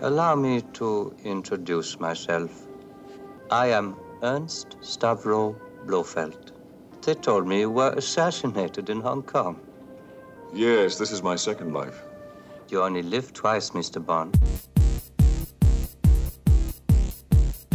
[0.00, 2.68] Allow me to introduce myself.
[3.50, 6.52] I am Ernst Stavro Blofeld.
[7.02, 9.58] They told me you were assassinated in Hong Kong.
[10.54, 12.00] Yes, this is my second life.
[12.68, 13.98] You only live twice, Mr.
[14.04, 14.38] Bond.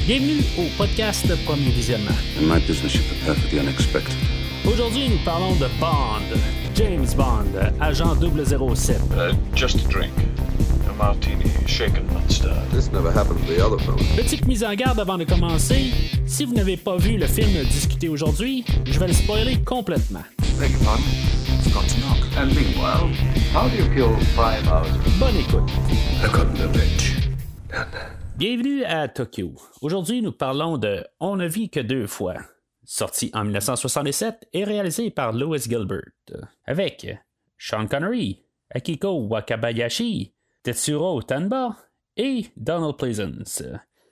[0.08, 2.18] Bienvenue au podcast Premier Visionnement.
[2.40, 4.16] In my business, you prepare for the unexpected.
[4.66, 6.24] Aujourd'hui, nous parlons de Bond,
[6.74, 8.16] James Bond, agent
[8.76, 9.12] 007.
[9.12, 10.33] Uh, just a drink.
[14.16, 15.92] Petite mise en garde avant de commencer.
[16.26, 20.24] Si vous n'avez pas vu le film discuté aujourd'hui, je vais le spoiler complètement.
[20.60, 21.04] Beg your pardon?
[21.64, 22.20] Forgot to knock.
[22.38, 23.10] And meanwhile,
[23.54, 24.90] how do you kill five hours?
[25.20, 25.70] Bonne écoute.
[26.24, 27.30] I got the bitch.
[27.72, 28.12] Down there.
[28.38, 29.54] Bienvenue à Tokyo.
[29.82, 32.36] Aujourd'hui, nous parlons de On ne vit que deux fois,
[32.84, 36.12] sorti en 1967 et réalisé par Louis Gilbert,
[36.66, 37.08] avec
[37.58, 40.33] Sean Connery, Akiko Wakabayashi,
[40.64, 41.76] Tetsuro Tanba
[42.16, 43.64] et Donald Pleasance.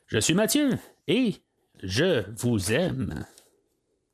[0.07, 0.71] Je suis Mathieu
[1.07, 1.35] et
[1.81, 3.25] je vous aime.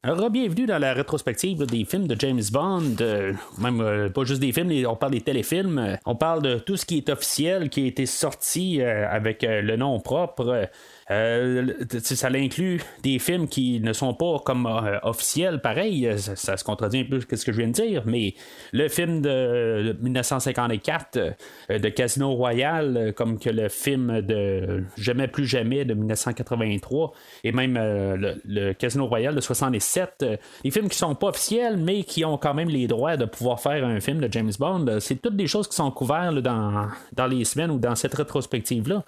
[0.03, 4.39] Alors, bienvenue dans la rétrospective des films de James Bond, euh, même euh, pas juste
[4.39, 7.84] des films, on parle des téléfilms, on parle de tout ce qui est officiel, qui
[7.84, 10.70] a été sorti euh, avec le nom propre.
[11.09, 16.58] Euh, ça inclut des films qui ne sont pas comme euh, officiels, pareil, euh, ça,
[16.58, 18.33] se contredit un peu ce que je viens de dire, mais
[18.73, 25.27] le film de 1954 euh, de Casino Royale, euh, comme que le film de Jamais
[25.27, 30.97] plus jamais de 1983, et même le, Casino Royale de 67, euh, des films qui
[30.97, 34.19] sont pas officiels, mais qui ont quand même les droits de pouvoir faire un film
[34.19, 34.99] de James Bond.
[34.99, 39.03] C'est toutes des choses qui sont couvertes dans, dans les semaines ou dans cette rétrospective-là.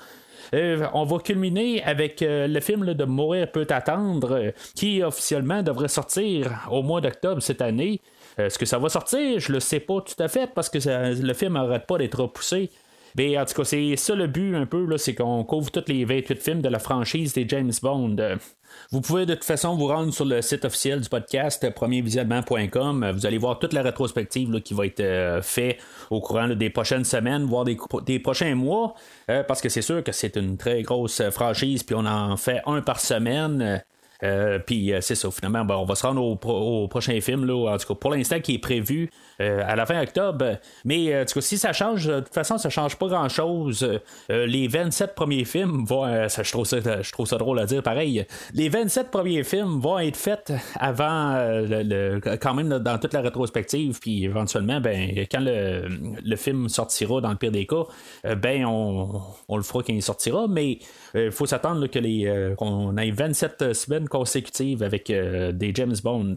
[0.54, 5.62] Euh, on va culminer avec euh, le film de Mourir peut attendre, euh, qui officiellement
[5.62, 8.02] devrait sortir au mois d'octobre cette année.
[8.38, 9.40] Est-ce que ça va sortir?
[9.40, 10.78] Je le sais pas tout à fait parce que
[11.22, 12.70] le film n'arrête pas d'être repoussé.
[13.18, 16.06] Mais en tout cas, c'est ça le but un peu, c'est qu'on couvre tous les
[16.06, 18.16] 28 films de la franchise des James Bond.
[18.20, 18.36] Euh,
[18.92, 23.04] Vous pouvez de toute façon vous rendre sur le site officiel du podcast, euh, premiervisionnement.com.
[23.04, 25.78] Euh, Vous allez voir toute la rétrospective là, qui va être euh, fait
[26.10, 28.94] au courant des prochaines semaines, voire des, des prochains mois,
[29.28, 32.82] parce que c'est sûr que c'est une très grosse franchise, puis on en fait un
[32.82, 33.84] par semaine.
[34.24, 36.38] Euh, puis euh, c'est ça, finalement, ben, on va se rendre au,
[36.84, 39.10] au prochain film, là, en tout cas pour l'instant qui est prévu
[39.42, 40.58] euh, à la fin octobre.
[40.84, 43.88] Mais euh, en tout cas, si ça change, de toute façon, ça change pas grand-chose.
[44.30, 47.82] Les 27 premiers films vont, ça, je, trouve ça, je trouve ça drôle à dire
[47.82, 53.14] pareil, les 27 premiers films vont être faits avant, le, le- quand même dans toute
[53.14, 55.88] la rétrospective, puis éventuellement, ben, quand le,
[56.24, 57.84] le film sortira, dans le pire des cas,
[58.36, 60.80] ben, on, on le fera quand il sortira, mais
[61.16, 65.96] il faut s'attendre que les, euh, qu'on ait 27 semaines consécutives avec euh, des James
[66.04, 66.36] Bond.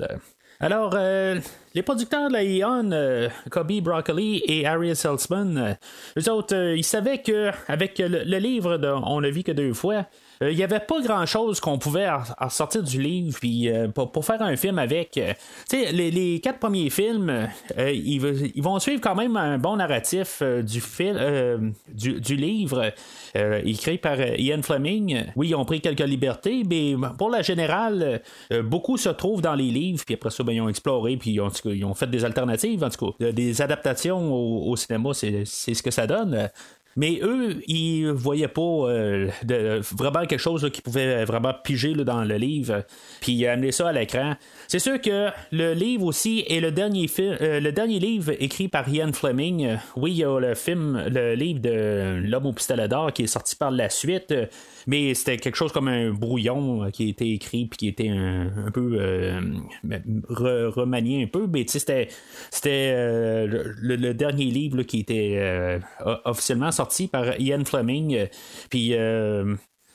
[0.60, 1.38] Alors, euh,
[1.75, 5.75] les producteurs de la Eon, euh, Kobe Broccoli et Harry Seltzman, euh,
[6.21, 10.06] eux autres, euh, ils savaient que avec le, livre On ne vit que deux fois,
[10.43, 13.69] euh, il n'y avait pas grand chose qu'on pouvait en- en sortir du livre puis
[13.71, 15.19] euh, pour, faire un film avec.
[15.72, 20.43] les, les quatre premiers films, euh, ils, ils vont suivre quand même un bon narratif
[20.43, 21.59] du, fil, euh,
[21.93, 22.93] du, du livre
[23.65, 25.25] écrit par Ian Fleming.
[25.37, 28.21] Oui, ils ont pris quelques libertés, mais pour la générale,
[28.65, 31.41] beaucoup se trouvent dans les livres, puis après ça, ben, ils ont exploré, puis ils
[31.41, 34.33] ont, en tout cas, ils ont fait des alternatives, en tout cas, Euh, des adaptations
[34.33, 36.50] au, cinéma, c'est ce que ça donne.
[36.97, 39.31] Mais eux, ils voyaient pas euh,
[39.93, 42.84] vraiment quelque chose qui pouvait vraiment piger dans le livre,
[43.21, 44.34] puis amener ça à l'écran.
[44.69, 48.69] C'est sûr que le livre aussi est le dernier film, euh, le dernier livre écrit
[48.69, 49.79] par Ian Fleming.
[49.97, 53.27] Oui, il y a le film, le livre de L'homme au pistolet d'or qui est
[53.27, 54.34] sorti par la suite,
[54.87, 58.09] mais c'était quelque chose comme un brouillon euh, qui a été écrit puis qui était
[58.09, 59.41] un, un peu euh,
[59.84, 62.09] re- remanié un peu, mais c'était
[62.50, 65.81] c'était euh, le, dernier livre qui était
[66.25, 68.26] officiellement sorti par Ian Fleming.
[68.69, 68.94] Puis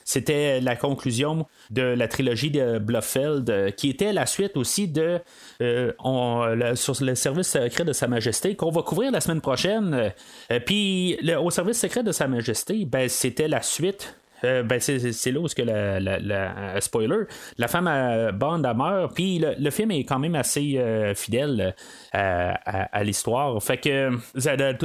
[0.04, 5.20] c'était la conclusion de la trilogie de Blofeld, qui était la suite aussi de
[5.60, 10.14] sur le service secret de Sa Majesté, qu'on va couvrir la semaine prochaine.
[10.66, 14.16] Puis au service secret de Sa Majesté, ben, c'était la suite.
[14.44, 17.24] Euh, ben c'est, là où que la, la- euh, spoiler
[17.58, 21.74] la femme à Bond elle meurt puis le, film est quand même assez euh, fidèle
[22.14, 23.62] euh, à, à l'histoire.
[23.64, 24.12] Fait que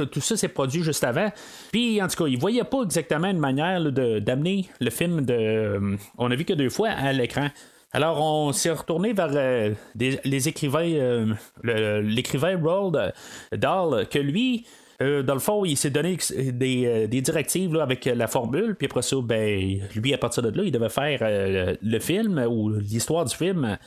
[0.05, 1.31] tout ça s'est produit juste avant.
[1.71, 5.95] Puis en tout cas il voyait pas exactement une manière d'amener le film de euh,
[6.17, 7.47] on a vu que deux fois à l'écran.
[7.95, 13.13] Alors, on s'est retourné vers euh, des- les écrivains, euh, l'écrivain Roald
[13.51, 14.65] Dahl, que lui,
[15.01, 18.87] euh, dans le fond, il s'est donné des, euh, des directives avec la formule, puis
[18.87, 22.69] après ça, ben, lui, à partir de là, il devait faire euh, le film ou
[22.69, 23.77] l'histoire du film.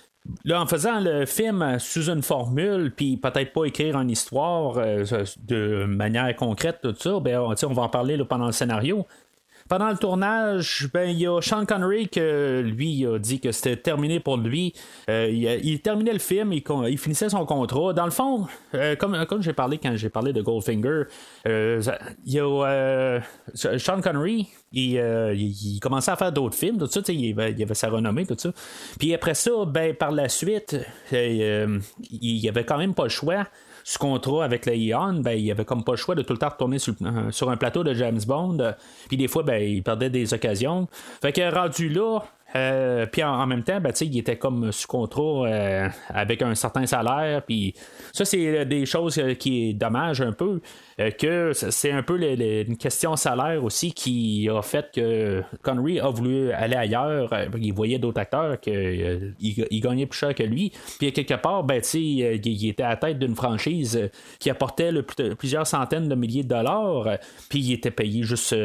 [0.52, 5.04] En faisant le film sous une formule, puis peut-être pas écrire une histoire euh,
[5.44, 9.06] de manière concrète, tout ça, ben, on, va en parler pendant le scénario.
[9.68, 13.76] Pendant le tournage, ben il y a Sean Connery que lui a dit que c'était
[13.76, 14.74] terminé pour lui.
[15.08, 17.92] il, terminait le film, il, il, finissait son contrat.
[17.92, 18.46] Dans le fond,
[18.98, 21.04] comme, comme j'ai parlé quand j'ai parlé de Goldfinger,
[21.44, 21.92] il
[22.26, 23.20] y a
[23.54, 27.88] Sean Connery, il, commençait à faire d'autres films, tout ça, il avait, il avait, sa
[27.88, 28.52] renommée, tout ça.
[28.98, 30.76] Puis après ça, ben par la suite,
[31.12, 31.80] il
[32.10, 33.46] y avait quand même pas le choix
[33.88, 36.40] ce contrat avec la Ion, ben, il avait comme pas le choix de tout le
[36.40, 36.94] temps retourner sur,
[37.30, 38.74] sur un plateau de James Bond.
[39.06, 40.88] Puis des fois, ben, il perdait des occasions.
[41.22, 42.18] Fait que rendu là,
[42.56, 46.86] euh, puis en, même temps, ben, il était comme sous contrôle euh, avec un certain
[46.86, 47.42] salaire.
[47.42, 47.74] Puis
[48.12, 50.60] ça, c'est des choses euh, qui est dommage un peu.
[51.18, 56.50] que c'est un peu une question salaire aussi qui a fait que Connery a voulu
[56.52, 57.30] aller ailleurs.
[57.60, 60.72] il voyait d'autres acteurs qu'il il gagnait plus cher que lui.
[60.98, 64.08] Puis quelque part, ben, il, il était à la tête d'une franchise
[64.38, 64.92] qui apportait
[65.38, 67.18] plusieurs centaines de milliers de dollars.
[67.50, 68.56] Puis il était payé juste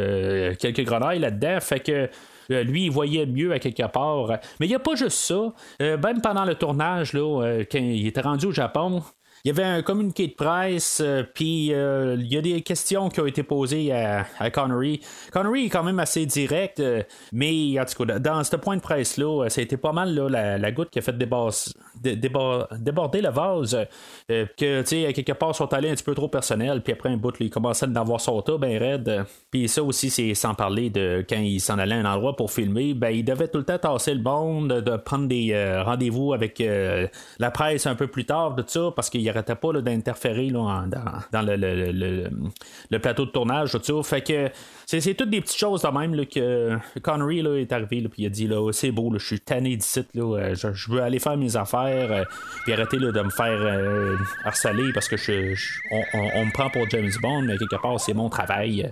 [0.58, 1.60] quelques grenailles là-dedans.
[1.60, 2.10] Fait que
[2.56, 4.28] lui, il voyait mieux à quelque part.
[4.60, 5.54] Mais il n'y a pas juste ça.
[5.82, 9.04] Euh, même pendant le tournage, là, euh, quand il était rendu au Japon,
[9.44, 13.10] il y avait un communiqué de presse, euh, puis euh, il y a des questions
[13.10, 15.02] qui ont été posées à, Connery.
[15.32, 17.02] Connery est quand même assez direct, euh,
[17.32, 20.72] mais en tout cas, dans ce point de presse-là, ça a été pas mal la,
[20.72, 23.78] goutte qui a fait déborder le vase.
[24.28, 27.18] que, tu sais, quelque part, sont allés un petit peu trop personnel, puis après un
[27.18, 29.26] bout, il commençait à avoir son tas bien raide.
[29.50, 32.52] Puis ça aussi, c'est sans parler de quand il s'en allait à un endroit pour
[32.52, 36.64] filmer, ben, il devait tout le temps tasser le bon, de, prendre des rendez-vous avec
[37.40, 40.88] la presse un peu plus tard, de tout ça, parce qu'il arrêtait pas d'interférer dans,
[41.32, 43.78] dans le, plateau de tournage.
[43.84, 44.50] Tout Fait que
[44.86, 48.30] c'est toutes des petites choses de même là, que Connery est arrivé puis il a
[48.30, 52.12] dit c'est beau, je suis tanné d'ici, euh, je, je, veux aller faire mes affaires
[52.12, 52.24] euh,
[52.64, 55.16] puis arrêter de me faire euh, harceler parce que
[55.92, 58.92] on, me prend pour James Bond, mais quelque part c'est mon travail.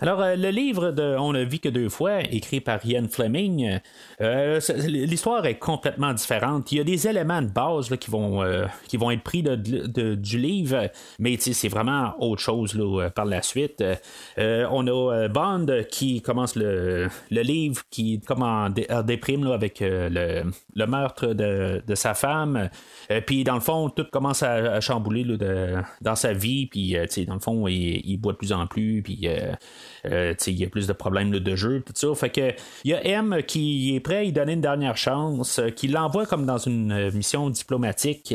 [0.00, 3.80] Alors, euh, le livre de On ne vit que deux fois, écrit par Ian Fleming,
[4.20, 6.70] euh, l'histoire est complètement différente.
[6.70, 9.56] Il y a des éléments de base qui, vont, euh, qui vont être pris de,
[10.14, 13.82] du livre, mais c'est vraiment autre chose là, par la suite.
[14.36, 20.86] on a Bond qui commence le, le livre, qui comme en, déprime avec le, le,
[20.86, 22.70] meurtre de, de sa femme.
[23.26, 25.24] puis, dans le fond, tout commence à, chambouler
[26.00, 26.66] dans sa vie.
[26.66, 26.96] Puis,
[27.26, 29.02] dans le fond, il, il, boit de plus en plus.
[29.02, 29.28] Puis,
[30.06, 32.14] euh, il y a plus de problèmes de jeu, tout ça.
[32.14, 32.52] Fait que
[32.84, 35.88] il y a M qui est prêt à lui donner une dernière chance, euh, qui
[35.88, 38.34] l'envoie comme dans une euh, mission diplomatique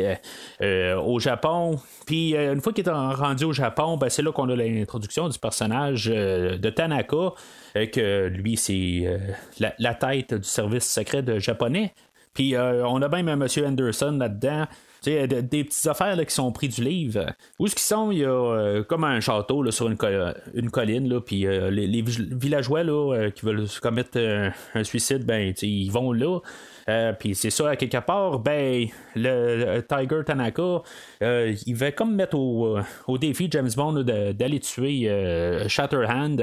[0.61, 1.79] au Japon.
[2.05, 5.39] Puis une fois qu'il est rendu au Japon, ben, c'est là qu'on a l'introduction du
[5.39, 7.33] personnage de Tanaka,
[7.73, 9.19] que lui c'est
[9.59, 11.93] la, tête du service secret japonais.
[12.33, 13.47] Puis on a même M.
[13.65, 14.65] Anderson là-dedans
[15.03, 17.33] des petites affaires qui sont prises du livre.
[17.59, 18.11] Où est-ce qu'ils sont?
[18.11, 19.97] Il y a euh, comme un château sur une,
[20.53, 24.17] une colline, là, puis euh, les, villageois là, euh, qui veulent commettre
[24.73, 26.39] un suicide, ben, ils vont là.
[27.19, 30.81] puis c'est ça, à quelque part, ben, le, Tiger Tanaka,
[31.21, 32.77] il va comme mettre au,
[33.07, 35.09] au défi James Bond d'aller tuer
[35.67, 36.37] Shatterhand,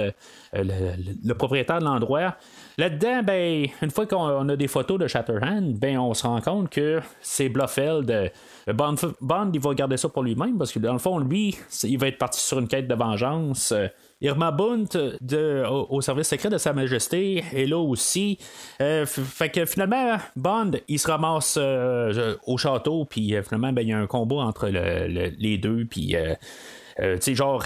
[0.53, 2.37] le, propriétaire de l'endroit.
[2.79, 6.71] Là-dedans, ben, une fois qu'on a des photos de Shatterhand, ben, on se rend compte
[6.71, 8.11] que c'est Blofeld.
[8.11, 8.29] Euh,
[8.73, 11.99] Bond, Bond, il va garder ça pour lui-même parce que dans le fond, lui, il
[11.99, 13.73] va être parti sur une quête de vengeance.
[13.73, 13.89] Euh,
[14.23, 14.89] Irma Bunt
[15.89, 18.39] au, service secret de Sa Majesté est là aussi.
[18.83, 21.59] Euh, fait que finalement, Bond, il se ramasse
[22.47, 26.17] au château, puis finalement, ben, il y a un combat entre les deux, puis,
[26.99, 27.65] tu sais, genre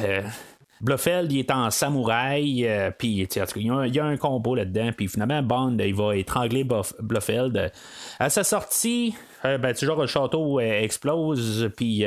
[0.81, 5.43] Blofeld, il est en samouraï, euh, puis il y, a un combo là-dedans, puis finalement,
[5.43, 6.67] Bond, il va étrangler
[7.01, 7.73] Blofeld.
[8.19, 9.15] À sa sortie,
[9.45, 12.05] euh, ben, genre le château euh, explose, puis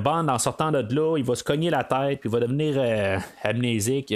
[0.00, 2.80] Bond, en sortant de là, il va se cogner la tête, puis il va devenir
[3.42, 4.14] amnésique.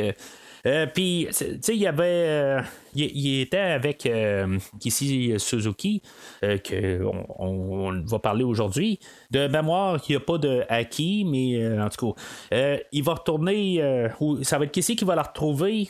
[0.66, 2.26] Euh, puis, tu sais, il y avait.
[2.28, 2.60] Euh,
[2.94, 6.02] il, était avec euh, Kishi Suzuki,
[6.40, 9.00] qu'on on, va parler aujourd'hui.
[9.30, 12.14] De mémoire, il n'y a pas de acquis, mais en tout
[12.52, 14.10] cas, il va retourner.
[14.42, 15.88] ça va être Kishi qui va la retrouver.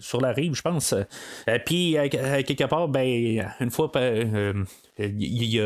[0.00, 0.94] sur la rive, je pense.
[1.64, 3.90] Puis, quelque part, ben, une fois,
[4.98, 5.60] il y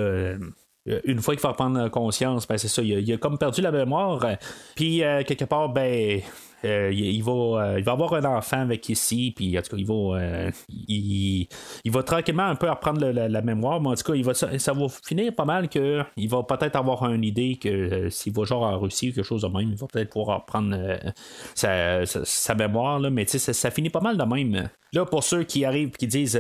[1.04, 4.24] une fois qu'il va reprendre conscience, ben c'est ça, il a, comme perdu la mémoire.
[4.74, 6.22] Puis quelque part, ben
[6.64, 10.50] il, va, il va avoir un enfant avec ici, puis en tout cas, il va,
[10.88, 14.72] il, va tranquillement un peu reprendre la, mémoire, mais en tout cas, il va, ça
[14.72, 18.78] va finir pas mal qu'il va peut-être avoir une idée que s'il va genre en
[18.78, 20.76] Russie ou quelque chose de même, il va peut-être pouvoir reprendre
[21.54, 24.68] sa, mémoire, là, mais ça, ça finit pas mal de même.
[24.92, 26.38] Là, pour ceux qui arrivent et qui disent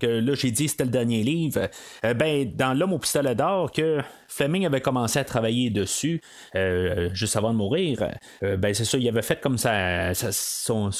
[0.00, 1.68] que là j'ai dit c'était le dernier livre,
[2.04, 6.22] euh, ben dans L'homme au pistolet d'or que Fleming avait commencé à travailler dessus
[6.54, 8.08] euh, juste avant de mourir,
[8.42, 10.90] euh, ben c'est ça, il avait fait comme ça, son,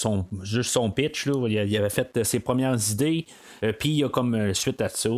[0.43, 3.27] juste son pitch, là, il avait fait ses premières idées,
[3.79, 5.09] puis il a comme suite à ça,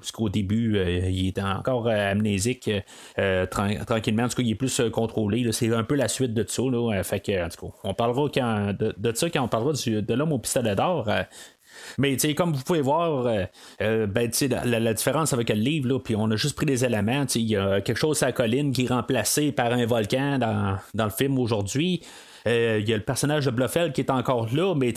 [0.00, 0.78] jusqu'au début,
[1.10, 2.70] il était encore amnésique
[3.50, 6.62] tranquillement, en tout cas il est plus contrôlé, c'est un peu la suite de ça,
[6.62, 9.72] là, fait que, en tout cas, on parlera quand, de, de, ça quand on parlera
[9.72, 11.08] de l'homme au pistolet d'or.
[11.98, 13.44] Mais comme vous pouvez voir, euh,
[13.82, 14.30] euh, ben,
[14.64, 17.26] la, la, différence avec le livre, là, puis on a juste pris des éléments.
[17.34, 20.76] Il y a quelque chose à la colline qui est remplacé par un volcan dans,
[20.94, 22.02] dans le film aujourd'hui.
[22.46, 24.92] Euh, il y a le personnage de Bluffel qui est encore là, mais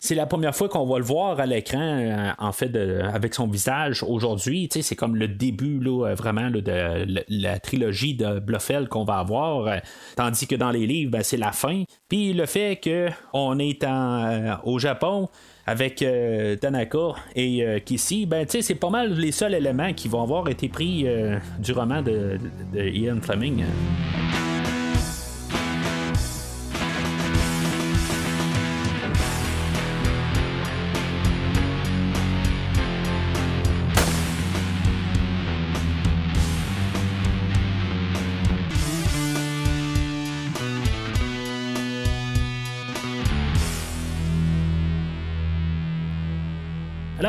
[0.00, 4.04] c'est la première fois qu'on va le voir à l'écran, en fait, avec son visage
[4.04, 4.68] aujourd'hui.
[4.70, 6.62] C'est comme le début, là, vraiment, de
[7.28, 9.80] la, trilogie de Bluffel qu'on va avoir,
[10.16, 11.82] tandis que dans les livres, ben, c'est la fin.
[12.08, 15.28] Puis le fait qu'on est en, au Japon,
[15.66, 20.22] avec euh, Tanaka et euh, Kissy, ben, c'est pas mal les seuls éléments qui vont
[20.22, 22.38] avoir été pris euh, du roman de
[22.74, 23.64] Ian Fleming.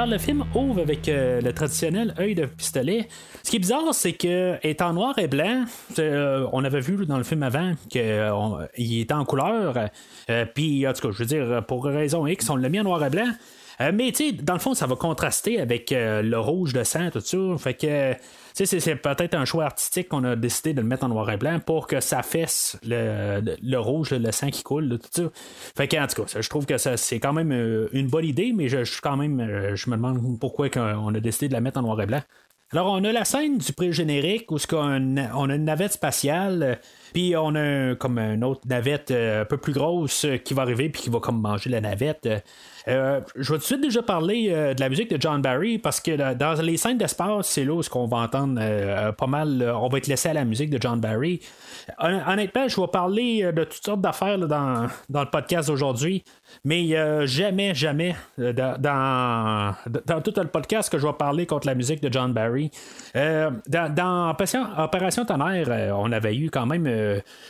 [0.05, 3.07] Le film ouvre avec euh, le traditionnel œil de pistolet.
[3.41, 5.63] Ce qui est bizarre, c'est que en noir et blanc.
[5.97, 9.89] Euh, on avait vu dans le film avant qu'il euh, était en couleur.
[10.53, 13.05] Puis, en tout cas, je veux dire, pour raison X, on l'a mis en noir
[13.05, 13.31] et blanc.
[13.79, 17.19] Mais tu sais, dans le fond, ça va contraster avec le rouge de sang, tout
[17.19, 17.37] ça.
[17.57, 18.15] Fait que
[18.53, 21.59] c'est peut-être un choix artistique qu'on a décidé de le mettre en noir et blanc
[21.59, 25.23] pour que ça fesse le, rouge, le sang qui coule, tout ça.
[25.75, 28.53] Fait que, en tout cas, je trouve que c'est quand même euh, une bonne idée,
[28.55, 31.79] mais je, quand même, euh, je me demande pourquoi on a décidé de la mettre
[31.79, 32.21] en noir et blanc.
[32.71, 36.79] Alors, on a la scène du pré-générique où on a une navette spatiale,
[37.13, 40.89] puis on a comme une autre navette euh, un peu plus grosse qui va arriver,
[40.89, 42.27] puis qui va comme manger la navette.
[42.87, 45.77] Euh, je vais tout de suite déjà parler euh, de la musique de John Barry
[45.77, 49.73] parce que dans les scènes d'espace, c'est là où qu'on va entendre euh, pas mal.
[49.75, 51.39] on va être laissé à la musique de John Barry.
[51.99, 56.23] Honnêtement, je vais parler de toutes sortes d'affaires dans, le podcast d'aujourd'hui,
[56.63, 62.01] mais jamais, jamais dans, dans, tout le podcast que je vais parler contre la musique
[62.01, 62.71] de John Barry.
[63.13, 64.29] dans,
[64.77, 66.87] Opération, Tonnerre, on avait eu quand même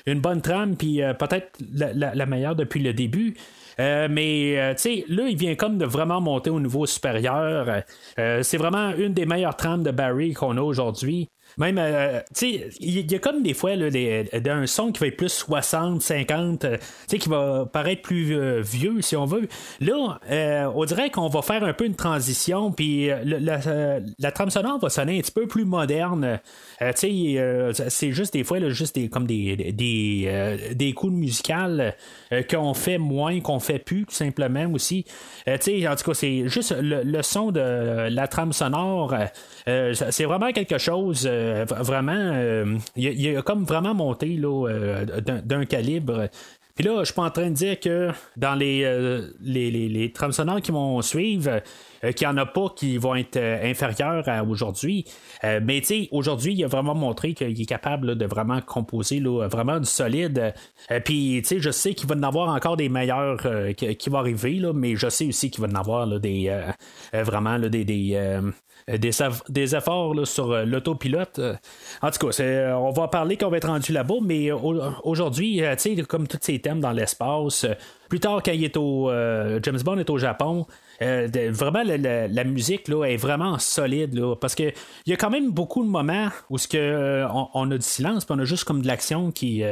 [0.05, 3.35] une bonne trame, puis peut-être la meilleure depuis le début.
[3.79, 7.83] Euh, mais, euh, tu sais, là, il vient comme de vraiment monter au niveau supérieur.
[8.19, 11.29] Euh, c'est vraiment une des meilleures trames de Barry qu'on a aujourd'hui.
[11.57, 13.89] Même, euh, tu sais, il y a comme des fois là,
[14.45, 16.67] un son qui va être plus 60, 50, tu
[17.07, 19.47] sais, qui va paraître plus euh, vieux, si on veut.
[19.79, 24.79] Là, euh, on dirait qu'on va faire un peu une transition, puis la, trame sonore
[24.79, 26.39] va sonner un petit peu plus moderne.
[26.79, 31.95] tu sais, c'est juste des fois, là, juste des, comme des, des, des coups musicales
[32.49, 35.05] qu'on fait moins, qu'on fait plus, tout simplement aussi.
[35.45, 39.15] tu sais, en tout cas, c'est juste le, le, son de la trame sonore,
[39.65, 41.27] c'est vraiment quelque chose.
[41.43, 46.29] Euh, vraiment, euh, il, a comme vraiment monté là, euh, d'un, calibre.
[46.75, 48.81] Puis là, je suis pas en train de dire que dans les,
[49.41, 51.61] les, les, trames sonores qui vont suivre,
[52.01, 55.05] qu'il n'y en a pas qui vont être inférieurs à aujourd'hui.
[55.43, 59.47] mais tu sais, aujourd'hui, il a vraiment montré qu'il est capable de vraiment composer là,
[59.47, 60.55] vraiment du solide.
[61.05, 63.37] Puis tu sais, je sais qu'il va en avoir encore des meilleurs
[63.75, 66.51] qui, vont arriver, là, mais je sais aussi qu'il va en avoir des
[67.13, 68.41] vraiment des
[68.89, 71.39] euh, des, efforts sur euh, l'autopilote.
[71.39, 71.55] Euh,
[72.01, 75.61] en tout cas, on va parler qu'on va être rendu là-bas, mais aujourd'hui,
[76.07, 77.65] comme tous ces thèmes dans l'espace,
[78.09, 79.09] plus tard, quand il est au,
[79.63, 80.65] James Bond est au Japon,
[80.99, 84.63] vraiment la, musique là, est vraiment solide là, parce que
[85.05, 88.35] il y a quand même beaucoup de moments où que on, a du silence puis
[88.37, 89.63] on a juste comme de l'action qui,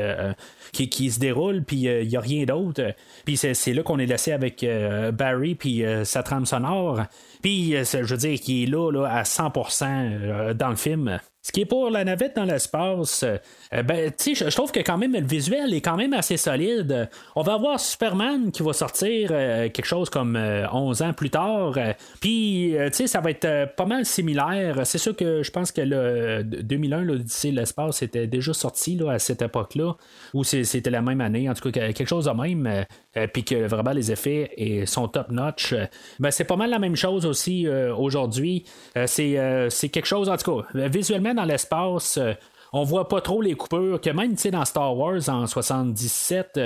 [0.72, 2.94] qui, se déroule puis il n'y a rien d'autre
[3.26, 4.66] puis c'est, là qu'on est laissé avec
[5.14, 7.02] Barry puis sa trame sonore
[7.42, 11.20] puis, euh, je veux dire, qui est là, là à 100% euh, dans le film.
[11.44, 15.14] Ce qui est pour la navette dans l'espace, euh, ben, je, trouve que quand même
[15.14, 17.10] le visuel est quand même assez solide.
[17.36, 21.74] On va avoir Superman qui va sortir euh, quelque chose comme 11 ans plus tard.
[22.20, 24.82] Puis, ça va être pas mal similaire.
[24.86, 29.14] C'est sûr que je pense que le 2001, l'Odyssée de l'espace était déjà sorti là,
[29.14, 29.96] à cette époque-là,
[30.36, 31.50] ou c'était la même année.
[31.50, 32.86] En tout cas, quelque chose de même.
[33.34, 35.74] Puis que vraiment les effets sont top-notch.
[36.20, 38.64] Ben, c'est pas mal la même chose aussi aujourd'hui.
[39.08, 42.34] c'est quelque chose, en tout cas, visuellement, dans l'espace, euh,
[42.74, 46.60] on voit pas trop les coupures, que même dans Star Wars en 77,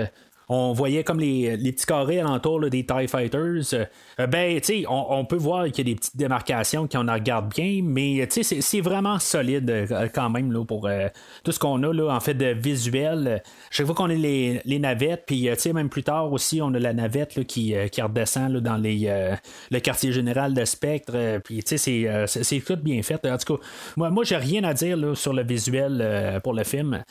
[0.50, 3.74] on voyait comme les, petits carrés alentour des TIE Fighters.
[3.74, 7.54] Euh, ben, tu sais, on, peut voir qu'il y a des petites démarcations qu'on regarde
[7.54, 11.08] bien, mais tu c'est vraiment solide euh, quand même là, pour euh,
[11.44, 13.42] tout ce qu'on a en fait de visuel.
[13.72, 16.80] Chaque fois qu'on a les, navettes, puis tu sais, même plus tard aussi, on a
[16.80, 19.36] la navette qui, qui redescend dans les,
[19.72, 21.40] le quartier général de Spectre.
[21.44, 23.26] puis c'est tout bien fait.
[23.26, 23.64] En tout cas,
[23.96, 27.04] moi, moi j'ai rien à dire sur le visuel pour le film.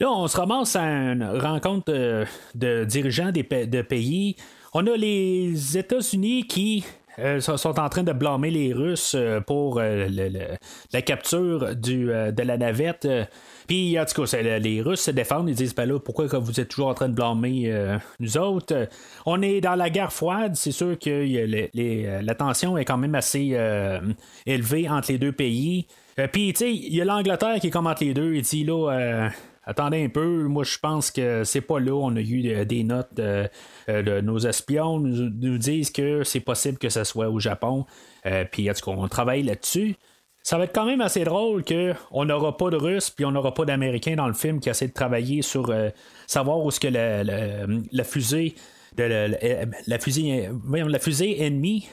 [0.00, 1.92] Là, on se ramasse à une rencontre
[2.54, 4.34] de, dirigeants des, de pays.
[4.72, 6.86] On a les États-Unis qui
[7.18, 10.08] euh, sont en train de blâmer les Russes euh, pour euh,
[10.92, 13.06] la capture du, de la navette.
[13.66, 15.50] Puis, en tout cas, les Russes se défendent.
[15.50, 18.88] Ils disent ben là, pourquoi vous êtes toujours en train de blâmer nous autres?
[19.26, 20.56] On est dans la guerre froide.
[20.56, 21.26] C'est sûr que
[21.74, 23.56] la tension est quand même assez
[24.46, 25.86] élevée entre les deux pays.
[26.32, 28.34] Puis, tu sais, il y a l'Angleterre qui est comme entre les deux.
[28.34, 29.30] Il dit là
[29.70, 31.92] attendez un peu, moi je pense que c'est pas là.
[31.92, 33.46] On a eu euh, des notes euh,
[33.88, 37.86] de nos espions nous, nous disent que c'est possible que ce soit au Japon.
[38.26, 39.94] Euh, puis en tout cas, on travaille là-dessus.
[40.42, 43.54] Ça va être quand même assez drôle qu'on n'aura pas de Russes puis on n'aura
[43.54, 45.72] pas d'Américains dans le film qui essaient de travailler sur
[46.26, 48.54] savoir où ce que la, fusée
[48.96, 49.04] de
[49.86, 51.88] la, fusée, la fusée ennemie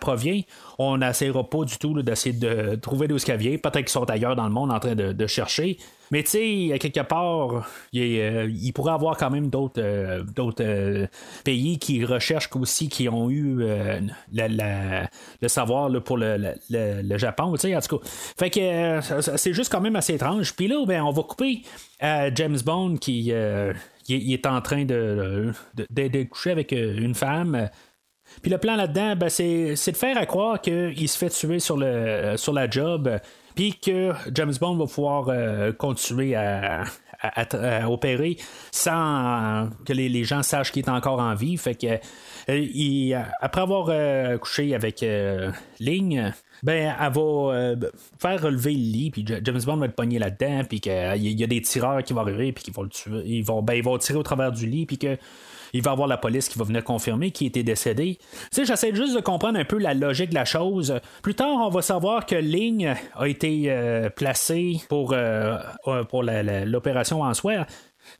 [0.00, 0.40] provient.
[0.78, 3.26] On n'essaiera pas du tout d'essayer de trouver d'où ce.
[3.26, 5.78] Peut-être qu'ils sont ailleurs dans le monde en train de chercher.
[6.10, 10.64] Mais tu sais, quelque part, il, euh, il, pourrait avoir quand même d'autres euh, d'autres
[10.64, 11.06] euh,
[11.44, 13.58] pays qui recherchent aussi, qui ont eu
[14.32, 15.08] le
[15.48, 17.52] savoir là, pour le, le, Japon.
[17.54, 18.08] Tu sais, en tout cas.
[18.38, 19.00] Fait que
[19.36, 20.54] c'est juste quand même assez étrange.
[20.54, 21.62] Puis là, ben, on va couper
[22.00, 23.32] James Bond qui
[24.08, 25.52] il est en train de,
[25.90, 27.68] de, coucher avec une femme.
[28.42, 31.76] Puis le plan là-dedans, ben, c'est, de faire à croire qu'il se fait tuer sur,
[31.76, 33.18] le, sur la job
[33.58, 36.84] puis que James Bond va pouvoir euh, continuer à,
[37.88, 38.36] opérer
[38.70, 41.56] sans que les, gens sachent qu'il est encore en vie.
[41.56, 41.98] Fait que
[42.48, 45.04] euh, après avoir euh, couché avec
[45.80, 47.88] Ligne, ben, elle va
[48.18, 51.46] faire relever le lit, puis James Bond va être pogné là-dedans, puis qu'il y a
[51.46, 53.22] des tireurs qui vont arriver, puis qui vont le tuer.
[53.24, 55.16] Ils vont, ben, ils vont tirer au travers du lit, puis que
[55.72, 58.18] il va avoir la police qui va venir confirmer qu'il était décédé.
[58.20, 60.98] Tu sais, j'essaie juste de comprendre un peu la logique de la chose.
[61.22, 66.22] Plus tard, on va savoir que Ling a été euh, placé pour, euh, euh, pour
[66.22, 67.66] l'opération en soi.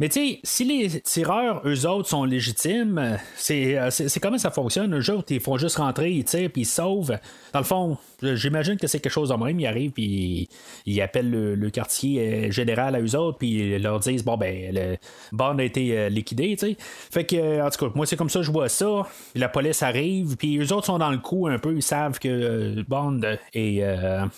[0.01, 3.17] Mais tu sais, si les tireurs, eux autres, sont légitimes, euh,
[3.51, 4.97] euh, c'est, comment ça fonctionne?
[4.97, 7.19] Eux autres, ils font juste rentrer, ils tirent, puis ils sauvent.
[7.53, 9.59] Dans le fond, j'imagine que c'est quelque chose de même.
[9.59, 10.49] Ils arrivent, puis
[10.87, 14.73] ils appellent le, quartier euh, général à eux autres, puis ils leur disent, bon, ben,
[14.73, 14.97] le
[15.33, 16.77] bande a été liquidé, tu sais.
[16.79, 19.03] Fait que, en tout cas, moi, c'est comme ça, je vois ça.
[19.35, 21.75] la police arrive, puis eux autres sont dans le coup un peu.
[21.75, 23.21] Ils savent que Bond
[23.53, 23.83] est,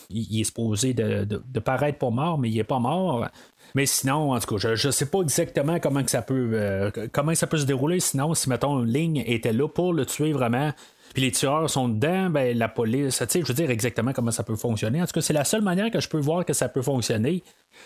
[0.08, 3.28] il est supposé de, de, paraître pas mort, mais il est pas mort.
[3.74, 6.90] Mais sinon, en tout cas, je ne sais pas exactement comment que ça peut euh,
[7.12, 8.00] comment ça peut se dérouler.
[8.00, 10.72] Sinon, si mettons une ligne était là pour le tuer vraiment,
[11.14, 14.30] puis les tueurs sont dedans, ben la police, tu sais, je veux dire exactement comment
[14.30, 15.02] ça peut fonctionner.
[15.02, 17.42] En tout cas, c'est la seule manière que je peux voir que ça peut fonctionner.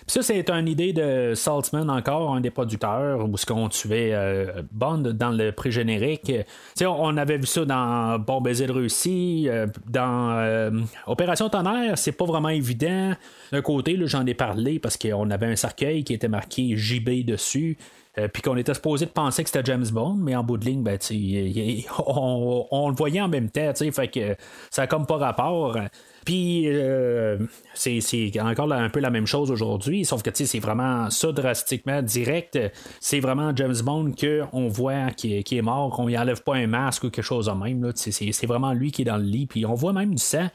[0.06, 4.10] Puis ça, c'est une idée de Saltzman encore, un des producteurs, où ce qu'on tuait
[4.12, 6.32] euh, Bond dans le pré-générique.
[6.76, 10.70] Tu on avait vu ça dans Bon baiser de Russie, euh, dans euh,
[11.06, 13.12] Opération Tonnerre, c'est pas vraiment évident.
[13.52, 17.78] D'un côté, j'en ai parlé parce qu'on avait un cercueil qui était marqué JB dessus.
[18.16, 20.64] Euh, puis qu'on était supposé de penser que c'était James Bond, mais en bout de
[20.64, 20.98] ligne, ben,
[22.06, 24.36] on, le voyait en même temps, fait que
[24.70, 25.76] ça a comme pas rapport.
[26.24, 27.38] Puis euh,
[27.74, 28.00] c'est,
[28.40, 32.58] encore un peu la même chose aujourd'hui, sauf que c'est vraiment ça drastiquement direct.
[33.00, 37.04] C'est vraiment James Bond qu'on voit qui est, mort, qu'on y enlève pas un masque
[37.04, 37.92] ou quelque chose de même.
[37.96, 40.48] c'est, vraiment lui qui est dans le lit, puis on voit même du sang.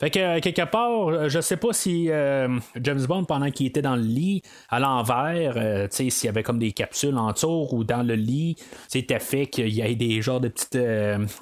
[0.00, 2.48] Fait que euh, quelque part, euh, je sais pas si euh,
[2.80, 6.72] James Bond, pendant qu'il était dans le lit, à l'envers, s'il y avait comme des
[6.72, 8.56] capsules en tour ou dans le lit,
[8.88, 10.78] c'était fait qu'il y ait des genres de petites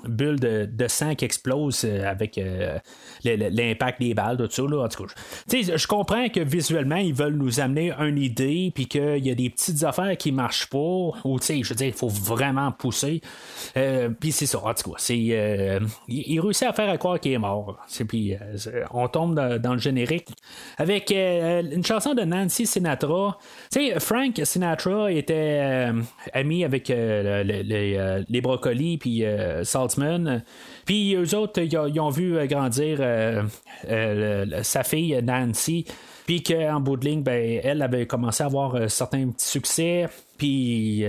[0.09, 2.41] bulles de, sang qui explosent avec
[3.25, 4.63] l'impact des balles, tout ça.
[4.63, 5.13] En tout cas,
[5.51, 9.51] je comprends que visuellement, ils veulent nous amener une idée, puis qu'il y a des
[9.51, 13.21] petites affaires qui marchent pas, ou je veux dire, il faut vraiment pousser.
[14.21, 17.39] puis c'est ça, en tout cas, c'est, il, réussit à faire à croire qu'il est
[17.39, 17.79] mort.
[18.09, 18.37] Puis puis
[18.93, 20.29] on tombe dans, le générique
[20.79, 23.39] avec une chanson de Nancy Sinatra.
[23.73, 25.91] Tu sais, Frank Sinatra était
[26.33, 29.25] ami avec les, brocolis puis
[29.63, 30.43] Saltzman.
[30.85, 32.99] Puis eux autres, ils ont vu grandir
[34.63, 35.85] sa fille Nancy.
[36.27, 40.09] Puis qu'en bout de ligne, ben, elle avait commencé à avoir euh, certains petits succès.
[40.37, 41.05] Puis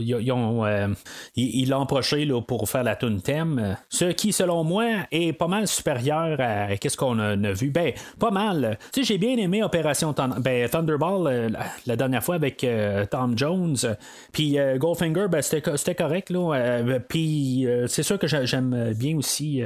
[0.00, 0.94] euh,
[1.36, 3.76] ils, ont, l'ont approché là, pour faire la tune thème.
[3.88, 7.70] Ce qui, selon moi, est pas mal supérieur à ce qu'on a, vu.
[7.70, 8.78] Ben, pas mal.
[8.92, 11.48] Tu sais, j'ai bien aimé Opération ben, Thunderball euh,
[11.86, 13.76] la, dernière fois avec euh, Tom Jones.
[14.32, 16.32] Puis Goldfinger, ben, c'était correct.
[17.08, 19.62] Puis c'est sûr que j'aime bien aussi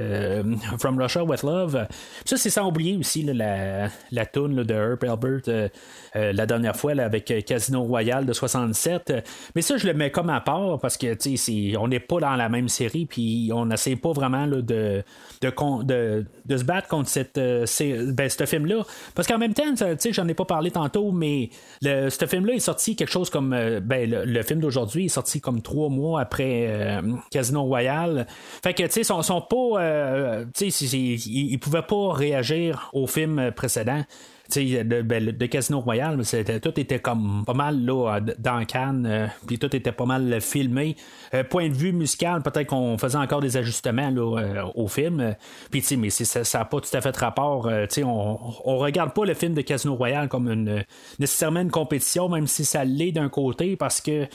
[0.78, 1.86] From Russia with Love.
[2.24, 5.70] Ça, c'est sans oublier aussi la, la tune de Herb Albert
[6.14, 9.12] la dernière fois avec Casino Royale de 67.
[9.54, 12.48] Mais ça, je le mets comme à part parce que on n'est pas dans la
[12.48, 15.02] même série puis on n'essaie pas vraiment de,
[15.40, 17.66] de, se battre contre cette, euh,
[18.12, 18.84] ben, ce film-là.
[19.14, 19.74] Parce qu'en même temps,
[20.10, 21.50] j'en ai pas parlé tantôt, mais
[21.82, 25.40] le, ce film-là est sorti quelque chose comme euh, ben, le, film d'aujourd'hui est sorti
[25.40, 28.26] comme trois mois après euh, Casino Royale.
[28.62, 30.44] Fait que tu sais, sont, sont pas.
[30.54, 34.04] tu sais, ils pouvaient pas réagir au film précédent
[34.50, 36.20] de, ben, de Casino Royale,
[36.62, 40.96] tout était comme pas mal là, dans Cannes, euh, puis tout était pas mal filmé.
[41.32, 45.34] Euh, point de vue musical, peut-être qu'on faisait encore des ajustements euh, au film.
[45.70, 47.68] Puis mais ça n'a pas tout à fait rapport.
[48.02, 50.84] on, on regarde pas le film de Casino Royale comme une,
[51.18, 54.26] nécessairement une compétition, même si ça l'est d'un côté, parce que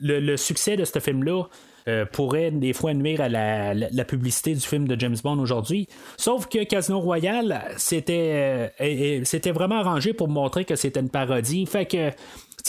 [0.00, 1.44] le, succès de ce film-là
[1.88, 5.88] euh, pourrait des fois nuire à la, publicité du film de James Bond aujourd'hui.
[6.16, 11.66] Sauf que Casino Royale, c'était, euh, vraiment arrangé pour montrer que c'était une parodie.
[11.66, 12.10] Fait que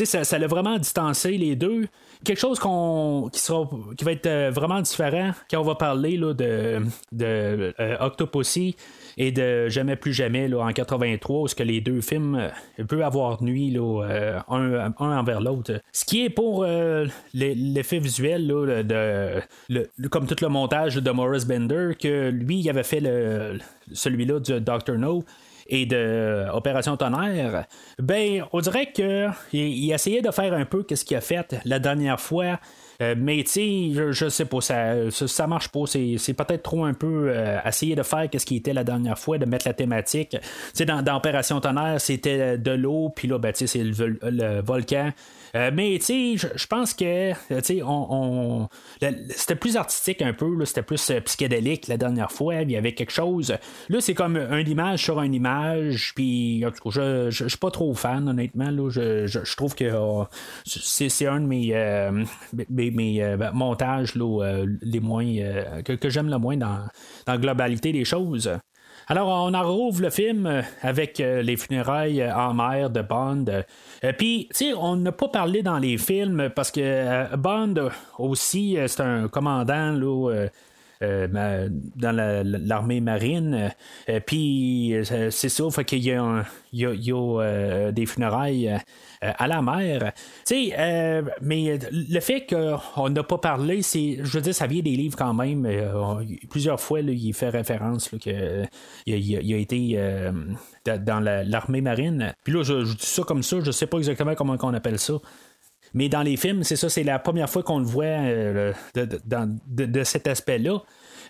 [0.06, 1.88] ça, ça l'a vraiment distancé les deux.
[2.24, 6.82] Quelque chose sera, qui va être euh, vraiment différent quand on va parler là, de,
[7.12, 8.76] de Octopussy
[9.18, 12.84] et de Jamais plus jamais là, en 83, où ce que les deux films euh,
[12.86, 15.82] peuvent avoir nuit là, euh, un, envers l'autre.
[15.92, 19.42] Ce qui est pour euh, l'effet visuel de,
[20.10, 23.02] comme tout le montage de Morris Bender, que lui il avait fait
[23.92, 24.98] celui-là de Dr.
[24.98, 25.24] No
[25.68, 27.66] et de Opération Tonnerre,
[28.00, 31.80] ben on dirait qu'il il essayait de faire un peu ce qu'il a fait la
[31.80, 32.60] dernière fois
[33.02, 35.86] euh, mais tu je, je, sais pas, ça, ça, marche pas.
[35.88, 39.38] C'est, peut-être trop un peu euh, essayer de faire ce qui était la dernière fois,
[39.38, 40.38] de mettre la thématique.
[40.76, 45.12] Tu dans, dans Opération Tonnerre, c'était de l'eau, puis là, ben, c'est le, volcan.
[45.56, 47.34] Euh, mais tu sais, je pense que
[47.84, 48.68] on,
[49.30, 52.56] c'était plus artistique un peu, c'était plus psychédélique la dernière fois.
[52.62, 53.56] Il y avait quelque chose.
[53.90, 56.14] Là, c'est comme une image sur une image.
[56.16, 58.72] Puis, en tout cas, je, je, suis pas trop fan, honnêtement.
[58.72, 60.26] Là, je, je, trouve que oh,
[60.66, 61.74] c'est, un de mes,
[63.22, 66.88] euh, montages euh, les moins euh, que, j'aime le moins dans,
[67.26, 68.52] dans la globalité des choses.
[69.08, 73.46] Alors, on en rouvre le film avec les funérailles en mer de Bond.
[74.18, 79.02] Puis, tu sais, on n'a pas parlé dans les films parce que Bond aussi, c'est
[79.02, 80.48] un commandant là, euh,
[81.02, 83.72] dans l'armée marine.
[84.10, 88.80] Euh, puis euh, c'est ça, qu'il y a, y a, des funérailles
[89.22, 90.14] à la mer.
[91.42, 95.18] Mais le fait qu'on n'a pas parlé, c'est, je veux dire, ça vient des livres
[95.18, 95.68] quand même.
[96.50, 98.68] plusieurs fois, il fait référence qu'il
[99.06, 100.00] il, a été
[100.86, 102.34] dans l'armée marine.
[102.44, 105.14] Puis là, je, dis ça comme ça, je sais pas exactement comment on appelle ça.
[105.94, 110.04] Mais dans les films, c'est ça, c'est la première fois qu'on le voit euh, de,
[110.04, 110.82] cet aspect-là.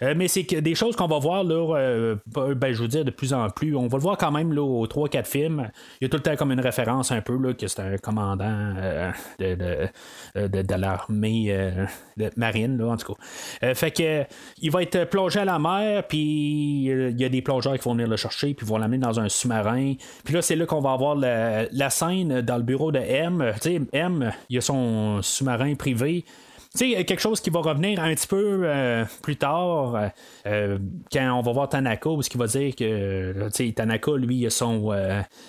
[0.03, 3.11] Euh, mais c'est des choses qu'on va voir, là, euh, ben, je veux dire, de
[3.11, 3.75] plus en plus.
[3.75, 5.69] On va le voir quand même là, aux 3-4 films.
[5.99, 7.97] Il y a tout le temps comme une référence un peu là, que c'est un
[7.97, 8.73] commandant
[9.39, 9.87] de,
[10.35, 11.55] de, l'armée
[12.35, 13.73] marine, là, en tout cas.
[13.73, 14.25] fait que
[14.61, 16.19] il va être plongé à la mer, puis
[16.85, 19.29] il y a des plongeurs qui vont venir le chercher, puis vont l'amener dans un
[19.29, 19.93] sous-marin.
[20.23, 23.51] Puis là, c'est là qu'on va avoir la, la, scène dans le bureau de M.
[23.61, 26.25] Tu sais, M, il a son sous-marin privé.
[26.73, 30.07] Sais, quelque chose qui va revenir un petit peu euh, plus tard, euh,
[30.45, 30.77] euh,
[31.11, 34.89] quand on va voir Tanaka, ce qui va dire que Tanaka, lui, a son,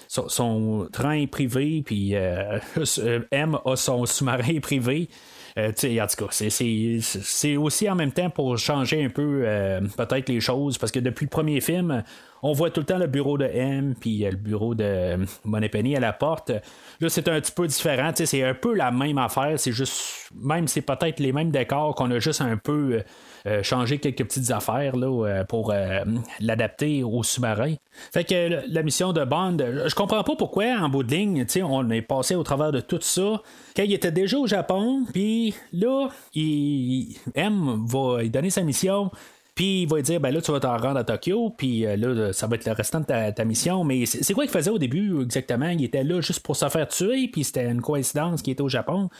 [0.08, 2.12] son, train privé, puis
[3.30, 5.08] M a son sous-marin privé.
[5.56, 9.44] en tout cas, c'est aussi en même temps pour changer un peu
[9.96, 12.02] peut-être les choses, parce que depuis le premier film,
[12.42, 15.96] on voit tout le temps le bureau de M, puis le bureau de Money Penny
[15.96, 16.50] à la porte.
[17.00, 18.10] Là, c'est un petit peu différent.
[18.14, 19.58] C'est un peu la même affaire.
[19.58, 23.02] C'est juste, même c'est peut-être les mêmes décors qu'on a juste un peu euh,
[23.46, 25.72] euh, changé quelques petites affaires euh, pour
[26.40, 27.74] l'adapter au sous-marin.
[28.12, 31.90] Fait que la mission de Bond, je comprends pas pourquoi, en bout de ligne, on
[31.90, 33.40] est passé au travers de tout ça.
[33.76, 39.10] Quand il était déjà au Japon, puis là, il, M va donner sa mission
[39.54, 42.32] Puis il va dire, ben là, tu vas t'en rendre à Tokyo, puis euh, là,
[42.32, 43.84] ça va être le restant de ta, mission.
[43.84, 45.68] Mais c'est quoi qu'il faisait au début exactement?
[45.68, 48.70] Il était là juste pour se faire tuer, puis c'était une coïncidence qu'il était au
[48.70, 49.10] Japon.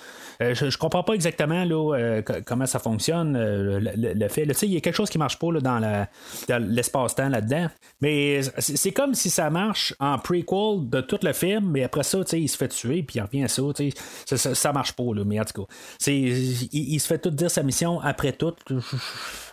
[0.41, 4.45] Euh, je, comprends pas exactement là, euh, comment ça fonctionne, le, fait.
[4.63, 6.07] il y a quelque chose qui marche pas là, dans,
[6.49, 7.69] l'espace-temps là-dedans.
[8.01, 12.21] Mais c'est comme si ça marche en prequel de tout le film, mais après ça,
[12.33, 13.63] il se fait tuer, puis il revient à ça.
[14.25, 15.75] Ça, ça, marche pas, là, mais en tout cas.
[16.07, 18.55] Il, se fait tout dire sa mission après tout.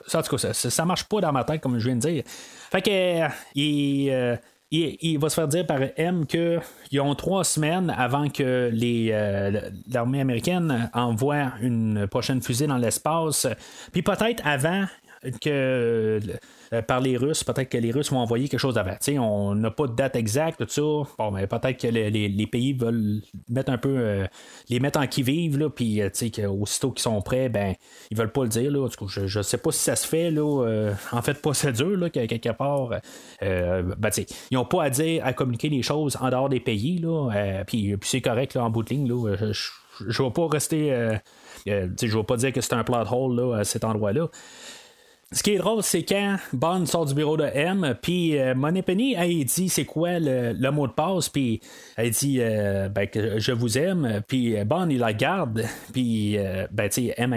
[0.09, 2.01] Ça, en tout cas, ça, ça, marche pas dans ma tête, comme je viens de
[2.01, 2.23] dire.
[2.25, 4.35] Fait que, euh, euh,
[4.71, 9.61] il, il, va se faire dire par M qu'ils ont trois semaines avant que euh,
[9.91, 13.47] l'armée américaine envoie une prochaine fusée dans l'espace.
[13.91, 14.85] Puis peut-être avant
[15.41, 16.19] que
[16.87, 17.43] par les Russes.
[17.43, 18.95] Peut-être que les Russes vont envoyer quelque chose avant.
[19.17, 20.81] on n'a pas de date exacte, tout ça.
[21.17, 24.27] Bon, mais peut-être que les, pays veulent mettre un peu euh,
[24.69, 26.09] les mettre en qui vive, puis euh,
[26.49, 27.75] aussitôt qu'ils sont prêts, ben
[28.11, 28.71] ils veulent pas le dire.
[28.71, 28.87] Là.
[29.07, 32.89] Je ne sais pas si ça se fait là, en fait procédure là, quelque part.
[33.41, 34.09] ben,
[34.51, 36.99] ils n'ont pas à dire à communiquer les choses en dehors des pays.
[36.99, 39.07] Là, puis, c'est correct là, en bout de ligne.
[39.07, 39.35] Là,
[40.07, 41.17] je pas rester.
[41.65, 44.27] je ne vais pas dire que c'est un plot hole là, à cet endroit-là.
[45.31, 48.81] Ce qui est drôle, c'est quand Bond sort du bureau de M, puis euh, Money
[48.81, 51.61] Penny, elle dit c'est quoi le, mot de passe, puis
[51.97, 56.35] elle dit euh, ben, que je vous aime, puis euh, Bond il la garde, puis
[56.71, 57.35] ben tu M,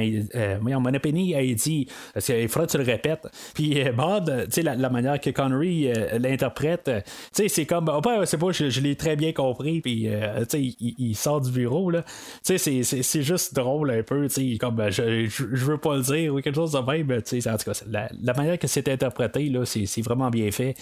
[0.63, 4.89] Money Penny, elle dit il faudrait que tu le répètes, puis Bond, tu sais la,
[4.89, 7.03] manière que Connery l'interprète, tu
[7.33, 10.63] sais c'est comme oh, ben, c'est pas, je, l'ai très bien compris, puis tu sais
[10.81, 12.05] il, sort du bureau là,
[12.43, 16.03] tu sais c'est juste drôle un peu, tu sais comme je, je, veux pas le
[16.03, 18.89] dire ou quelque chose de même, tu sais en tout cas la, manière que c'est
[18.89, 20.75] interprété, là, c'est, vraiment bien fait.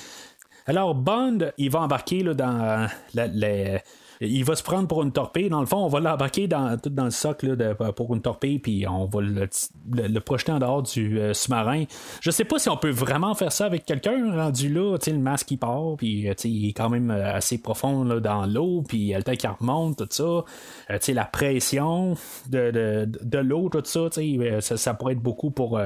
[0.66, 3.80] Alors, Bond, il va embarquer là, dans la,
[4.20, 5.48] il va se prendre pour une torpille.
[5.48, 7.56] Dans le fond, on va l'embarquer dans, tout dans le socle
[7.96, 11.84] pour une torpille, puis on va le, projeter en dehors du euh, sous-marin.
[12.20, 15.48] Je sais pas si on peut vraiment faire ça avec quelqu'un rendu là, le masque
[15.48, 19.22] qui part, puis euh, il est quand même euh, assez profond dans l'eau, puis le
[19.22, 21.02] temps qui remonte, tout ça.
[21.12, 22.14] la pression
[22.48, 24.08] de, de, l'eau, tout ça,
[24.60, 25.80] ça, ça, pourrait être beaucoup pour,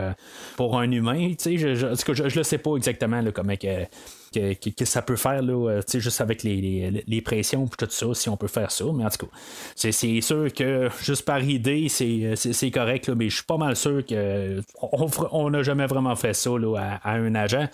[0.56, 1.32] pour un humain.
[1.44, 3.86] Je, je, je, je, le sais pas exactement là, comment que
[4.34, 8.36] que, ça peut faire, là, euh, juste avec les, pressions et tout ça, si on
[8.36, 8.84] peut faire ça.
[8.94, 9.32] Mais en tout cas,
[9.74, 14.02] c'est, sûr que juste par idée, c'est, correct, là, mais je suis pas mal sûr
[14.06, 16.50] qu'on n'a jamais vraiment fait ça
[17.02, 17.68] à, un agent.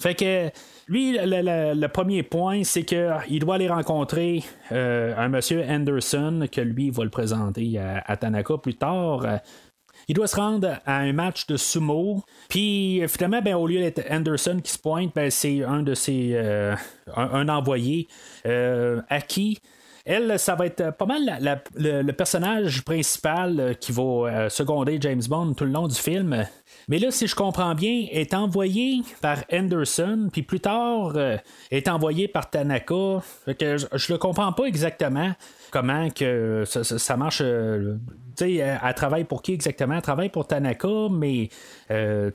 [0.00, 0.50] Fait que.
[0.88, 6.90] Lui, le, premier point, c'est qu'il doit aller rencontrer euh, un monsieur Anderson, que lui
[6.90, 9.26] va le présenter à, Tanaka plus tard.
[10.08, 12.22] Il doit se rendre à un match de sumo.
[12.48, 16.30] Puis finalement, ben, au lieu d'être Anderson qui se pointe, ben, c'est un de ses.
[16.34, 16.76] Euh,
[17.16, 18.06] un, envoyé
[18.46, 19.58] euh, qui.
[20.04, 25.54] Elle, ça va être pas mal le, personnage principal euh, qui va seconder James Bond
[25.54, 26.46] tout le long du film.
[26.88, 31.14] Mais là, si je comprends bien, est envoyé par Anderson, puis plus tard
[31.70, 33.22] est envoyé par Tanaka.
[33.58, 35.32] que je, ne le comprends pas exactement
[35.70, 37.40] comment que ça, marche.
[37.42, 37.96] Euh,
[38.36, 39.96] sais, elle, travaille pour qui exactement?
[39.96, 41.48] Elle travaille pour Tanaka, mais
[41.90, 42.30] euh,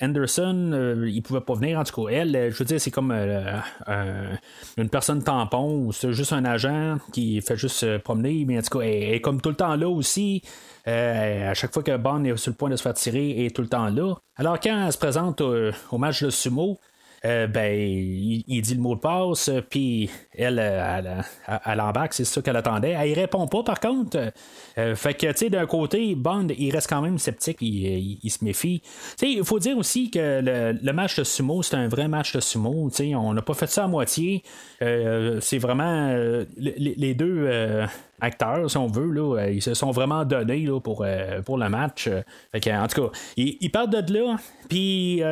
[0.00, 1.78] Anderson, euh, il pouvait pas venir.
[1.78, 6.32] En tout cas, elle, je veux dire, c'est comme une personne tampon ou c'est juste
[6.32, 9.50] un agent qui fait juste se promener, mais en tout cas, elle, est comme tout
[9.50, 10.42] le temps là aussi.
[10.86, 13.56] À chaque fois que Bond est sur le point de se faire tirer, elle est
[13.56, 14.14] tout le temps là.
[14.36, 16.78] Alors, quand elle se présente au match de sumo,
[17.26, 21.24] euh, ben, il, dit le mot de passe, puis elle, elle,
[21.64, 22.90] elle, embarque, c'est ça qu'elle attendait.
[22.90, 24.32] Elle y répond pas, par contre.
[24.78, 28.30] Euh, fait que, tu sais, d'un côté, Bond, il reste quand même sceptique, il, il,
[28.30, 28.82] se méfie.
[29.18, 32.40] Tu il faut dire aussi que le, match de sumo, c'est un vrai match de
[32.40, 32.90] sumo.
[32.90, 34.42] Tu on n'a pas fait ça à moitié.
[34.82, 36.14] Euh, c'est vraiment
[36.56, 37.86] les, deux
[38.20, 39.10] acteurs, si on veut.
[39.10, 41.06] Là, ils se sont vraiment donnés là, pour,
[41.44, 42.08] pour le match.
[42.52, 44.36] Fait en tout cas, ils, partent de là,
[44.68, 45.22] puis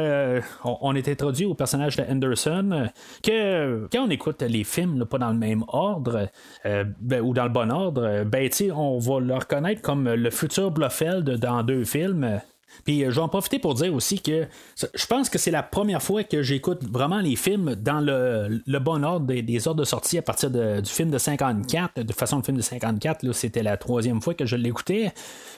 [0.64, 2.88] on, est introduit au personnage de Henderson,
[3.22, 6.28] que quand on écoute les films, pas dans le même ordre,
[6.66, 10.70] euh, ben, ou dans le bon ordre, ben, on va le reconnaître comme le futur
[10.70, 12.40] Blofeld dans deux films.
[12.84, 14.46] Puis euh, je vais en profiter pour dire aussi que
[14.94, 19.04] je pense que c'est la première fois que j'écoute vraiment les films dans le, bon
[19.04, 22.02] ordre des, ordres de sortie à partir du film de 54.
[22.02, 25.12] De façon, le film de 54, c'était la troisième fois que je l'écoutais.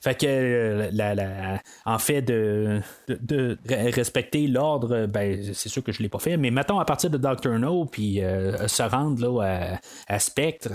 [0.06, 5.98] Fait que, euh, la, en fait, de, de, respecter l'ordre, ben, c'est sûr que je
[5.98, 6.36] ne l'ai pas fait.
[6.36, 10.70] Mais mettons, à partir de Doctor No, puis euh, se rendre là, à, Spectre,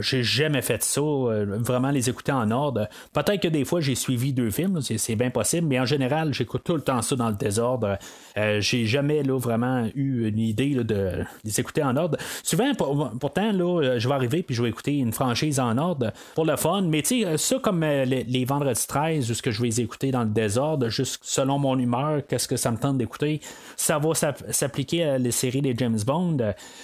[0.00, 1.00] j'ai jamais fait ça.
[1.00, 2.90] vraiment les écouter en ordre.
[3.14, 6.62] Peut-être que des fois, j'ai suivi deux films, c'est bien possible mais en général, j'écoute
[6.62, 7.96] tout le temps ça dans le désordre.
[8.36, 12.18] j'ai jamais là, vraiment eu une idée de les écouter en ordre.
[12.42, 12.72] Souvent,
[13.18, 16.56] pourtant, là, je vais arriver puis je vais écouter une franchise en ordre pour le
[16.56, 19.68] fun, mais tu sais, ça comme les, les, vendredis 13, où ce que je vais
[19.68, 23.40] les écouter dans le désordre, juste selon mon humeur, qu'est-ce que ça me tente d'écouter,
[23.76, 26.38] ça va s'appliquer à les séries des James Bond.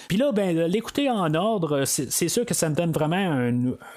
[0.07, 3.17] Puis là, ben, l'écouter en ordre, c'est sûr que ça me donne vraiment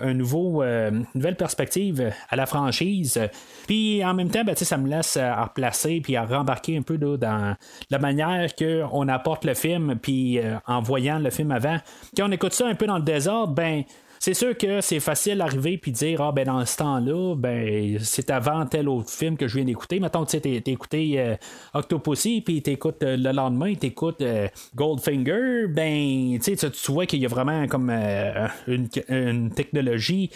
[0.01, 3.21] un, nouveau, euh, une nouvelle perspective à la franchise.
[3.67, 6.99] Puis en même temps, ben, ça me laisse à replacer puis à rembarquer un peu
[6.99, 7.57] dans
[7.91, 11.79] la manière qu'on apporte le film, puis euh, en voyant le film avant.
[12.17, 13.85] Quand on écoute ça un peu dans le désordre, ben
[14.23, 18.31] c'est sûr que c'est facile d'arriver puis dire ah ben dans ce temps-là, ben c'est
[18.31, 19.99] avant tel autre film que je viens d'écouter.
[19.99, 21.35] Mettons, tu sais, écouté euh,
[21.75, 27.19] Octopussy puis t'écoutes euh, le lendemain, t'écoutes euh, Goldfinger, ben tu sais, tu vois qu'il
[27.19, 30.31] y a vraiment comme euh, une, technologie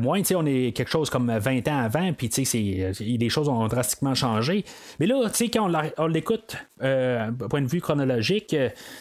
[0.00, 3.28] moins, tu sais, on est quelque chose comme 20 ans avant, puis tu sais, les
[3.28, 4.64] choses ont drastiquement changé.
[4.98, 8.56] Mais là, tu sais, quand on l'écoute point de vue chronologique,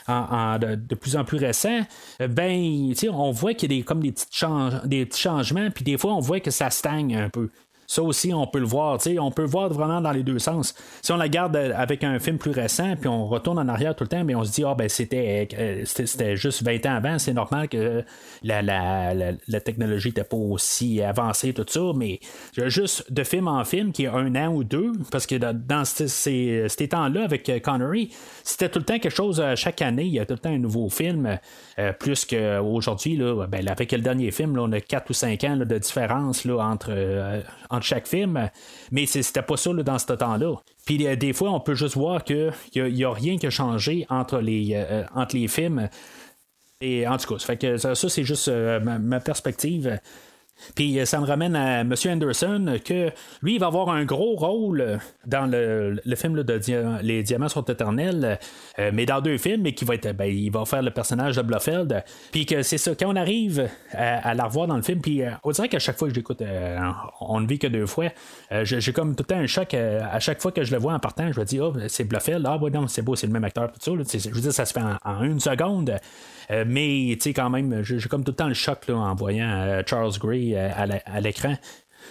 [0.07, 1.79] en, de, plus en plus récent,
[2.19, 5.83] ben, tu sais, on voit qu'il y a comme des petits des petits changements, puis
[5.83, 7.49] des fois, on voit que ça stagne un peu.
[7.89, 8.99] Ça aussi, on peut le voir.
[9.19, 10.75] On peut le voir vraiment dans les deux sens.
[11.01, 14.03] Si on la garde avec un film plus récent, puis on retourne en arrière tout
[14.03, 17.33] le temps, mais on se dit, ah, ben, c'était, euh, juste 20 ans avant, c'est
[17.33, 18.03] normal que
[18.43, 22.19] la, la, la, technologie n'était pas aussi avancée, tout ça, mais
[22.57, 26.67] juste de film en film, qui est un an ou deux, parce que dans ces,
[26.89, 28.09] temps-là, avec Connery,
[28.43, 30.49] c'était tout le temps quelque chose, euh, chaque année, il y a tout le temps
[30.49, 31.39] un nouveau film,
[31.79, 35.55] euh, plus qu'aujourd'hui, ben, avec le dernier film, là, on a 4 ou 5 ans
[35.55, 36.91] de différence là, entre
[37.85, 38.49] chaque film,
[38.91, 40.55] mais c'était pas ça dans ce temps-là.
[40.85, 44.05] Puis euh, des fois, on peut juste voir qu'il n'y a, rien qui a changé
[44.09, 45.89] entre les, euh, entre les films.
[46.79, 49.99] Et en tout cas, ça, ça, c'est juste euh, ma, perspective.
[50.75, 51.93] Puis ça me ramène à M.
[52.05, 57.49] Anderson que lui, il va avoir un gros rôle dans le, film de Les Diamants
[57.49, 58.39] sont éternels,
[58.77, 61.41] mais dans deux films, et qui va être, ben, il va faire le personnage de
[61.41, 62.03] Blofeld.
[62.31, 65.51] Puis que c'est ça, quand on arrive à, la revoir dans le film, puis on
[65.51, 66.41] dirait qu'à chaque fois que je l'écoute,
[67.21, 68.07] on ne vit que deux fois,
[68.63, 69.73] j'ai comme tout le temps un choc.
[69.73, 72.45] à chaque fois que je le vois en partant, je me dis, oh, c'est Blofeld,
[72.45, 74.19] ah, ouais, non, c'est beau, c'est le même acteur, tout ça.
[74.19, 75.97] je veux dire, ça se fait en une seconde.
[76.51, 79.49] Euh, mais, tu sais, quand même, j'ai comme tout le temps le choc en voyant
[79.49, 81.55] euh, Charles Gray euh, à l'écran.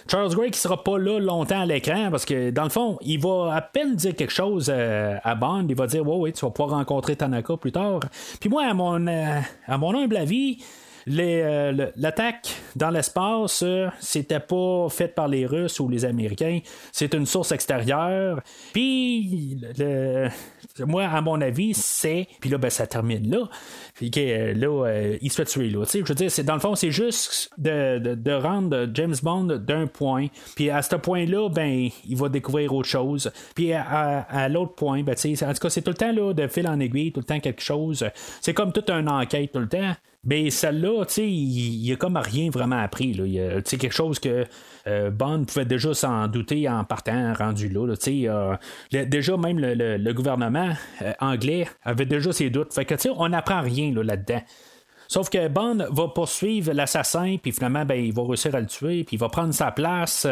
[0.09, 3.19] Charles Gray qui sera pas là longtemps à l'écran parce que dans le fond, il
[3.19, 5.65] va à peine dire quelque chose à Bond.
[5.67, 8.01] Il va dire Ouais, tu vas pouvoir rencontrer Tanaka plus tard.
[8.39, 10.59] Puis moi, à mon, à mon humble avis,
[11.07, 13.63] l'attaque dans l'espace,
[13.99, 16.59] c'était pas fait par les Russes ou les Américains.
[16.91, 18.41] C'est une source extérieure.
[18.73, 19.57] Puis,
[20.79, 22.27] moi, à mon avis, c'est.
[22.39, 23.49] Puis là, ben, ça termine là.
[23.99, 25.83] Que là, il se fait tuer là.
[25.91, 30.27] je veux dire, c'est, dans le fond, c'est juste de, rendre James Bond d'un point.
[30.55, 33.31] Puis à ce point-là, ben, il va découvrir autre chose.
[33.55, 36.67] Puis à, l'autre point, ben, en tout cas, c'est tout le temps là, de fil
[36.67, 38.05] en aiguille, tout le temps quelque chose.
[38.41, 39.93] C'est comme toute une enquête tout le temps.
[40.27, 43.17] Mais celle-là, tu sais, il n'y a comme rien vraiment appris.
[43.39, 44.45] A quelque chose que
[44.85, 47.87] euh, Bond pouvait déjà s'en douter en partant rendu là.
[47.87, 52.73] là déjà, même le, gouvernement euh, anglais avait déjà ses doutes.
[52.73, 54.41] Fait que, on n'apprend rien là-dedans.
[55.07, 59.03] Sauf que Bond va poursuivre l'assassin, puis finalement, ben, il va réussir à le tuer,
[59.03, 60.27] puis il va prendre sa place.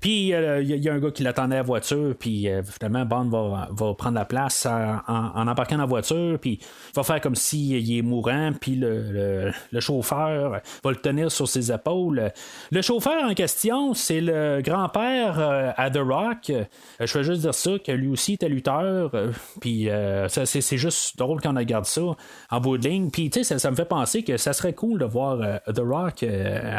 [0.00, 3.04] Puis il euh, y, a un gars qui l'attendait à la voiture, puis euh, finalement,
[3.04, 5.00] Bond va, prendre la place en,
[5.48, 10.60] embarquant dans la voiture, puis il va faire comme s'il est mourant, puis le, chauffeur
[10.84, 12.30] va le tenir sur ses épaules.
[12.70, 16.52] Le chauffeur en question, c'est le grand-père euh, à The Rock.
[17.00, 19.12] je vais juste dire ça, que lui aussi était lutteur,
[19.60, 19.88] puis
[20.28, 22.02] c'est juste drôle qu'on regarde ça
[22.50, 23.10] en bout de ligne.
[23.10, 26.24] Puis tu sais, ça, me fait penser que ça serait cool de voir The Rock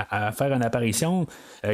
[0.10, 1.26] à faire une apparition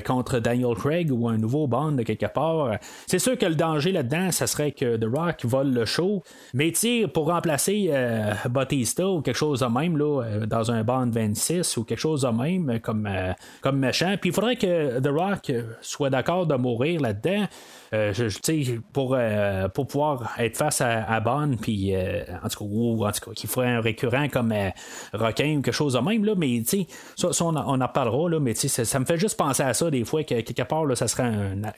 [0.05, 2.77] contre Daniel Craig ou un nouveau Bond de quelque part.
[3.07, 6.23] C'est sûr que le danger là-dedans, ça serait que The Rock vole le show.
[6.53, 10.83] Mais tu pour remplacer euh, Batista ou quelque chose de même, là, euh, dans un
[10.83, 14.99] Bond 26 ou quelque chose de même, comme, euh, comme méchant, puis il faudrait que
[14.99, 15.51] The Rock
[15.81, 17.45] soit d'accord de mourir là-dedans.
[17.95, 18.13] Euh,
[18.93, 23.11] pour, euh, pour pouvoir être face à, Bond, puis euh, en tout cas, ou en
[23.11, 24.53] tout cas, qu'il ferait un récurrent comme
[25.13, 26.63] Requin ou quelque chose de même, là, mais
[27.15, 29.89] ça, ça, on, en parlera, là, mais ça, ça me fait juste penser à ça
[29.89, 31.31] des fois, que quelque part, là, ça serait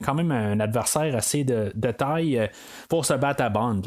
[0.04, 2.50] quand même un adversaire assez de, taille
[2.90, 3.82] pour se battre à Bond.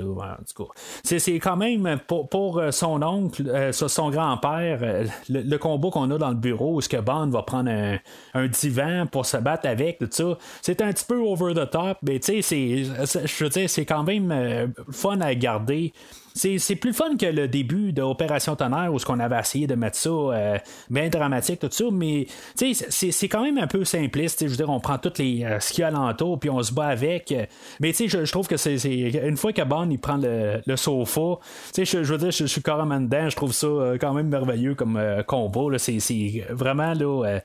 [1.04, 4.80] C'est, quand même pour, pour son oncle, son grand-père,
[5.28, 7.98] le, combat qu'on a dans le bureau, où ce que Bond va prendre un,
[8.34, 11.98] un divan pour se battre avec, tout ça, c'est un petit peu over the top,
[12.02, 15.92] mais tu sais, je veux dire, c'est quand même euh, fun à garder
[16.35, 19.96] c'est plus fun que le début d'Opération Tonnerre où ce qu'on avait essayé de mettre
[19.96, 24.44] ça euh, bien dramatique, tout ça, mais c'est quand même un peu simpliste.
[24.44, 26.62] Je veux dire, on prend toutes les euh, ce qu'il y a alentour puis on
[26.62, 27.35] se bat avec.
[27.80, 31.38] Mais je, je trouve que c'est une fois que Bond il prend le, le sofa,
[31.76, 34.74] je, je veux dire, je, suis carrément dedans, je trouve ça euh, quand même merveilleux
[34.74, 35.78] comme combat.
[35.78, 37.40] C'est vraiment là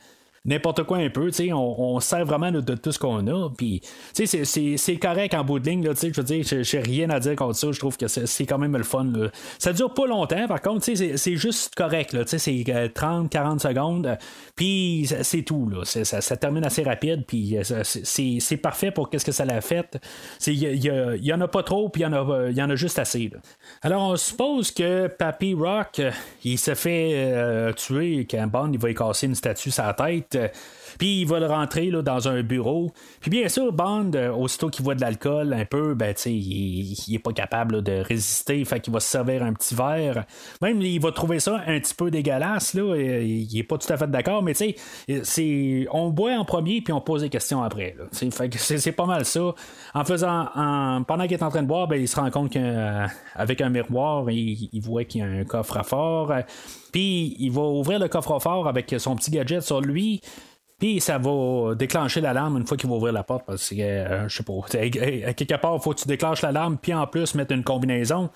[0.46, 1.30] n'importe quoi un peu.
[1.52, 3.50] On, on sert vraiment de, tout ce qu'on a.
[3.50, 3.82] Puis,
[4.14, 5.84] c'est correct en bout de ligne.
[5.84, 7.72] Je veux dire, j'ai rien à dire contre ça.
[7.72, 9.06] Je trouve que c'est quand même le fun.
[9.06, 9.30] Là.
[9.60, 10.86] Ça dure pas longtemps, par contre.
[10.86, 12.16] C'est juste correct.
[12.26, 14.18] C'est 30-40 secondes.
[14.56, 15.70] Puis, c'est tout.
[15.70, 15.84] Là.
[15.86, 17.26] Ça, ça, termine assez rapide.
[17.26, 19.98] Puis, euh, c'est parfait pour qu'est-ce que ça l'a fait.
[20.48, 21.90] Il y, en a pas trop.
[21.90, 23.32] Puis, il y, en a, y en a juste assez.
[23.82, 26.02] Alors, on suppose que Papy Rock,
[26.44, 30.35] il se fait euh, tuer quand Bond il va y casser une statue la tête.
[30.36, 30.48] Euh,
[30.98, 32.92] puis il va le rentrer là, dans un bureau.
[33.20, 37.16] Puis bien sûr, Bond, euh, aussitôt qu'il voit de l'alcool un peu, ben, il, il
[37.16, 38.64] est pas capable de résister.
[38.66, 40.26] Fait qu'il va se servir un petit verre.
[40.62, 42.74] Même, il va trouver ça un petit peu dégueulasse.
[42.74, 44.76] Là, il est pas tout à fait d'accord, mais tu
[45.24, 47.96] sais, on boit en premier puis on pose des questions après.
[48.12, 49.54] fait que c'est pas mal ça.
[49.94, 50.48] En faisant,
[51.08, 54.30] pendant qu'il est en train de boire, ben, il se rend compte qu'avec un miroir,
[54.30, 56.32] il, il voit qu'il y a un coffre à fort.
[56.92, 60.22] Puis il va ouvrir le coffre-fort avec son petit gadget sur lui.
[60.80, 64.28] Puis ça va déclencher l'alarme une fois qu'il va ouvrir la porte parce que, euh,
[64.28, 67.54] je sais pas, quelque part, il faut que tu déclenches l'alarme, puis en plus mettre
[67.54, 68.30] une combinaison.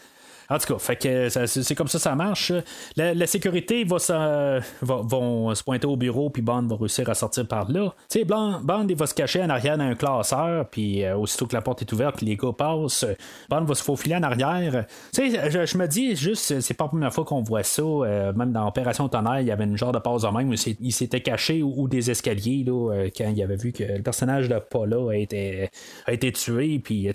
[0.50, 2.52] En tout cas, fait que c'est comme ça ça marche.
[2.96, 7.48] La, sécurité va, se, vont se pointer au bureau, puis Bond va réussir à sortir
[7.48, 7.94] par là.
[8.10, 11.82] Tu Bond, va se cacher en arrière d'un classeur, puis euh, aussitôt que la porte
[11.82, 13.06] est ouverte, les gars passent,
[13.50, 14.86] Bond va se faufiler en arrière.
[15.12, 17.82] Sais, je, me dis juste, c'est pas la première fois qu'on voit ça.
[17.82, 20.54] Euh, même dans Opération Tonnerre, il y avait une genre de pause en même où
[20.54, 24.50] il s'était caché ou, des escaliers là, euh, quand il avait vu que le personnage
[24.50, 25.70] de Paula a été,
[26.06, 26.80] a été tué.
[26.80, 27.10] Puis,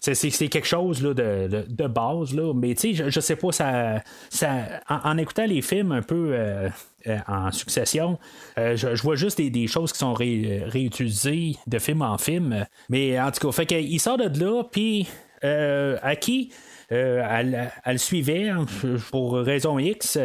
[0.00, 5.18] c'est quelque chose là, de, de, base, là, mais je, sais pas, ça, ça en,
[5.18, 6.68] écoutant les films un peu euh,
[7.06, 8.18] euh, en succession,
[8.58, 12.66] euh, je, vois juste des, choses qui sont réutilisées de film en film.
[12.88, 15.08] Mais en tout cas, fait qu'il sort de là, puis
[15.42, 16.50] à qui?
[16.90, 18.66] Elle, elle, suivait hein,
[19.12, 20.18] pour raison X.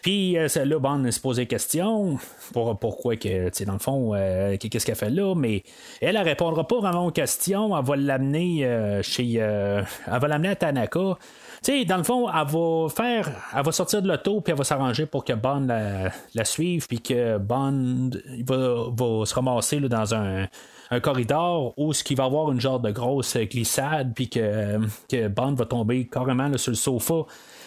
[0.00, 2.18] Puis là, Bond se posait question
[2.54, 4.12] pour, pourquoi que, dans le fond,
[4.58, 5.62] qu'est-ce qu'elle fait là, mais
[6.00, 7.76] elle ne répondra pas vraiment aux questions.
[7.76, 9.34] Elle va l'amener chez.
[9.34, 11.18] elle va l'amener à Tanaka.
[11.86, 15.06] Dans le fond, elle va faire, elle va sortir de l'auto, puis elle va s'arranger
[15.06, 15.66] pour que Bond
[16.34, 18.10] la, suive, puis que Bond
[18.46, 20.46] va, se ramasser dans un,
[21.02, 24.78] corridor où ce qui va avoir une genre de grosse glissade, puis que,
[25.08, 27.24] que Bond va tomber carrément sur le sofa.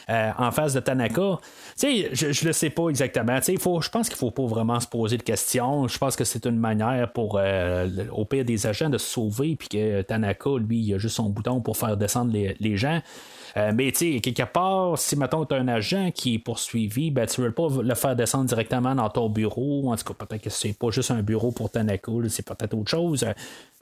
[0.09, 1.37] Euh, en face de Tanaka.
[1.79, 3.39] Je, ne le sais pas exactement.
[3.39, 5.87] Je pense qu'il faut pas vraiment se poser de questions.
[5.87, 9.55] Je pense que c'est une manière pour, euh, au pire des agents, de se sauver,
[9.55, 13.01] puis que Tanaka, lui, il a juste son bouton pour faire descendre les gens.
[13.57, 17.25] Euh, mais tu sais, quelque part, si mettons tu un agent qui est poursuivi, ben
[17.25, 19.91] tu veux pas le faire descendre directement dans ton bureau.
[19.91, 22.89] En tout cas, peut-être que c'est pas juste un bureau pour Tanaka, c'est peut-être autre
[22.89, 23.25] chose.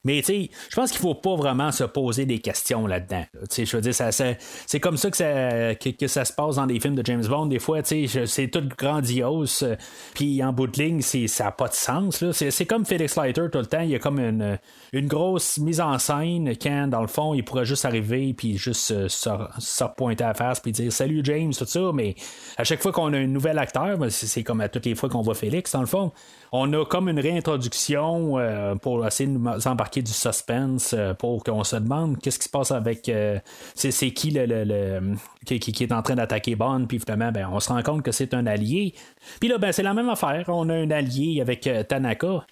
[0.04, 3.24] Mais tu sais, je pense qu'il faut pas vraiment se poser des questions là-dedans.
[3.50, 6.78] sais, Je veux dire, c'est comme ça que ça, que, ça se passe dans des
[6.78, 7.46] films de James Bond.
[7.46, 9.64] Des fois, c'est tout grandiose.
[9.64, 9.76] Euh,
[10.14, 12.24] puis en bout de ligne, ça n'a pas de sens.
[12.30, 13.80] C'est comme Felix Leiter tout le temps.
[13.80, 14.58] Il y a comme une,
[14.92, 18.92] une grosse mise en scène quand, dans le fond, il pourrait juste arriver puis juste
[18.92, 19.28] euh, se,
[19.58, 21.90] se, pointer à la face puis dire Salut James, tout ça.
[21.94, 22.14] Mais
[22.56, 25.08] à chaque fois qu'on a un nouvel acteur, ben, c'est comme à toutes les fois
[25.08, 26.12] qu'on voit Félix, dans le fond.
[26.52, 31.44] On a comme une réintroduction euh, pour essayer de nous embarquer du suspense euh, pour
[31.44, 33.38] qu'on se demande qu'est-ce qui se passe avec euh,
[33.74, 37.82] c'est, qui le, qui, est en train d'attaquer Bond puis finalement ben, on se rend
[37.82, 38.94] compte que c'est un allié.
[39.40, 40.44] Puis là ben, c'est la même affaire.
[40.48, 42.46] On a un allié avec Tanaka.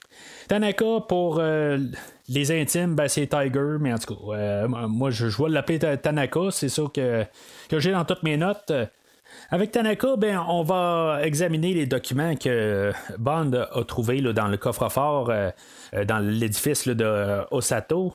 [0.48, 1.40] Tanaka pour
[2.28, 6.40] les intimes ben, c'est Tiger mais en tout cas moi je, je vais l'appeler Tanaka
[6.50, 7.24] c'est ça que,
[7.68, 8.72] que j'ai dans toutes mes notes
[9.50, 15.30] avec Tanaka, ben, on va examiner les documents que Bond a trouvés dans le coffre-fort
[15.30, 15.50] euh,
[15.94, 18.14] euh, dans l'édifice de Osato.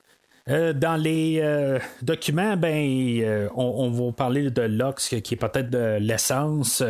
[0.49, 1.41] Euh, dans les
[2.01, 6.83] documents, ben, on, va parler de l'ox qui est peut-être de l'essence.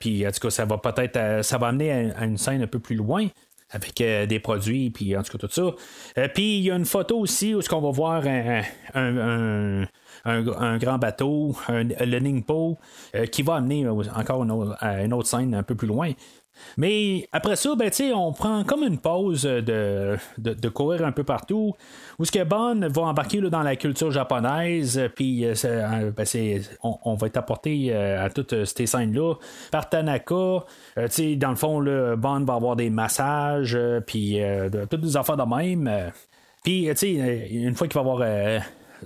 [0.00, 2.78] puis en tout cas, ça va peut-être ça va amener à, une scène un peu
[2.78, 3.26] plus loin
[3.70, 6.28] avec des produits, puis en tout cas tout ça.
[6.34, 8.22] puis il y a une photo aussi où ce qu'on va voir
[8.94, 9.86] un
[10.26, 12.78] un, grand bateau, le Ningpo,
[13.14, 16.12] euh, qui va amener encore une autre scène un peu plus loin.
[16.76, 21.74] Mais après ça, ben, on prend comme une pause de, de, courir un peu partout,
[22.18, 27.14] où ce que Bon va embarquer dans la culture japonaise, puis euh, euh, ben, on,
[27.14, 29.34] va être apporté à toutes ces scènes-là
[29.70, 30.34] par Tanaka.
[30.34, 34.38] dans le fond, le Bon va avoir des massages, puis
[34.90, 36.12] toutes des affaires de même.
[36.62, 38.62] Puis, une fois qu'il va avoir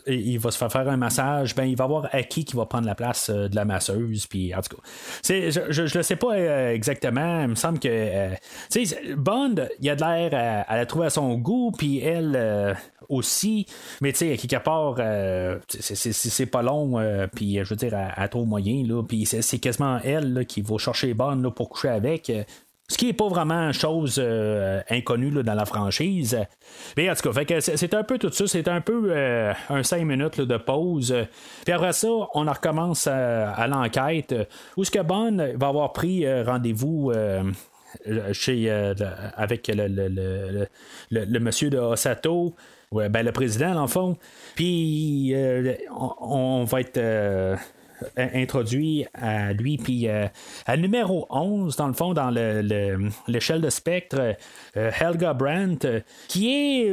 [0.06, 2.86] il va se faire faire un massage, ben il va avoir Aki qui va prendre
[2.86, 4.26] la place de la masseuse.
[4.26, 4.82] Puis en tout cas,
[5.24, 7.42] je, ne le sais pas exactement.
[7.42, 8.34] Il me semble que
[9.14, 12.76] Bond, il a de l'air à, la trouver à son goût, puis elle
[13.08, 13.66] aussi.
[14.00, 14.96] Mais tu sais, quelque part,
[15.68, 19.02] c'est pas long, puis je veux dire, à, trop moyen, là.
[19.02, 22.32] Puis c'est quasiment elle qui va chercher Bond pour coucher avec.
[22.90, 26.36] Ce qui n'est pas vraiment chose euh, inconnue dans la franchise.
[26.96, 28.48] Mais en tout cas, c'est un peu tout ça.
[28.48, 31.14] C'est un peu euh, un 5 minutes de pause.
[31.64, 34.34] Puis après ça, on en recommence à, l'enquête.
[34.76, 37.12] Où ce que Bond va avoir pris euh, rendez-vous
[39.36, 42.56] avec le, monsieur de Osato.
[42.90, 44.16] ben, le président, dans le fond.
[44.56, 45.32] Puis,
[46.20, 46.98] on, va être
[48.16, 49.78] introduit à lui.
[49.78, 50.26] Puis euh,
[50.66, 52.30] à numéro 11, dans le fond, dans
[53.28, 54.34] l'échelle de spectre,
[54.76, 56.92] euh, Helga Brandt, euh, qui est,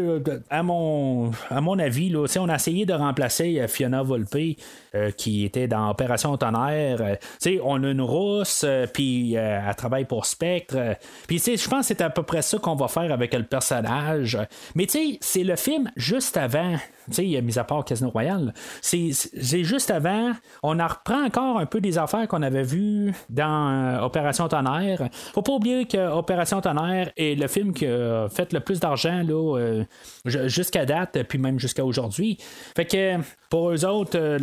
[0.50, 4.58] à, mon, à mon avis, là, on a essayé de remplacer Fiona Volpe,
[5.16, 7.18] qui était dans Opération Tonnerre.
[7.64, 10.98] on a une rousse, puis elle travaille pour Spectre.
[11.28, 14.38] Puis je pense que c'est à peu près ça qu'on va faire avec le personnage.
[14.76, 14.88] Mais
[15.22, 16.78] c'est le film juste avant
[17.12, 20.32] sais, mis à part Casino Royale, c'est juste avant,
[20.64, 25.10] on en reprend encore un peu des affaires qu'on avait vues dans euh, Opération Tonnerre.
[25.34, 29.24] Faut pas oublier que Opération Tonnerre est le film qui a fait le plus d'argent
[29.30, 29.84] euh,
[30.26, 32.38] jusqu'à date, puis même jusqu'à aujourd'hui.
[32.76, 33.18] Fait que
[33.50, 34.38] pour eux autres, euh,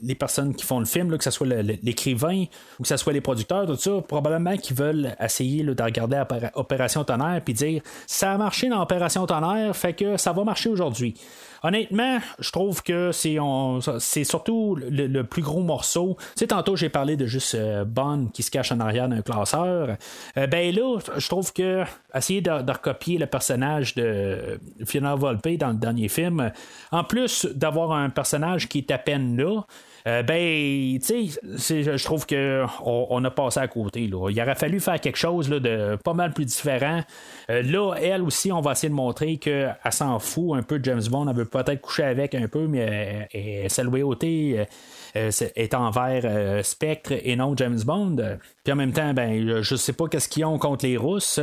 [0.00, 2.44] les, personnes qui font le film, que ce soit l'écrivain
[2.78, 6.22] ou que ce soit les producteurs, tout ça, probablement qu'ils veulent essayer de regarder
[6.54, 10.68] Opération Tonnerre puis dire ça a marché dans Opération Tonnerre, fait que ça va marcher
[10.68, 11.14] aujourd'hui.
[11.62, 16.16] Honnêtement, je trouve que c'est, surtout le, plus gros morceau.
[16.18, 19.22] Tu sais, tantôt j'ai parlé de juste euh, Bond qui se cache en arrière d'un
[19.22, 19.96] classeur.
[20.36, 21.84] Euh, ben là, je trouve que
[22.14, 26.50] essayer de, recopier le personnage de Fiona Volpe dans le dernier film,
[26.90, 29.62] en plus d'avoir un personnage qui est à peine là,
[30.06, 31.28] euh, ben, tu
[31.58, 34.06] sais, je trouve qu'on on a passé à côté.
[34.06, 34.30] Là.
[34.30, 37.02] Il aurait fallu faire quelque chose là, de pas mal plus différent.
[37.50, 40.84] Euh, là, elle aussi, on va essayer de montrer qu'elle s'en fout un peu de
[40.84, 41.28] James Bond.
[41.28, 44.66] Elle veut peut-être coucher avec un peu, mais elle, loyauté
[45.14, 48.16] est envers euh, Spectre et non James Bond.
[48.64, 51.40] Puis en même temps, ben, je sais pas qu'est-ce qu'ils ont contre les Russes,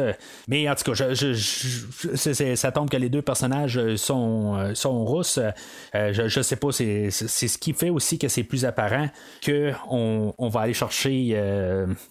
[0.48, 1.14] mais en tout cas,
[2.56, 5.40] ça tombe que les deux personnages sont, sont russes.
[5.94, 9.10] je, je sais pas, c'est, ce qui fait aussi que c'est plus apparent
[9.46, 11.38] qu'on on va aller chercher,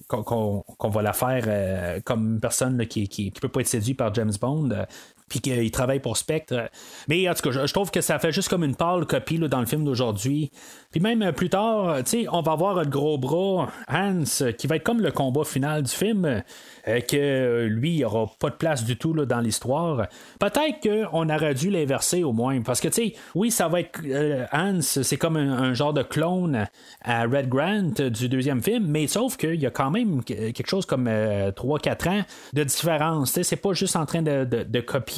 [0.08, 4.14] qu'on, va la faire comme une personne qui, qui, qui, peut pas être séduite par
[4.14, 4.86] James Bond
[5.28, 6.70] puis qu'il travaille pour Spectre.
[7.08, 9.60] Mais en tout cas, je, trouve que ça fait juste comme une pâle copie dans
[9.60, 10.50] le film d'aujourd'hui.
[10.90, 14.24] Puis même euh, plus tard, sais, on va voir le gros bras Hans,
[14.56, 18.50] qui va être comme le combat final du film, euh, que lui, il aura pas
[18.50, 20.06] de place du tout là, dans l'histoire.
[20.40, 24.00] Peut-être qu'on aurait dû l'inverser au moins, parce que tu sais, oui, ça va être
[24.06, 26.66] euh, Hans, c'est comme un, genre de clone
[27.02, 30.86] à Red Grant du deuxième film, mais sauf qu'il y a quand même quelque chose
[30.86, 32.22] comme 3-4 ans
[32.54, 33.38] de différence.
[33.42, 35.17] C'est pas juste en train de copier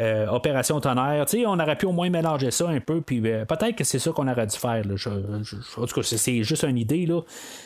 [0.00, 1.24] euh, Opération Tonnerre.
[1.46, 4.10] on aurait pu au moins mélanger ça un peu, puis euh, peut-être que c'est ça
[4.12, 4.82] qu'on aurait dû faire.
[4.84, 7.20] en tout cas, c'est juste une idée, là.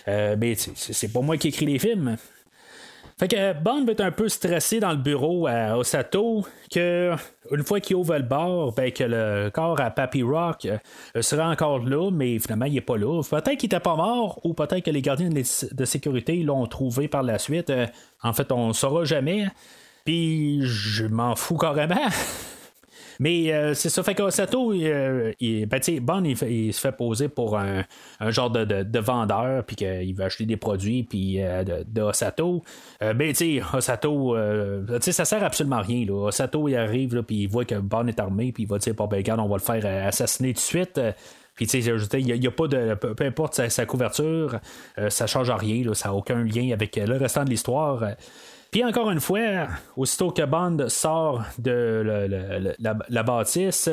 [0.07, 2.17] Euh, mais c'est pas moi qui écris les films.
[3.19, 7.15] Fait que Bond va être un peu stressé dans le bureau à Osato, que
[7.51, 10.67] une fois qu'il ouvre le bar, ben, que le corps à Papy Rock
[11.21, 13.21] sera encore là, mais finalement il est pas là.
[13.29, 17.23] Peut-être qu'il était pas mort, ou peut-être que les gardiens de sécurité l'ont trouvé par
[17.23, 17.71] la suite.
[18.23, 19.49] En fait, on ne saura jamais.
[20.05, 21.97] Puis je m'en fous carrément.
[23.21, 27.59] Mais euh, c'est ça, fait qu'Osato, euh, il, ben, Bon, il, se fait poser pour
[27.59, 27.85] un,
[28.29, 32.63] genre de, vendeur, puis qu'il veut acheter des produits, puis euh, de, Osato.
[32.99, 34.37] ben, tu sais, Osato,
[35.03, 36.07] tu ça sert absolument à rien.
[36.07, 36.29] Là.
[36.29, 39.07] Osato, il arrive, puis il voit que Bon est armé, puis il va dire, bon,
[39.07, 41.01] ben, regarde, on va le faire assassiner tout de suite.
[41.57, 42.95] Puis, tu sais, il n'y a, pas de.
[42.95, 44.61] Peu, importe sa, couverture,
[45.11, 48.03] ça change rien, ça n'a aucun lien avec le restant de l'histoire.
[48.71, 49.67] Puis encore une fois,
[49.97, 52.29] aussitôt que Bond sort de
[52.79, 53.91] la, bâtisse,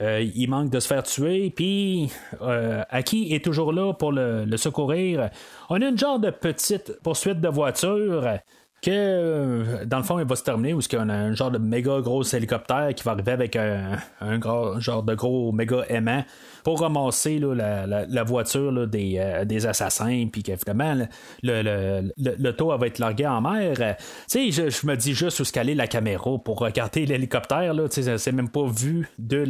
[0.00, 1.50] euh, il manque de se faire tuer.
[1.50, 5.30] Puis euh, Aki est toujours là pour le, secourir.
[5.68, 8.38] On a une genre de petite poursuite de voiture
[8.82, 12.00] que dans le fond, il va se terminer où y a un genre de méga
[12.00, 14.40] gros hélicoptère qui va arriver avec un, un
[14.78, 16.24] genre de gros méga aimant
[16.64, 21.06] pour ramasser la, voiture des, euh, des, assassins, puis qu'évidemment,
[21.42, 23.96] le, le, taux va être largué en mer.
[24.26, 27.74] Sais, je, me dis juste où se caler la caméra pour regarder l'hélicoptère.
[27.90, 29.44] C'est même pas vu de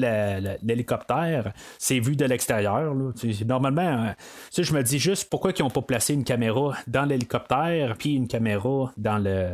[0.62, 2.94] l'hélicoptère, c'est vu de l'extérieur.
[3.46, 4.14] Normalement,
[4.56, 8.28] je me dis juste pourquoi ils n'ont pas placé une caméra dans l'hélicoptère, puis une
[8.28, 9.50] caméra dans le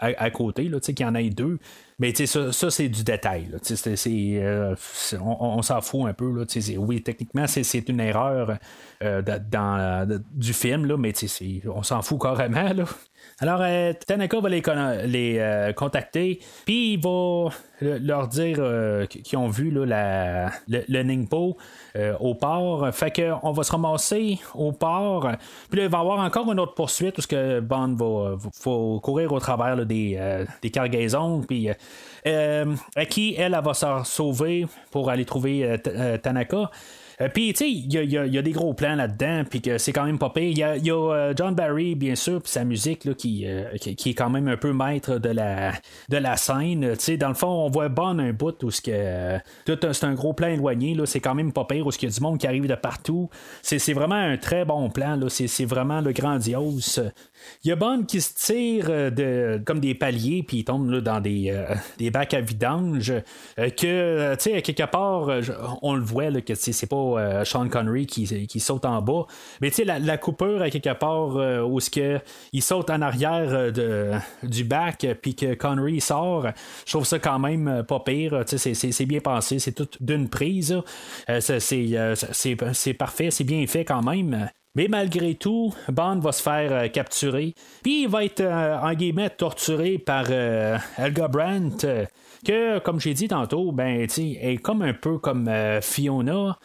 [0.00, 1.58] à, côté, qu'il y en ait deux.
[1.98, 3.48] Mais ça, ça c'est du détail.
[3.50, 4.74] Euh,
[5.20, 6.46] on, s'en fout un peu.
[6.76, 8.56] Oui, techniquement, c'est une erreur
[9.02, 11.12] euh, dans, du film, mais
[11.66, 12.72] on s'en fout carrément.
[12.72, 12.84] Là.
[13.40, 14.62] Alors, euh, Tanaka va les,
[15.06, 17.50] les contacter, puis il va
[17.80, 18.58] leur dire
[19.08, 21.56] qu'ils ont vu la, le, Ningpo
[22.18, 22.92] au port.
[22.92, 25.30] Fait qu'on va se ramasser au port.
[25.70, 28.36] Puis là, il va y avoir encore une autre poursuite où ce que Bond va,
[29.00, 30.18] courir au travers des,
[30.60, 31.42] des cargaisons.
[31.42, 31.70] Puis
[32.26, 36.70] euh, à qui elle, elle, va se sauver pour aller trouver euh, euh, Tanaka.
[37.34, 40.18] Puis, tu sais, il y, a, des gros plans là-dedans, puis que c'est quand même
[40.18, 40.78] pas pire.
[40.78, 43.44] Il y a, John Barry, bien sûr, puis sa musique là, qui,
[43.96, 45.72] qui, est quand même un peu maître de la,
[46.08, 46.92] de la scène.
[46.96, 50.48] Tu sais, dans le fond, on voit Bon un bout où c'est un gros plan
[50.48, 50.94] éloigné.
[50.94, 52.74] Là, c'est quand même pas pire, où il y a du monde qui arrive de
[52.74, 53.28] partout.
[53.62, 55.16] C'est, vraiment un très bon plan.
[55.16, 57.02] Là, c'est, vraiment le grandiose.
[57.64, 61.00] Il y a Bond qui se tire euh, de, comme des paliers, puis il tombe
[61.00, 63.12] dans des, euh, des bacs à vidange.
[63.58, 65.28] Euh, que, tu sais, quelque part,
[65.82, 69.26] on le voit, là, que c'est pas Sean Connery qui, qui, saute en bas.
[69.60, 71.36] Mais tu sais, la, la, coupure, à quelque part,
[71.66, 72.20] où ce que,
[72.52, 74.12] il saute en arrière de,
[74.42, 76.46] du bac, puis que Connery sort,
[76.86, 78.44] je trouve ça quand même pas pire.
[78.46, 80.80] Tu sais, c'est bien pensé, c'est tout d'une prise.
[81.40, 84.48] c'est parfait, c'est bien fait quand même.
[84.74, 87.54] Mais malgré tout, Bond va se faire euh, capturer.
[87.82, 91.86] Puis il va être, euh, en guillemets, torturé par euh, Elga Brandt,
[92.46, 95.50] que, comme j'ai dit tantôt, ben, est comme un peu comme
[95.82, 96.58] Fiona.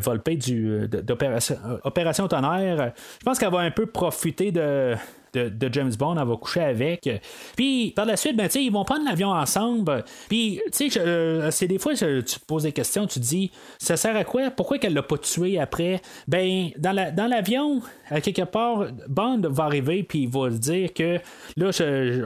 [0.00, 2.92] Volpe du, d'opération Opération Tonnerre.
[3.20, 4.96] Je pense qu'elle va un peu profiter de,
[5.34, 7.08] de, James Bond, elle va coucher avec.
[7.56, 10.04] Puis par la suite, ben, ils vont prendre l'avion ensemble.
[10.28, 13.50] Puis, tu sais, euh, c'est des fois, tu te poses des questions, tu te dis,
[13.78, 14.50] ça sert à quoi?
[14.50, 16.00] Pourquoi qu'elle l'a pas tué après?
[16.26, 20.92] Ben, dans, la, dans l'avion, à quelque part, Bond va arriver, puis il va dire
[20.92, 21.18] que
[21.56, 21.70] là,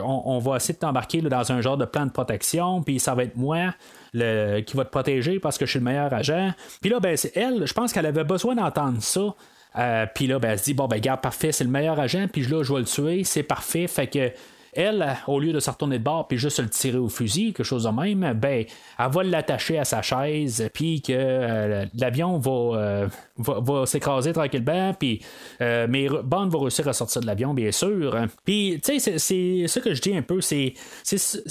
[0.03, 3.23] on, va essayer de t'embarquer dans un genre de plan de protection, puis ça va
[3.23, 3.73] être moi.
[4.15, 6.51] Le, qui va te protéger parce que je suis le meilleur agent.
[6.81, 9.33] Puis là, ben, c'est elle, je pense qu'elle avait besoin d'entendre ça
[9.77, 12.27] euh, puis là, ben, elle se dit, bon, ben, garde, parfait, c'est le meilleur agent,
[12.31, 13.87] puis là, je vais le tuer, c'est parfait.
[13.87, 14.31] Fait que
[14.75, 17.65] elle, au lieu de se retourner de bord puis juste le tirer au fusil, quelque
[17.65, 18.65] chose de même, ben,
[18.99, 23.07] elle va l'attacher à sa chaise, puis que euh, l'avion euh,
[23.37, 25.21] va, va, s'écraser tranquillement, puis
[25.61, 28.15] euh, mais Bond va réussir à sortir de l'avion, bien sûr.
[28.45, 30.73] Puis, tu sais, c'est ce que je dis un peu, c'est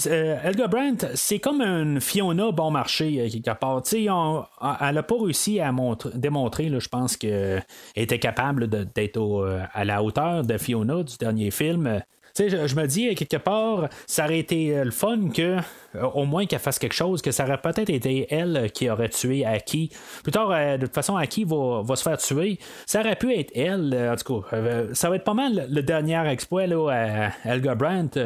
[0.05, 3.81] Elga Brandt, c'est comme une Fiona bon marché, quelque part.
[3.83, 5.73] Tu sais, elle n'a pas réussi à
[6.15, 7.63] démontrer, je pense qu'elle
[7.95, 12.01] était capable d'être à la hauteur de Fiona du dernier film.
[12.35, 15.57] Sais, je, me dis, quelque part, ça aurait été euh, le fun que,
[15.95, 19.09] euh, au moins qu'elle fasse quelque chose, que ça aurait peut-être été elle qui aurait
[19.09, 19.91] tué Aki.
[20.23, 22.57] Plus tard, euh, de toute façon, Aki va, va se faire tuer.
[22.87, 24.57] Ça aurait pu être elle, en tout cas.
[24.93, 28.19] ça va être pas mal le dernier exploit là, à Elga Brandt.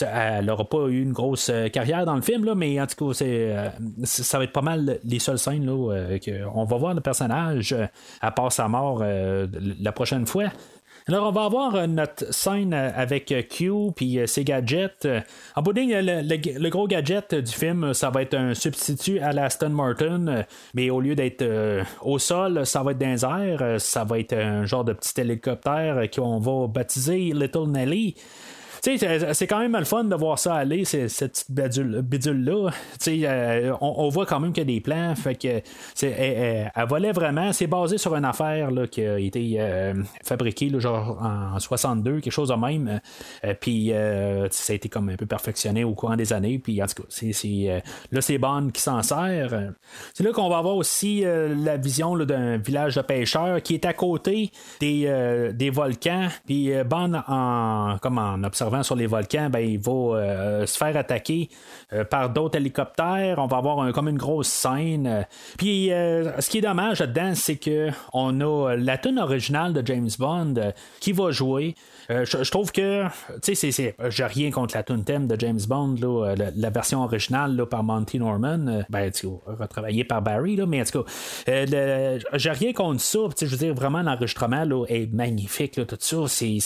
[0.00, 3.24] Elle n'aura pas eu une grosse carrière dans le film, là, mais en tout cas,
[4.02, 7.76] ça va être pas mal les seules scènes là, qu'on va voir le personnage
[8.20, 10.50] à part sa mort la prochaine fois.
[11.08, 15.08] Alors, on va avoir euh, notre scène euh, avec euh, Q puis ses gadgets.
[15.56, 19.70] En bout le, gros gadget du film, ça va être un substitut à la Aston
[19.70, 20.44] Martin,
[20.74, 21.44] mais au lieu d'être
[22.02, 23.80] au sol, ça va être dans les airs.
[23.80, 28.14] Ça va être un genre de petit hélicoptère qu'on va baptiser Little Nelly
[28.82, 32.70] c'est quand même le fun de voir ça aller, cette petite bidule-là.
[33.06, 35.14] Euh, on, on, voit quand même qu'il y a des plans.
[35.14, 35.62] Fait que
[36.02, 37.52] elle, elle, volait vraiment.
[37.52, 42.32] C'est basé sur une affaire là, qui a été euh, fabriquée genre en 62, quelque
[42.32, 43.00] chose de même.
[43.44, 43.92] Euh, puis
[44.50, 46.58] ça a été comme un peu perfectionné au courant des années.
[46.58, 49.72] Puis en tout cas, c'est, là, c'est Bond qui s'en sert.
[50.12, 53.92] C'est là qu'on va avoir aussi la vision d'un village de pêcheurs qui est à
[53.92, 56.26] côté des, des volcans.
[56.46, 58.42] Puis Bond, en, comme en
[58.82, 61.50] sur les volcans, ben, il va euh, se faire attaquer
[61.92, 63.38] euh, par d'autres hélicoptères.
[63.38, 65.26] On va avoir comme une grosse scène.
[65.58, 69.86] Puis, euh, ce qui est dommage là-dedans, c'est que on a la tune originale de
[69.86, 70.54] James Bond
[71.00, 71.74] qui va jouer.
[72.10, 73.04] Euh, je, trouve que,
[73.42, 76.70] tu sais, c'est, j'ai rien contre la tune thème de James Bond, là, euh, la,
[76.70, 79.10] version originale là, par Monty Norman, euh, ben,
[79.46, 81.10] retravaillé par Barry, là, mais en tout cas,
[82.34, 83.18] j'ai rien contre ça.
[83.40, 86.16] Je veux dire, vraiment, l'enregistrement est magnifique, là, tout ça.
[86.40, 86.60] Il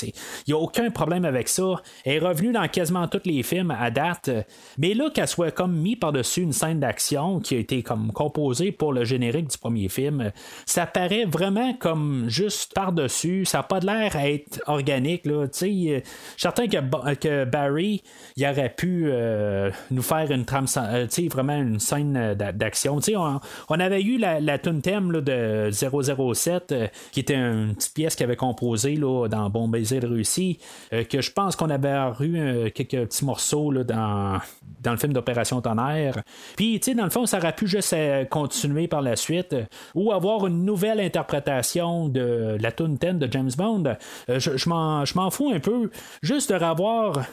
[0.48, 1.82] n'y a aucun problème avec ça.
[2.04, 4.30] Elle est revenue dans quasiment tous les films à date.
[4.78, 8.72] Mais là, qu'elle soit comme mis par-dessus une scène d'action qui a été comme composée
[8.72, 10.32] pour le générique du premier film,
[10.64, 13.44] ça paraît vraiment comme juste par-dessus.
[13.44, 15.26] Ça n'a pas de l'air à être organique.
[15.26, 15.35] Là.
[15.44, 16.00] Euh,
[16.36, 18.02] certain que, que Barry
[18.36, 22.98] il aurait pu euh, nous faire une trame, euh, vraiment une scène d'action.
[23.14, 26.74] On, on, avait eu la, la tune thème de 007
[27.12, 30.58] qui était une petite pièce qu'il avait composée là, dans Bon baiser de Russie
[30.90, 34.38] que je pense qu'on avait eu quelques petits morceaux là, dans,
[34.82, 36.22] dans le film d'Opération Tonnerre.
[36.56, 37.94] Puis, dans le fond, ça aurait pu juste
[38.28, 39.54] continuer par la suite
[39.94, 43.96] ou avoir une nouvelle interprétation de la tune 10 de James Bond.
[44.28, 45.90] je, je m'en fous un peu.
[46.22, 47.24] Juste de revoir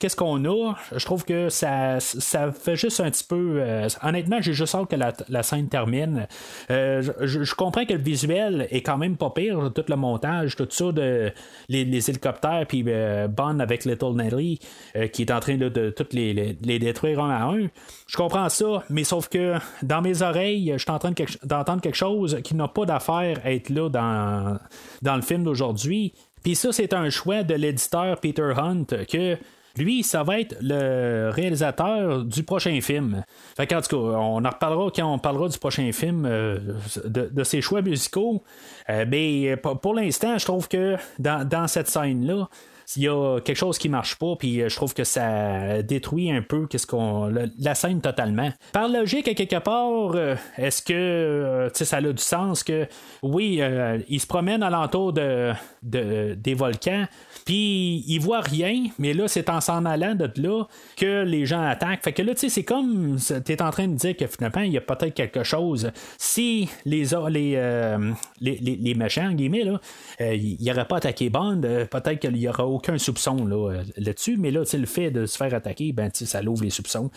[0.00, 3.62] qu'est-ce qu'on a, je trouve que ça, ça fait juste un petit peu.
[4.02, 6.26] honnêtement, j'ai juste hâte que la, scène termine.
[6.68, 10.92] je, comprends que le visuel est quand même pas pire, tout le montage, tout ça,
[10.92, 11.32] de,
[11.68, 13.28] les, hélicoptères, puis euh,
[13.58, 14.58] avec Little Nelly,
[14.96, 17.68] euh, qui est en train de toutes les, détruire un à un.
[18.06, 21.12] Je comprends ça, mais sauf que dans mes oreilles, je suis en train
[21.44, 24.58] d'entendre quelque chose qui n'a pas d'affaire à être là dans,
[25.02, 26.12] dans le film d'aujourd'hui.
[26.48, 29.36] Puis ça, c'est un choix de l'éditeur Peter Hunt que
[29.76, 33.22] lui, ça va être le réalisateur du prochain film.
[33.54, 36.58] Fait tout cas, on en reparlera quand on parlera du prochain film, euh,
[37.04, 38.42] de, ses choix musicaux.
[38.88, 42.48] Euh, mais pour l'instant, je trouve que dans, cette scène-là,
[42.96, 46.42] il y a quelque chose qui marche pas, puis je trouve que ça détruit un
[46.42, 48.50] peu qu'est-ce qu'on la scène totalement.
[48.72, 52.86] Par logique, à quelque part, euh, est-ce que ça a du sens que
[53.22, 53.60] oui,
[54.08, 57.06] il se promène alentour de, de, des volcans,
[57.44, 60.64] puis il voit rien, mais là, c'est en s'en allant de là
[60.96, 62.02] que les gens attaquent.
[62.02, 64.62] Fait que là, tu sais, c'est comme tu es en train de dire que finalement,
[64.62, 65.90] il y a peut-être quelque chose.
[66.16, 69.80] Si les, les, euh, les, les, méchants, guillemets, là,
[70.20, 74.50] euh, il pas attaqué Bond, euh, peut-être qu'il n'y aura aucun soupçon là, là-dessus, mais
[74.50, 77.10] là, le fait de se faire attaquer, ben, ça l'ouvre les soupçons.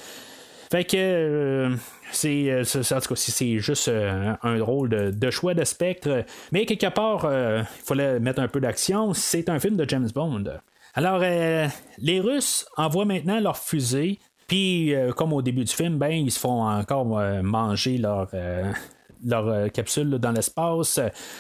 [0.71, 1.75] Fait que euh,
[2.13, 6.23] c'est, euh, en tout cas, c'est juste euh, un rôle de, choix de spectre.
[6.53, 9.13] Mais quelque part, il fallait mettre un peu d'action.
[9.13, 10.45] C'est un film de James Bond.
[10.93, 14.19] Alors, les Russes envoient maintenant leurs fusées.
[14.47, 17.05] Puis, comme au début du film, ben, ils se font encore
[17.43, 18.29] manger leur
[19.25, 20.99] leur capsule dans l'espace.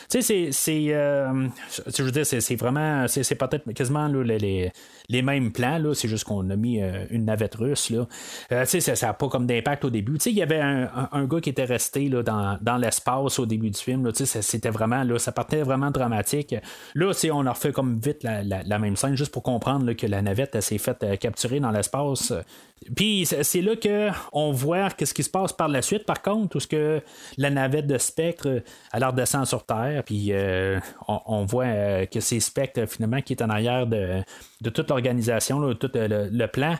[0.09, 0.87] Tu sais, c'est.
[0.87, 3.07] je veux dire, c'est vraiment.
[3.07, 4.71] C'est peut-être quasiment les,
[5.11, 7.89] les mêmes plans, là, c'est juste qu'on a mis euh, une navette russe.
[7.89, 8.07] Là.
[8.51, 10.17] Euh, ça n'a pas comme d'impact au début.
[10.25, 14.05] Il y avait un, gars qui était resté là, dans, l'espace au début du film.
[14.05, 16.55] Là, c'était vraiment, là, ça partait vraiment dramatique.
[16.95, 20.59] Là, on a refait comme vite la, même scène, juste pour comprendre que la navette
[20.61, 22.33] s'est faite euh, capturer dans l'espace.
[22.95, 26.59] Puis c'est là qu'on voit ce qui se passe par la suite, par contre, où
[26.59, 27.01] ce que
[27.37, 28.61] la navette de Spectre,
[28.91, 30.33] alors descend sur Terre, puis
[31.07, 34.23] on, voit que c'est Spectre finalement qui est en arrière de,
[34.69, 36.75] toute l'organisation, tout euh, le, plan.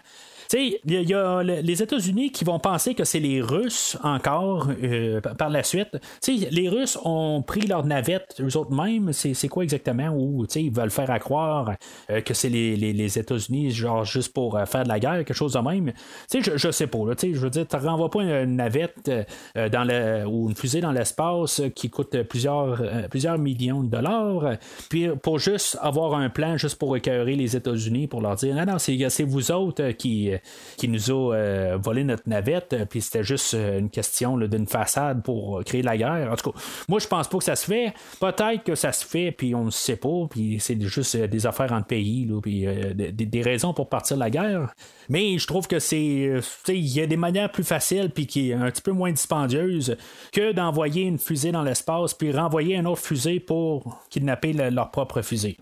[0.54, 5.49] Il y, a les États-Unis qui vont penser que c'est les Russes encore euh, par
[5.49, 5.97] la suite.
[6.28, 9.14] les Russes ont pris leur navette eux autres mêmes.
[9.14, 10.10] C'est quoi exactement?
[10.10, 11.74] Ou ils veulent faire à croire
[12.10, 15.60] euh, que c'est les, États-Unis, genre juste pour faire de la guerre, quelque chose de
[15.60, 15.91] même.
[16.34, 16.99] Je, je sais pas.
[17.22, 19.12] je veux dire, tu renvoies pas une navette
[19.56, 24.58] dans le, ou une fusée dans l'espace qui coûte plusieurs, plusieurs millions de dollars.
[24.89, 28.66] Puis pour juste avoir un plan juste pour écœurer les États-Unis pour leur dire non,
[28.66, 30.32] non, c'est vous autres qui
[30.78, 34.68] qui nous a euh, volé notre navette, euh, puis c'était juste euh, une question d'une
[34.68, 36.30] façade pour créer la guerre.
[36.32, 37.94] En tout cas, moi, je pense pas que ça se fait.
[38.20, 41.72] Peut-être que ça se fait, puis on ne sait pas, puis c'est juste des affaires
[41.72, 42.66] entre pays, puis
[42.96, 44.74] des, raisons pour partir la guerre.
[45.10, 46.42] Mais je trouve que c'est.
[46.68, 49.98] Il y a des manières plus faciles, puis qui est un petit peu moins dispendieuses
[50.32, 55.22] que d'envoyer une fusée dans l'espace, puis renvoyer un autre fusée pour kidnapper leur propre
[55.22, 55.58] fusée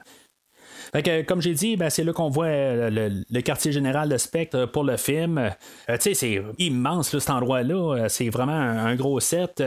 [1.28, 4.84] comme j'ai dit, ben, c'est là qu'on voit euh, le, quartier général de Spectre pour
[4.84, 5.38] le film.
[5.38, 7.96] Euh, c'est immense cet endroit-là.
[7.96, 9.64] Euh, c'est vraiment un, gros set.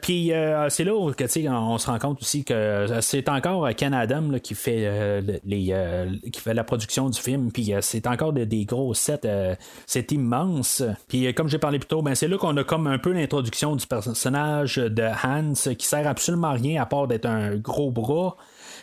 [0.00, 0.32] puis
[0.68, 5.22] c'est là où on se rend compte aussi que c'est encore Ken Adam fait
[6.32, 7.50] qui fait la production du film.
[7.52, 9.56] Puis c'est encore des gros sets.
[9.86, 10.82] c'est immense.
[11.08, 13.76] Puis comme j'ai parlé plus tôt, ben, c'est là qu'on a comme un peu l'introduction
[13.76, 18.36] du personnage de Hans qui sert absolument à rien à part d'être un gros bras.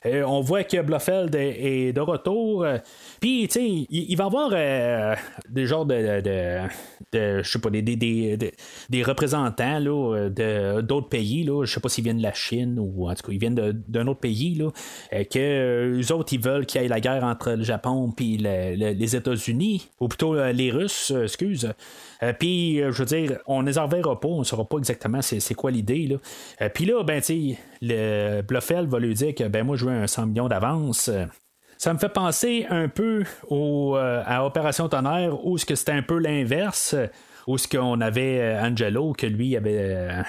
[0.06, 2.66] Euh, on voit que Blofeld est, de retour.
[3.20, 5.16] Puis, tu sais, il, va y avoir euh,
[5.50, 6.62] des genres de,
[7.14, 7.82] je sais pas, des,
[8.90, 10.30] des, représentants là,
[10.82, 11.46] d'autres pays.
[11.46, 13.56] Je sais pas s'ils viennent de la Chine ou en tout cas, ils viennent
[13.88, 14.56] d'un autre pays.
[14.56, 14.70] Là,
[15.14, 18.38] euh, que eux autres, ils veulent qu'il y ait la guerre entre le Japon et
[18.38, 21.74] les États-Unis, ou plutôt les Russes, excuse.
[22.38, 25.54] Puis, je veux dire, on ne les enverra pas, on ne saura pas exactement c'est,
[25.56, 26.08] quoi l'idée.
[26.08, 26.70] Là.
[26.70, 30.08] puis là, ben, tu le Blofeld va lui dire que ben moi je veux un
[30.08, 31.10] 100 millions d'avance.
[31.78, 36.96] Ça me fait penser un peu euh, à Opération Tonnerre où c'était un peu l'inverse
[37.48, 40.24] où ce qu'on avait Angelo, que lui avait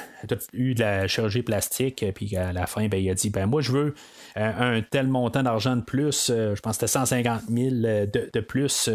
[0.53, 3.61] eu de la chirurgie plastique, puis à la fin, ben, il a dit ben moi
[3.61, 3.95] je veux
[4.36, 8.90] un tel montant d'argent de plus, je pense que c'était 150 000 de, plus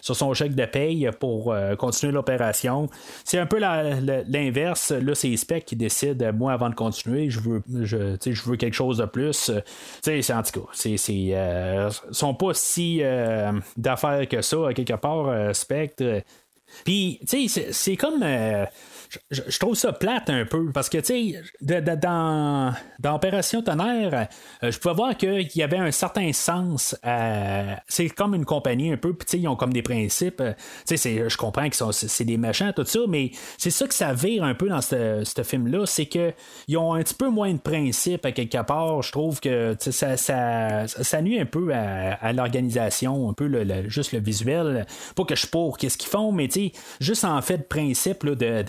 [0.00, 2.88] sur son chèque de paye pour continuer l'opération.
[3.24, 4.90] C'est un peu l'inverse.
[4.90, 8.74] Là, c'est Spec qui décide, moi, avant de continuer, je veux, je, je veux quelque
[8.74, 9.50] chose de plus.
[10.02, 10.96] c'est en tout cas, c'est,
[12.10, 13.02] sont pas si
[13.76, 16.22] d'affaires que ça, quelque part, Spectre.
[16.84, 18.22] Puis, tu sais, c'est comme
[19.30, 24.28] je, trouve ça plate un peu parce que, tu sais, dans, dans Opération Tonnerre,
[24.62, 26.96] euh, je pouvais voir qu'il y avait un certain sens.
[27.88, 30.40] c'est comme une compagnie un peu, puis, tu sais, ils ont comme des principes.
[30.40, 30.52] Euh,
[30.88, 34.54] je comprends que c'est des méchants, tout ça, mais c'est ça que ça vire un
[34.54, 38.62] peu dans ce film-là, c'est qu'ils ont un petit peu moins de principes à quelque
[38.62, 39.02] part.
[39.02, 44.20] Je trouve que ça, ça, nuit un peu à, l'organisation, un peu le, juste le
[44.20, 44.86] visuel.
[45.16, 46.48] Pas que je suis pour qu'est-ce qu'ils font, mais
[47.00, 48.62] juste en fait de principe là, de,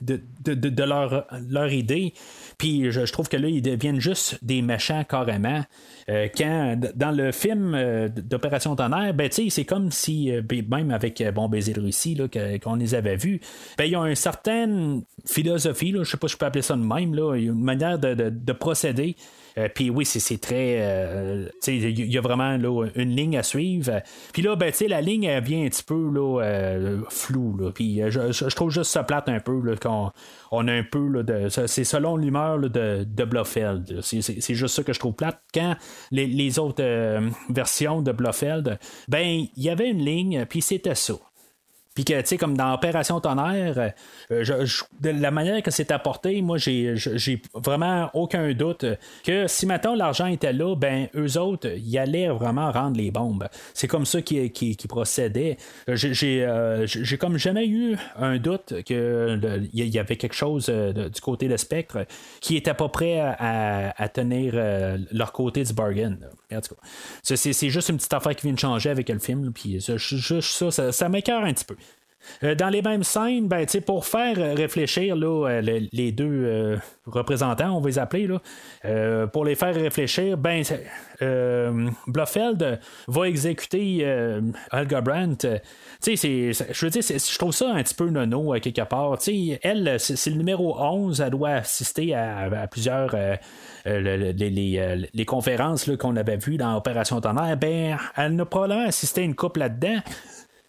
[0.00, 2.14] de, leur, leur idée.
[2.58, 5.62] Puis je, trouve que là, ils deviennent juste des méchants carrément.
[6.08, 10.90] Euh, quand dans le film euh, d'Opération Tonnerre, ben, c'est comme si, euh, ben, même
[10.90, 12.18] avec Bon Baiser de Russie,
[12.62, 13.40] qu'on les avait vus,
[13.78, 16.74] ben, ils ont une certaine philosophie, là, je sais pas si je peux appeler ça
[16.74, 19.16] de même, là, une manière de, de procéder
[19.56, 20.78] euh, puis oui, c'est très.
[20.80, 24.02] Euh, il y a vraiment là, une ligne à suivre.
[24.32, 27.70] Puis là, ben, la ligne elle vient un petit peu là, euh, floue.
[27.74, 30.10] Puis je, trouve juste ça plate un peu qu'on
[30.50, 31.48] on a un peu là, de.
[31.48, 34.00] C'est selon l'humeur de, de Blofeld.
[34.02, 35.40] C'est juste ça que je trouve plate.
[35.52, 35.76] Quand
[36.10, 36.84] les, les autres
[37.50, 38.78] versions de Blofeld,
[39.08, 41.14] ben, il y avait une ligne, puis c'était ça.
[41.94, 43.92] Puis que, tu sais, comme dans Opération Tonnerre,
[44.32, 44.66] euh,
[45.00, 46.94] de la manière que c'est apporté, moi, j'ai,
[47.54, 48.84] vraiment aucun doute
[49.24, 53.48] que si maintenant l'argent était là, ben, eux autres, ils allaient vraiment rendre les bombes.
[53.74, 55.56] C'est comme ça qu'ils qui, procédaient.
[55.86, 61.20] J'ai, euh, j'ai, comme jamais eu un doute qu'il y avait quelque chose euh, du
[61.20, 62.06] côté de Spectre
[62.40, 64.54] qui était pas prêt à, tenir
[65.12, 66.16] leur côté du bargain.
[67.22, 69.52] C'est, juste une petite affaire qui vient de changer avec le film.
[69.52, 71.76] Puis juste ça, ça, ça m'écœure un petit peu.
[72.42, 77.76] Euh, dans les mêmes scènes, ben, pour faire réfléchir là, euh, les deux euh, représentants,
[77.76, 80.62] on va les appeler, là, pour les faire réfléchir, ben,
[82.06, 84.04] Blofeld va exécuter
[84.70, 85.62] Alga Brandt.
[86.04, 89.18] je veux dire, je trouve ça un petit peu nono quelque part.
[89.62, 93.14] elle, c'est le numéro 11, elle doit assister à, plusieurs.
[93.86, 99.34] les, conférences qu'on avait vues dans Opération Tonnerre, ben, elle n'a probablement assisté à une
[99.34, 100.00] coupe là-dedans.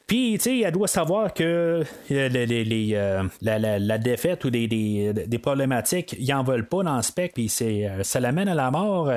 [0.07, 5.39] Puis, tu sais, elle doit savoir que euh, les, euh, la, défaite ou des, des,
[5.39, 9.11] problématiques, ils en veulent pas dans le spec, puis euh, ça l'amène à la mort.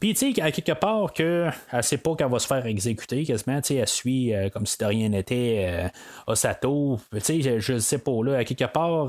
[0.00, 3.24] Puis, tu sais, à quelque part, que elle sait pas qu'elle va se faire exécuter
[3.24, 5.90] quasiment, tu sais, elle suit comme si de rien n'était
[6.26, 6.98] Osato.
[7.12, 9.08] Tu sais, je, je sais pas, là, à quelque part,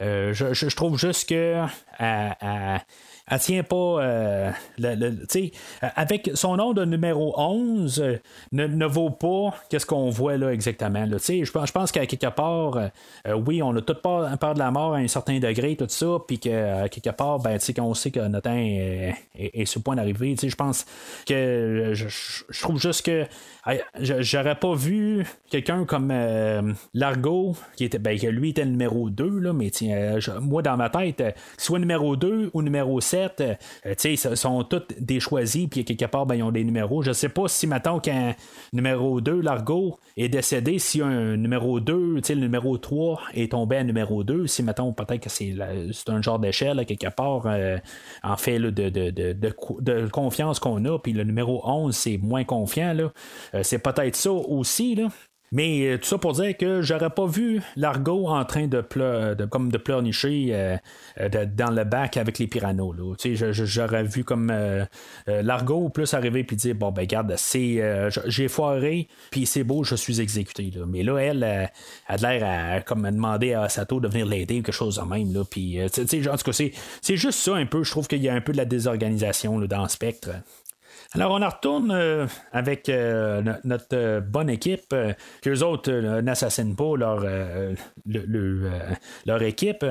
[0.00, 1.62] je, je, trouve juste que
[3.28, 4.00] elle tient pas.
[4.02, 4.50] Euh,
[5.80, 8.18] avec son nom de numéro 11, euh,
[8.52, 11.04] ne, vaut pas qu'est-ce qu'on voit là exactement.
[11.04, 14.70] Là, je, je pense qu'à quelque part, euh, oui, on a tout peur, de la
[14.70, 18.20] mort à un certain degré, tout ça, puis qu'à quelque part, ben, qu'on sait que
[18.20, 20.86] notre est, sur le point d'arriver, je pense
[21.26, 23.24] que je, trouve juste que
[23.98, 26.12] j'aurais pas vu quelqu'un comme
[26.94, 29.70] Largo, qui était, ben, lui était le numéro 2, là, mais
[30.40, 31.24] moi, dans ma tête,
[31.58, 33.54] soit numéro 2 ou numéro 7, euh,
[34.04, 37.02] ils sont tous des choisis, puis quelque part, ben, ils ont des numéros.
[37.02, 38.34] Je sais pas si, maintenant qu'un
[38.72, 43.84] numéro 2, Largo, est décédé, si un numéro 2, le numéro 3 est tombé à
[43.84, 45.54] numéro 2, si, mettons, peut-être que c'est,
[46.08, 47.78] un genre d'échelle, quelque part, euh,
[48.22, 53.12] en fait, de, de, confiance qu'on a, puis le numéro 11, c'est moins confiant, là.
[53.54, 55.08] Euh, c'est peut-être ça aussi, là.
[55.52, 59.36] Mais euh, tout ça pour dire que j'aurais pas vu l'argot en train de, pleur,
[59.36, 60.76] de, comme de pleurnicher euh,
[61.20, 62.94] euh, dans le bac avec les piranhos.
[63.24, 64.52] J'aurais vu comme
[65.26, 67.82] l'argot plus arriver puis dire bon ben garde, c'est
[68.26, 70.72] j'ai foiré puis c'est beau, je suis exécuté.
[70.74, 70.84] Là.
[70.86, 74.96] Mais là, elle, a l'air à comme demander à Sato de venir l'aider quelque chose
[74.96, 75.32] de même.
[75.32, 75.42] Là.
[75.48, 77.84] Puis, en tout cas, c'est juste ça un peu.
[77.84, 80.30] Je trouve qu'il y a un peu de la désorganisation là, dans Spectre.
[81.12, 84.94] Alors, on en retourne euh, avec euh, notre euh, bonne équipe,
[85.42, 87.24] qu'eux autres n'assassinent pas leur,
[89.26, 89.84] leur équipe.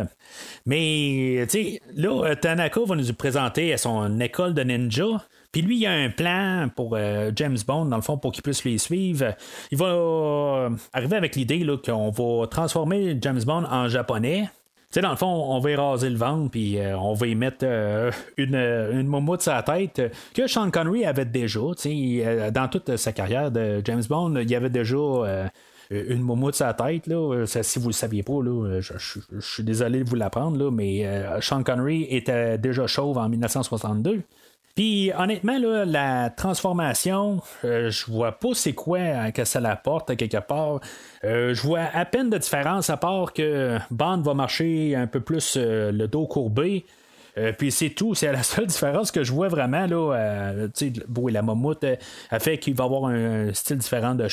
[0.66, 5.06] Mais, tu sais, là, Tanaka va nous présenter à son école de ninja.
[5.52, 6.98] Puis lui, il a un plan pour
[7.36, 9.36] James Bond, dans le fond, pour qu'il puisse les suivre.
[9.72, 14.50] Il va arriver avec l'idée qu'on va transformer James Bond en japonais
[15.02, 17.64] dans le fond, on va y raser le ventre, puis euh, on va y mettre
[17.64, 20.02] euh, une, une de sa tête
[20.34, 21.60] que Sean Connery avait déjà.
[22.52, 25.50] Dans toute sa carrière de James Bond, il y avait déjà
[25.90, 27.08] une moumoute sur la tête.
[27.08, 27.46] Là.
[27.46, 28.94] si vous le saviez pas, là, je,
[29.40, 31.06] suis désolé de vous l'apprendre, mais
[31.42, 34.22] Sean Connery était déjà chauve en 1962.
[34.76, 40.82] Puis honnêtement, là, la transformation, je vois pas c'est quoi que ça l'apporte quelque part.
[41.24, 45.56] je vois à peine de différence à part que Bond va marcher un peu plus
[45.58, 46.86] le dos courbé.
[47.38, 49.86] Euh, puis c'est tout, c'est la seule différence que je vois vraiment.
[49.86, 50.68] Là, euh,
[51.30, 51.96] la mammouth euh,
[52.30, 54.28] a fait qu'il va avoir un, style différent de,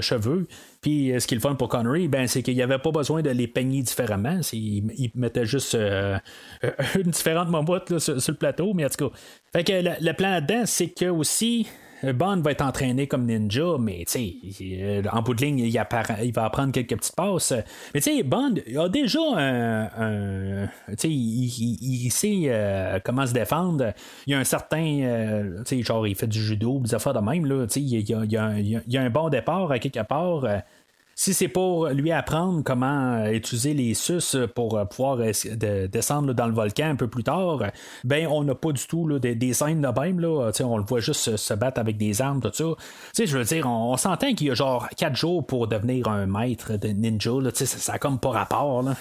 [0.00, 0.46] cheveux.
[0.82, 3.22] Puis ce qui est le fun pour Connery, ben, c'est qu'il n'y avait pas besoin
[3.22, 4.40] de les peigner différemment.
[4.52, 5.74] Il, mettait juste
[6.94, 8.72] une différente mammouth sur, le plateau.
[8.74, 9.16] Mais en tout cas,
[9.52, 11.66] fait que le, le plan là-dedans, c'est que aussi
[12.02, 14.18] Bond va être entraîné comme ninja, mais tu
[15.12, 17.52] en bout de ligne, il, il, va apprendre quelques petites passes.
[17.94, 20.66] Mais tu sais, Bond a déjà un.
[20.88, 23.92] tu sais, il, sait euh, comment se défendre.
[24.26, 25.00] Il y a un certain.
[25.02, 27.66] Euh, genre, il fait du judo, des affaires de même, là.
[27.76, 30.44] Il, y a, a, un bon départ à quelque part.
[31.18, 36.46] Si c'est pour lui apprendre comment euh, utiliser les sus pour euh, pouvoir descendre dans
[36.46, 37.62] le volcan un peu plus tard,
[38.04, 40.20] ben on n'a pas du tout des, scènes de même.
[40.20, 43.24] Là, on le voit juste se battre avec des armes, tout ça.
[43.24, 46.76] je veux dire, on, s'entend qu'il y a genre 4 jours pour devenir un maître
[46.76, 47.32] de ninja.
[47.40, 48.82] Là, ça, ça a comme pas rapport.
[48.82, 48.94] Là.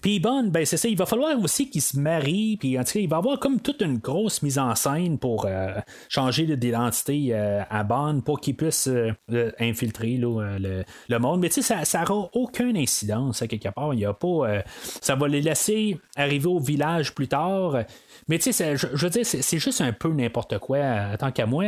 [0.00, 2.92] Puis Bond, ben c'est ça, il va falloir aussi qu'il se marie, puis en tout
[2.92, 5.74] cas, il va avoir comme toute une grosse mise en scène pour euh,
[6.08, 9.12] changer d'identité euh, à Bond pour qu'il puisse euh,
[9.58, 11.40] infiltrer le, monde.
[11.40, 13.94] Mais tu sais, ça n'aura aucune incidence quelque part.
[13.94, 14.62] Il y a pas.
[15.00, 17.84] ça va les laisser arriver au village plus tard.
[18.28, 21.64] Mais tu sais, je, veux dire, c'est juste un peu n'importe quoi, tant qu'à moi.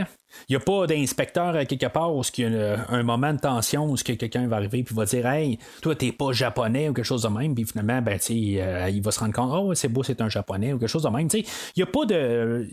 [0.49, 3.41] Il n'y a pas d'inspecteur à quelque part où il y a un moment de
[3.41, 7.05] tension où quelqu'un va arriver et va dire Hey, toi, t'es pas japonais ou quelque
[7.05, 7.55] chose de même.
[7.55, 10.73] Puis finalement, ben, euh, il va se rendre compte Oh, c'est beau, c'est un japonais
[10.73, 11.29] ou quelque chose de même.
[11.33, 11.45] Il
[11.77, 12.69] n'y a pas de.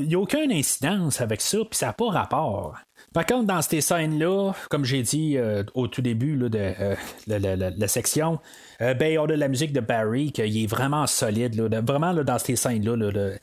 [0.00, 2.76] Il a aucune incidence avec ça, puis ça n'a pas rapport.
[3.14, 6.94] Par contre, dans ces scènes-là, comme j'ai dit euh, au tout début de euh,
[7.26, 8.38] la, section,
[8.80, 11.58] ben, on a la musique de Barry qui est vraiment solide.
[11.86, 13.36] vraiment, dans ces scènes-là,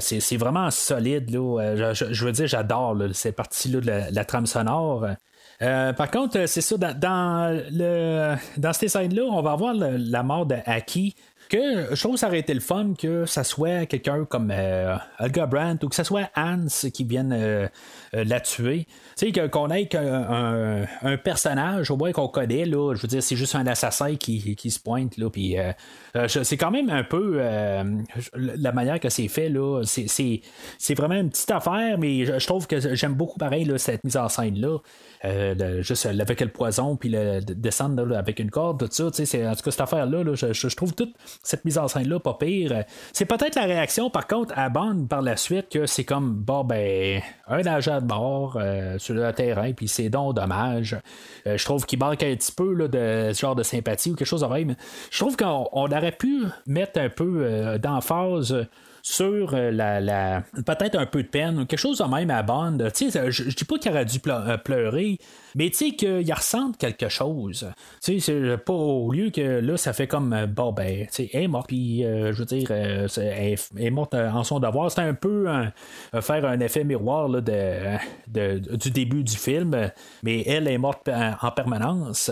[0.00, 1.30] c'est vraiment solide.
[1.30, 5.06] je, veux dire, j'adore ces parties-là de la, trame sonore.
[5.62, 7.62] Euh, par contre, c'est ça, dans
[8.72, 11.14] ces scènes-là, on va avoir la mort de Aki.
[11.48, 15.46] Que je trouve ça aurait été le fun que ça soit quelqu'un comme euh, Olga
[15.46, 17.68] Brandt ou que ce soit Hans qui vienne euh,
[18.12, 18.86] la tuer.
[19.16, 23.22] Tu sais, qu'on ait un, un, personnage, au moins qu'on connaît, là, je veux dire,
[23.22, 25.56] c'est juste un assassin qui, qui se pointe, là, puis
[26.28, 27.38] c'est quand même un peu
[28.34, 32.94] la manière que c'est fait, là, c'est vraiment une petite affaire, mais je, trouve que
[32.94, 34.78] j'aime beaucoup pareil, là, cette mise en scène-là.
[35.24, 39.06] Euh, juste avec le poison, puis le, descendre avec une corde, tout ça.
[39.06, 42.84] En tout cas, cette affaire-là, je, trouve toute cette mise en scène-là pas pire.
[43.12, 46.64] C'est peut-être la réaction, par contre, à Bond par la suite, que c'est comme, bon,
[46.64, 50.96] ben, un agent de mort euh, sur le terrain, puis c'est donc dommage.
[51.46, 54.16] Euh, je trouve qu'il manque un petit peu là, de ce genre de sympathie ou
[54.16, 54.76] quelque chose de même.
[55.10, 58.66] Je trouve qu'on aurait pu mettre un peu d'emphase
[59.04, 62.78] sur euh, la, peut-être un peu de peine, quelque chose de même à Bond.
[62.94, 65.18] Tu sais, je, dis pas qu'il aurait dû euh, pleurer,
[65.54, 67.70] mais tu sais qu'il ressente quelque chose.
[68.02, 71.08] Tu sais, c'est pas au lieu que là, ça fait comme euh, bon ben, tu
[71.10, 74.90] sais, elle est morte, puis je veux dire, elle, est morte en son devoir.
[74.90, 75.48] C'est un peu
[76.22, 79.90] faire un effet miroir de, du début du film,
[80.22, 82.30] mais elle est morte en permanence.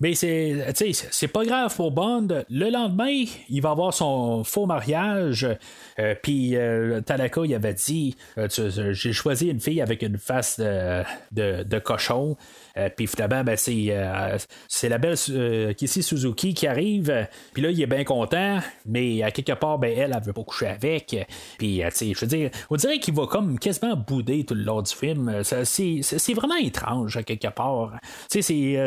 [0.00, 0.64] Mais c'est,
[1.10, 2.28] c'est pas grave pour Bond.
[2.50, 5.46] Le lendemain, il va avoir son faux mariage.
[5.98, 7.00] Euh, puis euh,
[7.44, 8.48] il avait dit euh,
[8.92, 12.36] J'ai choisi une fille avec une face de, de cochon.
[12.78, 17.28] Euh, puis finalement, ben, euh, c'est, la belle euh, Kissy Suzuki qui arrive.
[17.52, 20.44] Puis là, il est bien content, mais à quelque part, ben, elle, elle veut pas
[20.44, 21.16] coucher avec.
[21.58, 24.94] Puis, je veux dire, on dirait qu'il va comme quasiment bouder tout le long du
[24.94, 25.42] film.
[25.42, 27.92] c'est, vraiment étrange, à quelque part.
[28.28, 28.86] C'est,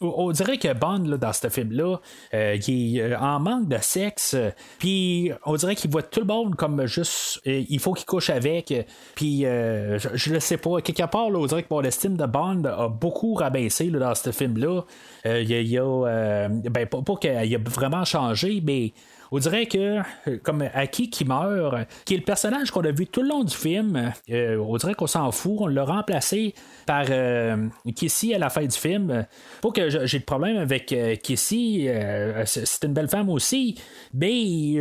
[0.00, 1.96] on dirait que Bond, dans ce film-là,
[2.32, 4.36] il est en manque de sexe.
[4.78, 8.72] Puis, on dirait qu'il voit tout le monde comme juste, il faut qu'il couche avec.
[9.14, 12.88] Puis, je, ne sais pas, quelque part, on dirait que mon estime de Bond a
[12.88, 14.82] beaucoup rabaissé dans ce film-là.
[15.26, 18.92] Euh, il y a, euh, ben, pas, pas qu'il a vraiment changé, mais
[19.32, 21.74] on dirait que, euh, comme Aki qui meurt,
[22.04, 25.08] qui est le personnage qu'on a vu tout le long du film, on dirait qu'on
[25.08, 26.54] s'en fout, on l'a remplacé
[26.86, 29.26] par euh, Kissy à la fin du film.
[29.60, 33.76] Pas que j'ai de problème avec euh, Kissy, euh, c'est une belle femme aussi,
[34.14, 34.74] mais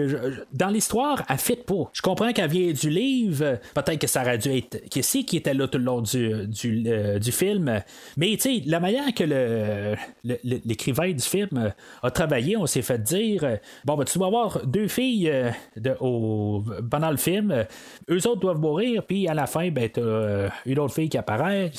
[0.52, 1.89] dans l'histoire, elle fit pas.
[1.93, 5.54] Je comprends qu'elle vient du livre, peut-être que ça aurait dû être Kissy qui était
[5.54, 7.82] là tout le long du, film,
[8.18, 9.24] mais tu sais, la manière que
[10.24, 11.74] l'écrivain du film
[12.04, 14.30] a travaillé, on s'est fait dire bon, ben, tu vas
[14.66, 15.32] deux filles
[16.89, 17.66] pendant le film,
[18.10, 21.72] eux autres doivent mourir, puis à la fin, ben, t'as une autre fille qui apparaît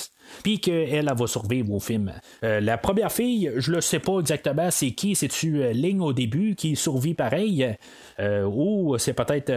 [0.42, 2.12] puis qu'elle elle va survivre au film.
[2.42, 6.76] la première fille, je ne sais pas exactement c'est qui, c'est-tu Ling au début qui
[6.76, 7.76] survit pareil,
[8.20, 9.52] ou c'est peut-être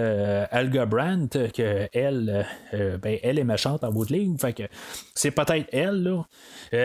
[0.52, 4.64] Alga Brandt, que elle, ben, elle est méchante en bout de ligne, que
[5.14, 6.26] c'est peut-être elle, là.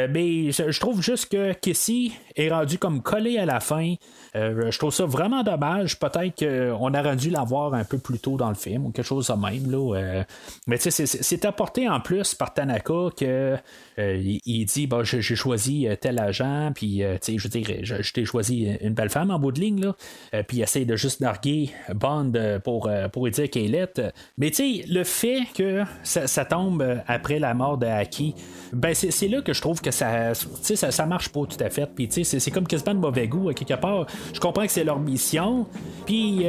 [0.09, 3.95] mais je trouve juste que Kissy est rendu comme collé à la fin.
[4.35, 5.99] Je trouve ça vraiment dommage.
[5.99, 9.29] Peut-être qu'on aurait dû l'avoir un peu plus tôt dans le film ou quelque chose
[9.29, 9.71] de même.
[9.71, 10.25] Là,
[10.67, 13.57] mais tu sais, c'est apporté en plus par Tanaka que
[13.99, 18.13] euh, il, dit bah, j'ai choisi euh, tel agent, puis euh, je veux dire, je,
[18.13, 21.21] t'ai choisi une belle femme en bout de ligne, là, puis il essaie de juste
[21.21, 22.33] narguer Bond
[22.65, 24.01] pour, pour lui dire qu'elle est.
[24.39, 28.35] Mais tu sais, le fait que ça, tombe après la mort de Haki,
[28.73, 31.89] ben c'est là que je trouve que ça, ça, ça marche pas tout à fait.
[31.95, 34.07] Puis tu sais, c'est comme quasiment de mauvais goût quelque part.
[34.33, 35.67] Je comprends que c'est leur mission,
[36.07, 36.47] puis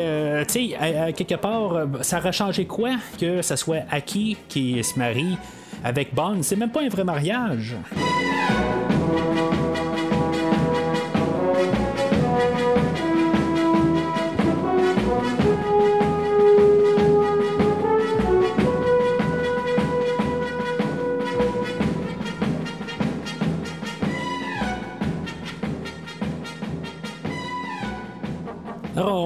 [0.47, 5.37] tu sais, quelque part, ça aurait changé quoi que ça soit Aki qui se marie
[5.83, 6.39] avec Bond?
[6.41, 7.75] C'est même pas un vrai mariage.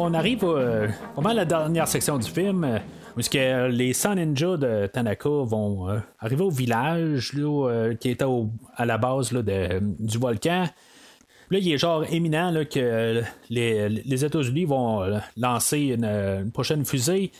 [0.05, 0.87] On arrive euh,
[1.23, 2.79] à la dernière section du film.
[3.15, 3.37] Puisque
[3.69, 8.25] les 100 ninjas de Tanaka vont euh, arriver au village euh, qui était
[8.75, 10.65] à la base du volcan.
[11.51, 17.31] Là, il est genre éminent que les, États-Unis vont euh, lancer une, prochaine fusée.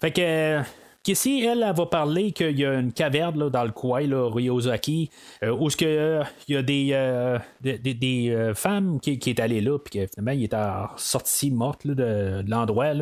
[0.00, 0.60] Fait que.
[1.04, 5.10] Qu'ici, elle, elle, va parler qu'il y a une caverne dans le coin, là, Ryozaki,
[5.42, 10.44] où il y a des, des, femmes qui, qui est allées là, puis finalement, il
[10.44, 10.56] est
[10.96, 12.94] sorti morte de, l'endroit.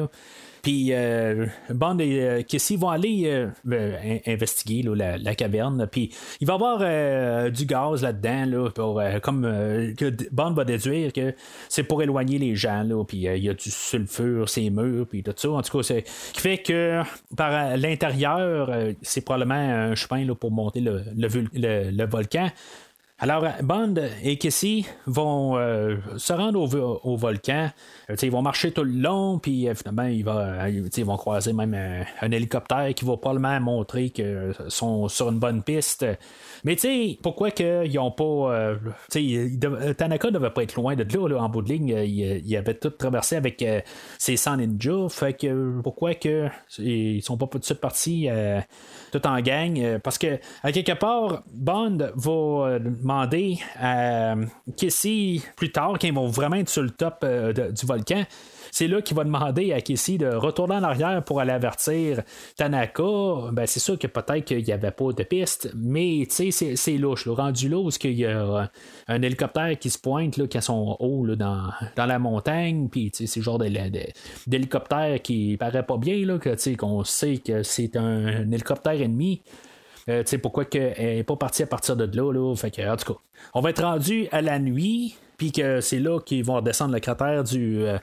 [0.63, 0.69] Là.
[0.71, 5.87] Puis euh, Bond et euh, vont aller euh, ben, investiguer la, caverne.
[5.91, 9.43] Puis il va y avoir du gaz là-dedans, là, pour, comme
[9.97, 11.35] que Bond va déduire que
[11.69, 12.83] c'est pour éloigner les gens.
[12.83, 15.51] Là, puis il y a du sulfure, ces murs, puis tout ça.
[15.51, 17.03] En tout cas, c'est qui fait que
[17.37, 18.71] par l'intérieur,
[19.03, 22.49] c'est probablement un chemin là, pour monter le, le volcan.
[23.23, 23.95] Alors, Bond
[24.25, 27.71] et Kissy vont euh, se rendre au, volcan.
[28.11, 30.25] Euh, ils vont marcher tout le long, puis euh, finalement, ils,
[31.05, 31.73] vont croiser même
[32.21, 36.05] un, hélicoptère qui va probablement montrer qu'ils sont sur une bonne piste.
[36.65, 38.75] Mais tu sais, pourquoi qu'ils n'ont pas.
[39.97, 41.91] Tanaka ne devait pas être loin de là, en bout de ligne.
[42.05, 43.65] Il, avait tout traversé avec
[44.19, 45.11] ses 100 ninjas.
[45.11, 46.49] Fait que pourquoi que
[46.79, 48.29] ils sont pas tout de suite partis
[49.13, 49.99] tout en gang?
[49.99, 54.35] Parce que, à quelque part, Bond va demander à
[54.77, 58.25] Kissy plus tard, quand ils vont vraiment être sur le top euh, du volcan,
[58.73, 62.23] c'est là qu'il va demander à Kissy de retourner en arrière pour aller avertir
[62.57, 63.51] Tanaka.
[63.53, 67.27] Ben, c'est sûr que peut-être qu'il n'y avait pas de piste, mais c'est louche.
[67.27, 68.71] Le rendu là où il y a
[69.09, 73.37] un hélicoptère qui se pointe, là, qui a son haut dans, la montagne, puis c'est
[73.37, 76.39] le genre d'hélicoptère qui paraît pas bien, là,
[76.79, 79.43] qu'on sait que c'est un hélicoptère ennemi.
[80.09, 82.57] Euh, tu sais, pourquoi qu'elle n'est pas partie à partir de là, là?
[82.57, 83.21] Fait que, en tout cas,
[83.53, 87.01] on va être rendu à la nuit, puis que c'est là qu'ils vont redescendre le
[87.01, 87.99] cratère du, euh,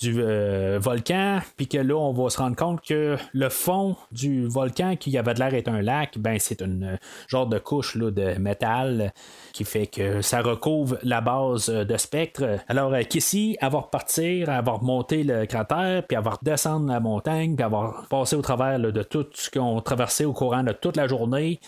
[0.00, 4.46] du euh, volcan, puis que là, on va se rendre compte que le fond du
[4.46, 6.96] volcan, qui avait de l'air être un lac, ben c'est une euh,
[7.28, 9.12] genre de couche là, de métal
[9.52, 12.58] qui fait que ça recouvre la base euh, de spectre.
[12.66, 18.06] Alors qu'ici, avoir partir, avoir monté le cratère, puis avoir descendu la montagne, puis avoir
[18.08, 21.60] passé au travers de tout ce qu'on traversait au courant de toute la journée,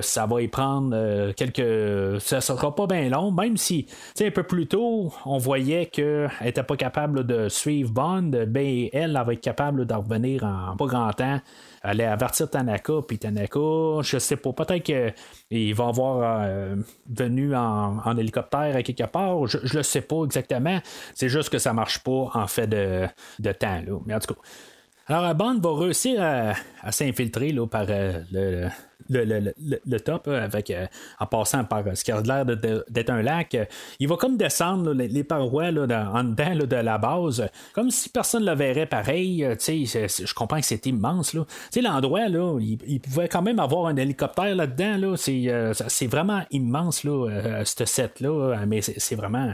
[0.00, 2.20] ça va y prendre quelques.
[2.20, 3.86] Ça ne sera pas bien long, même si,
[4.20, 9.16] un peu plus tôt, on voyait qu'elle n'était pas capable de suivre Bond, ben elle,
[9.16, 11.40] elle va être capable d'en revenir en pas grand temps.
[11.82, 16.76] Elle avertir Tanaka, puis Tanaka, je sais pas, peut-être qu'il va avoir euh,
[17.08, 20.80] venu en, hélicoptère à quelque part, je, ne le sais pas exactement.
[21.14, 23.06] C'est juste que ça marche pas en fait de,
[23.38, 23.80] de temps.
[24.06, 24.40] Mais en tout cas.
[25.08, 28.68] Alors, Bond va réussir à, s'infiltrer par le,
[29.08, 30.86] le, top avec euh,
[31.20, 33.56] en passant par ce qui a l'air d'être un lac.
[34.00, 38.44] il va comme descendre les, parois là, en dedans de la base, comme si personne
[38.44, 39.44] ne le verrait pareil.
[39.44, 41.34] Euh, je comprends que c'est immense.
[41.76, 44.96] L'endroit, là, il, pouvait quand même avoir un hélicoptère là-dedans.
[44.98, 45.16] Là.
[45.16, 45.72] C'est, euh,
[46.10, 48.64] vraiment immense, là, ce set-là.
[48.66, 49.52] Mais c'est, vraiment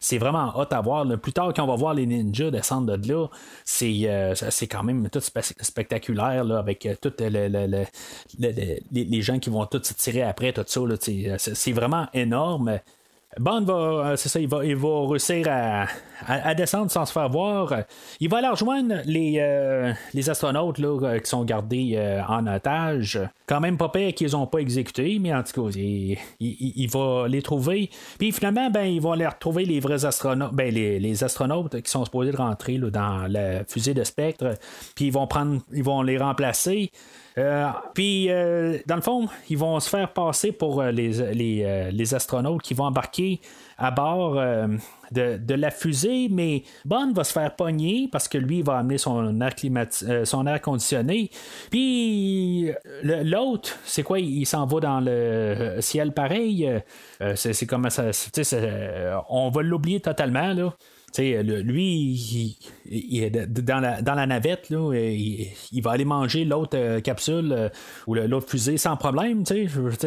[0.00, 1.06] c'est vraiment hot à voir.
[1.18, 3.28] Plus tard, quand on va voir les ninjas descendre de là,
[3.64, 7.84] c'est, quand même tout spectaculaire là, avec tout le,
[8.90, 10.80] les, gens qui vont tous se tirer après, tout ça.
[11.38, 12.78] C'est vraiment énorme.
[13.38, 17.74] Bond va, c'est ça, il va, réussir à, descendre sans se faire voir.
[18.20, 23.18] Il va aller rejoindre les, les astronautes là, qui sont gardés en otage.
[23.46, 25.78] Quand même pas pire qu'ils n'ont pas exécuté, mais en tout cas,
[26.40, 27.88] il, va les trouver.
[28.18, 32.04] Puis finalement, ben, ils vont aller retrouver les vrais astronautes, ben, les, astronautes qui sont
[32.04, 34.58] supposés rentrer dans la fusée de Spectre.
[34.94, 36.90] Puis ils vont prendre, ils vont les remplacer.
[37.38, 41.32] Euh, puis, euh, dans le fond, ils vont se faire passer pour euh, les,
[41.90, 43.40] les, astronautes qui vont embarquer
[43.78, 44.34] à bord
[45.10, 48.98] de, la fusée, mais Bond va se faire pogner parce que lui, il va amener
[48.98, 49.52] son air,
[50.24, 51.30] son air conditionné.
[51.70, 52.70] Puis,
[53.02, 54.20] l'autre, c'est quoi?
[54.20, 56.68] Il, s'en va dans le ciel pareil.
[57.34, 58.10] c'est comme ça.
[59.30, 60.74] on va l'oublier totalement, là
[61.18, 62.56] lui,
[62.90, 67.68] il, dans, la, dans la navette, là, il, va aller manger l'autre euh, capsule euh,
[68.06, 69.44] ou l'autre fusée sans problème.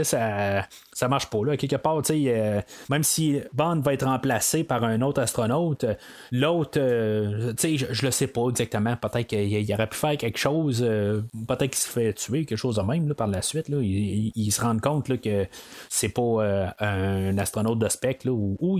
[0.04, 1.44] Ça, ça marche pas.
[1.46, 1.58] Là.
[1.58, 5.86] Quelque part, euh, même si Bond va être remplacé par un autre astronaute,
[6.32, 8.96] l'autre, je, je le sais pas exactement.
[8.98, 10.80] Peut-être qu'il aurait pu faire quelque chose.
[10.80, 13.70] peut-être qu'il se fait tuer, quelque chose de même par la suite.
[13.70, 13.78] Là.
[13.82, 15.46] Il, se rend compte là, que
[15.90, 18.22] c'est pas un astronaute de spec.
[18.26, 18.80] ou,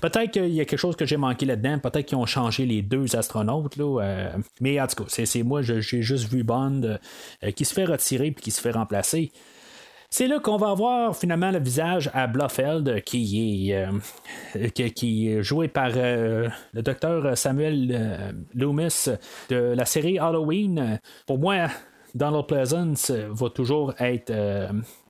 [0.00, 2.82] peut-être qu'il y a quelque chose que j'ai manqué là Peut-être qu'ils ont changé les
[2.82, 3.76] deux astronautes.
[3.76, 4.30] Là, euh,
[4.60, 8.30] mais en tout cas, c'est, moi, j'ai juste vu Bond euh, qui se fait retirer
[8.30, 9.32] puis qui se fait remplacer.
[10.10, 15.42] C'est là qu'on va voir finalement le visage à Blofeld qui est, euh, qui, est
[15.42, 19.08] joué par le docteur Samuel Loomis
[19.50, 20.98] de la série Halloween.
[21.26, 21.68] Pour moi,
[22.14, 24.32] Donald Pleasance va toujours être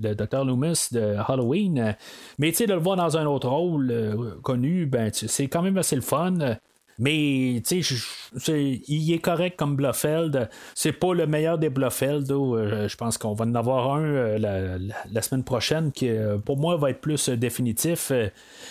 [0.00, 0.44] le Dr.
[0.44, 1.94] Loomis de Halloween.
[2.38, 5.78] Mais tu sais, de le voir dans un autre rôle connu, ben, c'est quand même
[5.78, 6.56] assez le fun.
[6.98, 10.48] Mais, tu sais, il est correct comme Blofeld.
[10.74, 12.30] C'est pas le meilleur des Blofeld.
[12.30, 14.78] Euh, je pense qu'on va en avoir un euh,
[15.12, 18.10] la, semaine prochaine qui, euh, pour moi, va être plus définitif.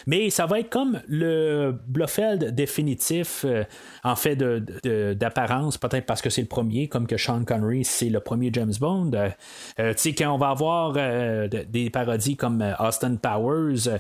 [0.08, 3.46] mais ça va être comme le Blofeld définitif,
[4.04, 8.20] en fait, d'apparence, peut-être parce que c'est le premier, comme que Sean Connery, c'est le
[8.20, 9.12] premier James Bond.
[9.12, 14.00] tu sais, quand on va avoir des parodies comme Austin Powers,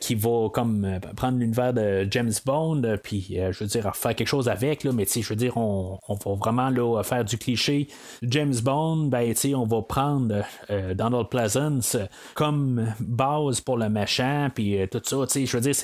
[0.00, 4.92] qui va comme prendre l'univers de James Bond, puis dire, faire quelque chose avec, là,
[4.92, 7.88] mais je veux dire, on, va vraiment là, faire du cliché
[8.22, 11.96] James Bond, ben, on va prendre euh, Donald Pleasance
[12.34, 15.74] comme base pour le machin, puis euh, tout ça, je veux dire,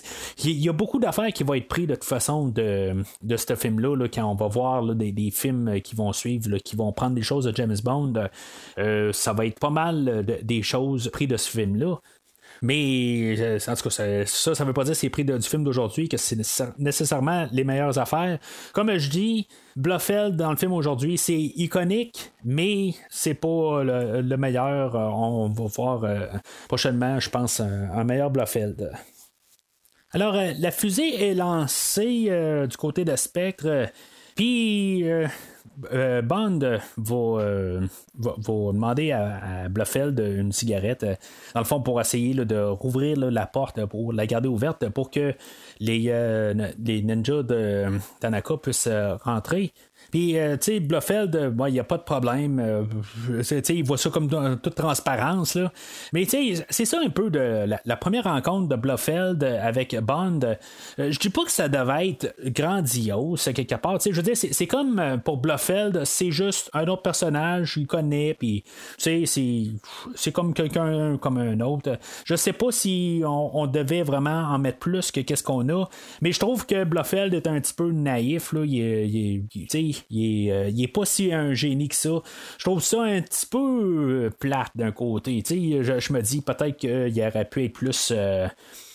[0.44, 3.54] il y, a beaucoup d'affaires qui vont être prises de toute façon de, de ce
[3.54, 7.22] film-là, là, quand on va voir des, films qui vont suivre, qui vont prendre des
[7.22, 8.14] choses de James Bond,
[8.78, 12.00] euh, ça va être pas mal des choses prises de ce film-là.
[12.62, 16.08] Mais euh, en tout cas, ça, ça, veut pas dire c'est pris du film d'aujourd'hui,
[16.08, 16.36] que c'est
[16.78, 18.38] nécessairement les meilleures affaires.
[18.72, 24.94] Comme je dis, Bluffeld dans le film aujourd'hui, c'est iconique, mais c'est pas le, meilleur.
[24.94, 26.26] Euh, on va voir euh,
[26.68, 28.92] prochainement, je pense, un, meilleur Bluffeld.
[30.12, 33.86] Alors, la fusée est lancée du côté de Spectre.
[34.34, 35.04] Puis
[36.22, 37.80] Bond euh,
[38.18, 38.32] va,
[38.72, 41.14] demander à, Blofeld une cigarette, euh,
[41.54, 45.34] dans le fond, pour essayer de rouvrir la porte, pour la garder ouverte, pour que
[45.78, 46.12] les,
[46.78, 47.86] les ninjas de
[48.20, 48.88] Tanaka puissent
[49.22, 49.72] rentrer.
[50.10, 52.58] Puis, euh, tu sais, Blofeld, euh, il n'y a pas de problème.
[52.60, 52.84] Euh,
[53.68, 54.28] il voit ça comme
[54.60, 55.54] toute transparence.
[55.54, 55.72] Là.
[56.12, 60.40] Mais, tu sais, c'est ça un peu de la, première rencontre de Blofeld avec Bond.
[60.98, 63.98] je dis pas que ça devait être grandiose, quelque part.
[64.04, 68.64] Je veux dire, c'est comme pour Blofeld, c'est juste un autre personnage, il connaît, puis,
[68.98, 69.78] tu sais,
[70.14, 71.98] c'est comme quelqu'un comme un autre.
[72.24, 75.84] Je sais pas si on, devait vraiment en mettre plus que qu'est-ce qu'on a,
[76.22, 78.52] mais je trouve que Blofeld est un petit peu naïf.
[78.52, 78.64] Là.
[78.64, 82.22] Il, il, euh, il est, pas si un génie que ça.
[82.58, 85.42] Je trouve ça un petit peu euh, plate d'un côté.
[85.46, 88.12] Je, je, me dis peut-être qu'il aurait pu être plus.
[88.14, 88.48] Euh,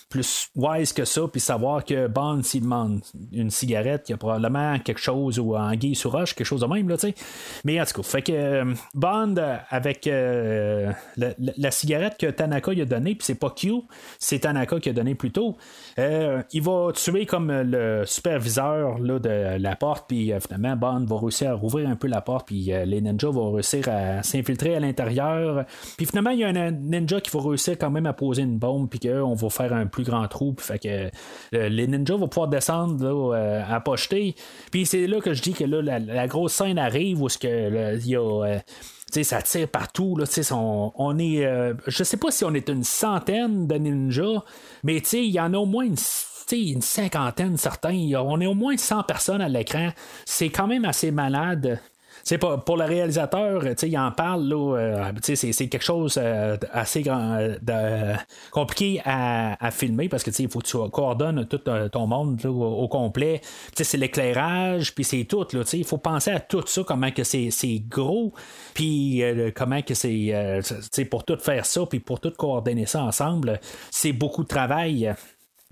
[0.10, 3.02] plus wise que ça, puis savoir que Bond, s'il demande
[3.32, 6.62] une cigarette, il y a probablement quelque chose, ou en guise sur roche, quelque chose
[6.62, 7.16] de même, là, tu sais.
[7.64, 9.36] Mais en tout cas, fait que euh, Bond,
[9.70, 13.74] avec euh, la, cigarette que Tanaka lui a donnée, puis c'est pas Q,
[14.20, 15.58] c'est Tanaka qui a donné plus tôt,
[15.98, 21.20] euh, il va tuer comme le superviseur là, de la porte, puis finalement, Bond va
[21.20, 24.80] réussir à rouvrir un peu la porte, puis les ninjas vont réussir à s'infiltrer à
[24.80, 25.66] l'intérieur.
[25.98, 28.60] Puis finalement, il y a un ninja qui va réussir quand même à poser une
[28.60, 30.54] bombe, puis qu'on va faire un plus grand trou.
[30.58, 30.88] fait que
[31.56, 34.36] euh, les ninjas vont pouvoir descendre euh, à pocheter.
[34.72, 37.96] Puis c'est là que je dis que là, la, grosse scène arrive où ce que
[37.96, 38.46] il y a.
[38.46, 38.60] Euh,
[39.24, 40.18] ça tire partout.
[40.18, 41.48] Là, on, on est.
[41.88, 44.44] je sais pas si on est une centaine de ninjas,
[44.84, 45.96] mais il y en a au moins une
[46.52, 47.96] une cinquantaine, certains.
[48.18, 49.90] On est au moins 100 personnes à l'écran.
[50.26, 51.80] C'est quand même assez malade.
[52.28, 56.20] C'est pour, pour le réalisateur, il en parle, là, c'est, c'est quelque chose
[56.72, 57.38] assez grand,
[58.50, 61.60] compliqué à, filmer parce que il faut que tu coordonnes tout
[61.92, 63.42] ton monde au, complet.
[63.76, 65.46] C'est l'éclairage, puis c'est tout.
[65.74, 68.34] Il faut penser à tout ça, comment que c'est, gros,
[68.74, 69.22] puis
[69.56, 73.60] comment que c'est pour tout faire ça, puis pour tout coordonner ça ensemble,
[73.92, 75.14] c'est beaucoup de travail.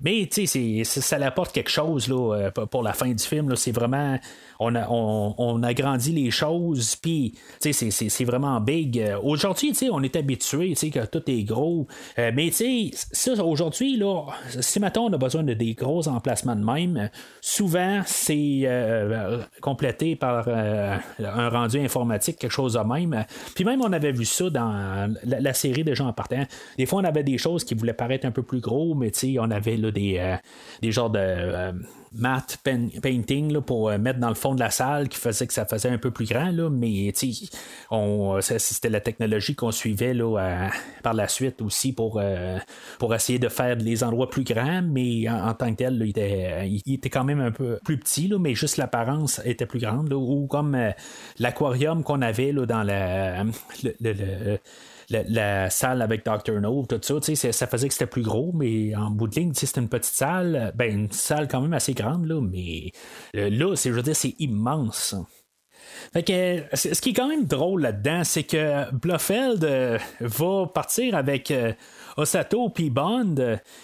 [0.03, 3.55] Mais tu sais, ça apporte quelque chose là, pour la fin du film.
[3.55, 4.19] C'est vraiment
[4.59, 9.03] on, a, on, agrandit les choses, puis c'est vraiment big.
[9.23, 11.87] Aujourd'hui, on est habitué que tout est gros,
[12.19, 14.25] euh, mais ça, aujourd'hui, là,
[14.59, 17.09] si maintenant on a besoin de des gros emplacements de même,
[17.41, 23.25] souvent c'est euh, complété par euh, un rendu informatique, quelque chose de même.
[23.55, 26.43] Puis même, on avait vu ça dans la, série de gens en partant.
[26.77, 29.51] Des fois, on avait des choses qui voulaient paraître un peu plus gros, mais on
[29.51, 30.37] avait là, des,
[30.81, 31.73] des genres de
[32.15, 32.59] matte
[33.01, 35.89] painting pour euh, mettre dans le fond de la salle qui faisait que ça faisait
[35.89, 37.11] un peu plus grand, là, mais
[37.89, 40.69] on, c'était la technologie qu'on suivait là,
[41.01, 42.57] par la suite aussi pour, euh,
[42.99, 46.69] pour essayer de faire les endroits plus grands, mais en, tant que tel, il, était,
[46.69, 50.13] il, était, quand même un peu plus petit, là, mais juste l'apparence était plus grande,
[50.13, 50.91] ou comme euh,
[51.39, 53.43] l'aquarium qu'on avait là, dans la,
[53.83, 54.59] le
[55.27, 56.59] la, salle avec Dr.
[56.61, 59.81] No, tout ça, ça faisait que c'était plus gros, mais en bout de ligne, c'était
[59.81, 62.91] une petite salle, ben une salle quand même assez grande, là, mais
[63.35, 65.15] euh, là, je veux dire, c'est immense.
[66.11, 71.15] Fait que, ce qui est quand même drôle là-dedans, c'est que Blofeld euh, va partir
[71.15, 71.73] avec euh,
[72.17, 73.35] Osato puis Bond.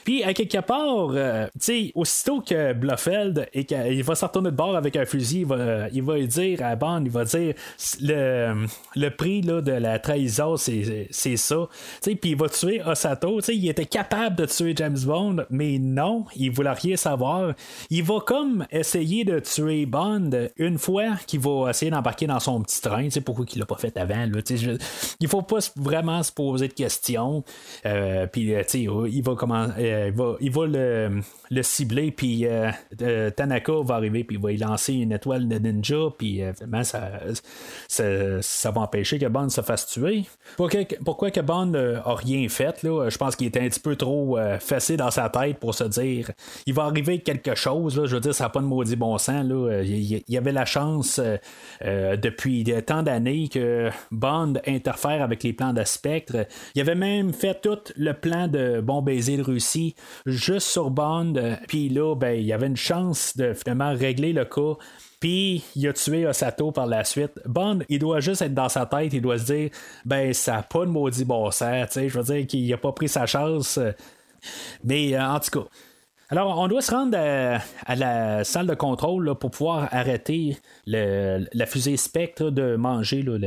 [0.04, 4.52] Puis à quelque part, euh, tu sais, aussitôt que Blofeld et qu'il va se retourner
[4.52, 7.54] de bord avec un fusil, il va, il va dire à Bond, il va dire
[8.02, 8.66] le,
[8.96, 11.68] le prix là, de la trahison, c'est, ça.
[12.02, 13.40] Tu sais, puis il va tuer Osato.
[13.40, 17.54] Tu sais, il était capable de tuer James Bond, mais non, il voulait rien savoir.
[17.90, 22.62] Il va comme essayer de tuer Bond une fois qu'il va essayer d'embarquer dans son
[22.62, 23.06] petit train.
[23.06, 24.26] Tu sais, pourquoi il l'a pas fait avant.
[24.26, 24.56] Là, tu
[25.20, 27.44] il faut pas vraiment se poser de questions.
[27.86, 28.64] Euh, euh, puis, euh,
[29.10, 32.46] il va comment, euh, il va, il va le, le cibler, puis
[33.36, 37.12] Tanaka va arriver, puis il va y lancer une étoile de ninja, puis évidemment, ça,
[37.88, 40.26] ça, va empêcher que Bond se fasse tuer.
[40.58, 43.10] Pourquoi, pourquoi que Bond a rien fait, là?
[43.10, 46.32] Je pense qu'il était un petit peu trop fessé dans sa tête pour se dire,
[46.66, 48.06] il va arriver quelque chose.
[48.06, 49.82] Je veux dire, ça n'a pas de maudit bon sens, là.
[49.84, 51.20] Il, y avait la chance
[51.82, 56.46] depuis tant d'années que Bond interfère avec les plans de spectre.
[56.76, 59.96] Il avait même fait tout le le plan de bon baiser de Russie
[60.26, 61.34] juste sur Bond.
[61.68, 64.74] Puis là, ben, il y avait une chance de finalement régler le cas.
[65.20, 67.40] Puis il a tué Osato par la suite.
[67.46, 69.70] Bond, il doit juste être dans sa tête, il doit se dire
[70.06, 73.10] ben ça n'a pas de maudit bon sens, je veux dire qu'il n'a pas pris
[73.10, 73.80] sa chance.
[74.84, 75.68] Mais euh, en tout cas.
[76.32, 81.98] Alors, on doit se rendre à, la salle de contrôle pour pouvoir arrêter la fusée
[81.98, 83.40] Spectre de manger le,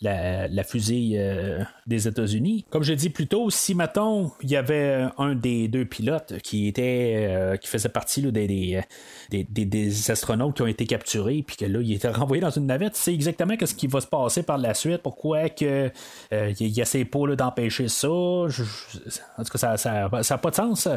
[0.00, 2.64] la, fusée euh, des États-Unis.
[2.70, 6.68] Comme je dis plus tôt, si mettons il y avait un des deux pilotes qui
[6.68, 8.82] était euh, qui faisait partie des,
[9.30, 12.96] des, astronautes qui ont été capturés puis que là il était renvoyé dans une navette,
[12.96, 14.98] c'est exactement ce qui va se passer par la suite.
[15.02, 15.90] Pourquoi que
[16.32, 18.08] euh, il ces pots d'empêcher ça?
[18.08, 20.88] En tout cas, ça n'a pas de sens.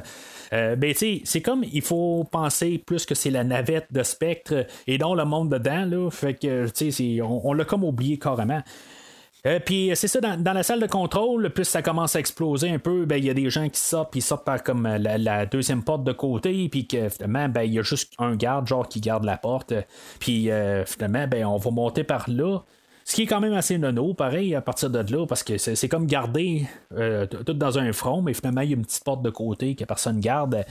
[0.51, 5.15] ben c'est comme il faut penser plus que c'est la navette de Spectre et non
[5.15, 6.09] le monde dedans là.
[6.11, 6.65] Fait que
[7.21, 8.61] on l'a comme oublié carrément.
[9.45, 12.80] Euh, puis c'est ça, dans, la salle de contrôle, plus ça commence à exploser un
[12.80, 15.45] peu, ben il y a des gens qui sortent, puis sortent par comme euh, la,
[15.45, 18.88] deuxième porte de côté, puis que finalement, ben il y a juste un garde, genre
[18.88, 19.74] qui garde la porte,
[20.20, 22.60] puis euh, finalement, ben on va monter par là.
[23.06, 25.88] Ce qui est quand même assez nono, pareil, à partir de là, parce que c'est
[25.90, 29.32] comme garder tout dans un front, mais finalement, il y a une petite porte de
[29.32, 30.64] côté que personne garde.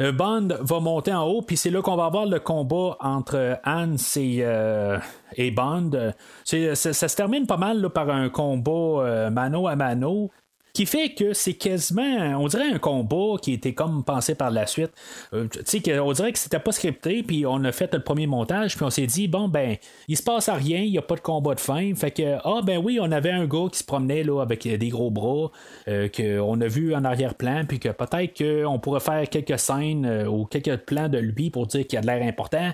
[0.00, 3.58] Euh, Bond va monter en haut, puis c'est là qu'on va avoir le combat entre
[3.64, 4.98] Hans et, euh,
[5.36, 6.12] et Bond.
[6.44, 10.30] ça, se termine pas mal par un combat euh, mano à mano
[10.72, 14.66] qui fait que c'est quasiment, on dirait un combat qui était comme pensé par la
[14.66, 14.92] suite.
[15.32, 18.26] Euh, tu sais, on dirait que c'était pas scripté, puis on a fait le premier
[18.26, 19.76] montage, puis on s'est dit, bon, ben,
[20.08, 21.94] il se passe à rien, il n'y a pas de combat de fin.
[21.94, 24.88] Fait que, ah, ben oui, on avait un gars qui se promenait là, avec des
[24.88, 25.50] gros bras,
[25.88, 30.26] euh, qu'on a vu en arrière-plan, puis que peut-être qu'on pourrait faire quelques scènes euh,
[30.26, 32.72] ou quelques plans de lui pour dire qu'il a de l'air important,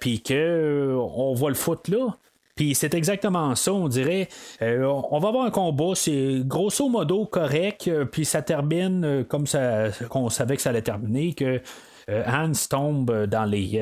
[0.00, 2.16] puis qu'on va le foutre là.
[2.54, 4.28] Puis c'est exactement ça, on dirait.
[4.62, 9.24] Euh, on va avoir un combat, c'est grosso modo correct, euh, puis ça termine euh,
[9.24, 11.60] comme ça qu'on savait que ça allait terminer, que
[12.08, 13.80] Hans tombe dans les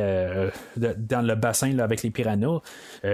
[0.77, 2.61] dans le bassin avec les piranhas.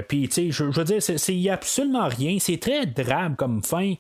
[0.09, 2.37] Puis, tu sais, je, veux dire, n'y a absolument rien.
[2.39, 3.95] C'est très drabe comme fin.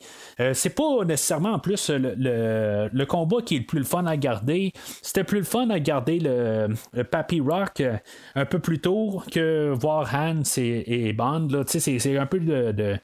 [0.52, 4.16] c'est pas nécessairement en plus le, le, combat qui est le plus le fun à
[4.16, 4.72] garder.
[5.02, 7.82] C'était plus le fun à garder le, le Papy Rock
[8.34, 11.48] un peu plus tôt que voir Hans et, Bond.
[11.66, 12.98] C'est un peu de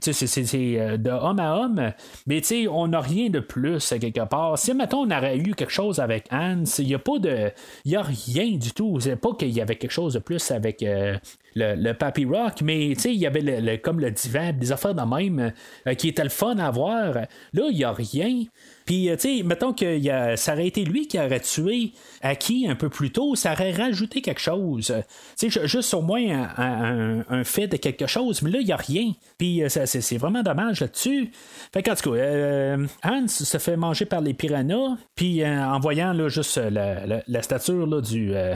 [0.00, 1.92] c'est euh, de homme à homme,
[2.26, 4.58] mais on n'a rien de plus quelque part.
[4.58, 7.50] Si, mettons, on aurait eu quelque chose avec Hans, il n'y a pas de.
[7.84, 8.98] Il a rien du tout.
[9.00, 10.82] C'est pas qu'il y avait quelque chose de plus avec.
[10.82, 11.16] Euh,
[11.54, 15.02] le, le Papy Rock, mais il y avait le, comme le divan, des affaires de
[15.02, 15.52] même
[15.86, 17.14] euh, qui étaient le fun à voir.
[17.14, 18.44] Là, il n'y a rien.
[18.88, 19.98] Puis, tu sais, mettons que
[20.36, 21.92] ça aurait été lui qui aurait tué
[22.22, 24.94] Aki un peu plus tôt, ça aurait rajouté quelque chose.
[25.38, 28.76] Tu sais, juste au moins un, fait de quelque chose, mais là, il n'y a
[28.76, 29.12] rien.
[29.36, 31.30] Puis, euh, c'est vraiment dommage là-dessus.
[31.70, 35.80] Fait qu'en tout cas, euh, Hans se fait manger par les piranhas, puis euh, en
[35.80, 38.54] voyant là, juste la, stature là, du euh,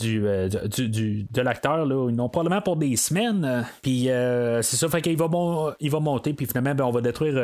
[0.00, 1.86] du, de l'acteur.
[1.86, 3.44] Ils n'ont probablement pour des semaines.
[3.44, 7.34] Euh, puis euh, c'est ça, il va monter, puis finalement, ben, on va détruire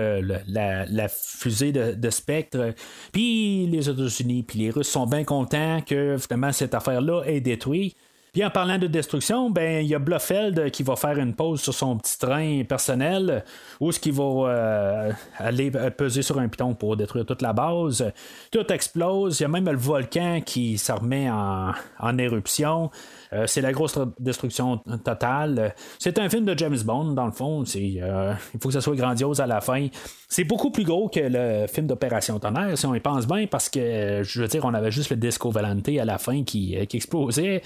[0.46, 2.74] la, fusée de, de Spectre.
[3.12, 7.96] Puis les États-Unis, puis les Russes sont bien contents que finalement cette affaire-là est détruite.
[8.36, 11.62] Puis en parlant de destruction, ben il y a Blofeld qui va faire une pause
[11.62, 13.42] sur son petit train personnel
[13.80, 18.12] où ce qui va euh, aller peser sur un piton pour détruire toute la base.
[18.52, 19.40] Tout explose.
[19.40, 22.90] Il y a même le volcan qui se remet en éruption.
[23.32, 25.74] Euh, c'est la grosse destruction totale.
[25.98, 27.64] C'est un film de James Bond, dans le fond.
[27.76, 29.88] Euh, il faut que ça soit grandiose à la fin.
[30.28, 33.68] C'est beaucoup plus gros que le film d'Opération Tonnerre, si on y pense bien, parce
[33.68, 37.62] que, je veux dire, on avait juste le Disco Valente à la fin qui, explosait.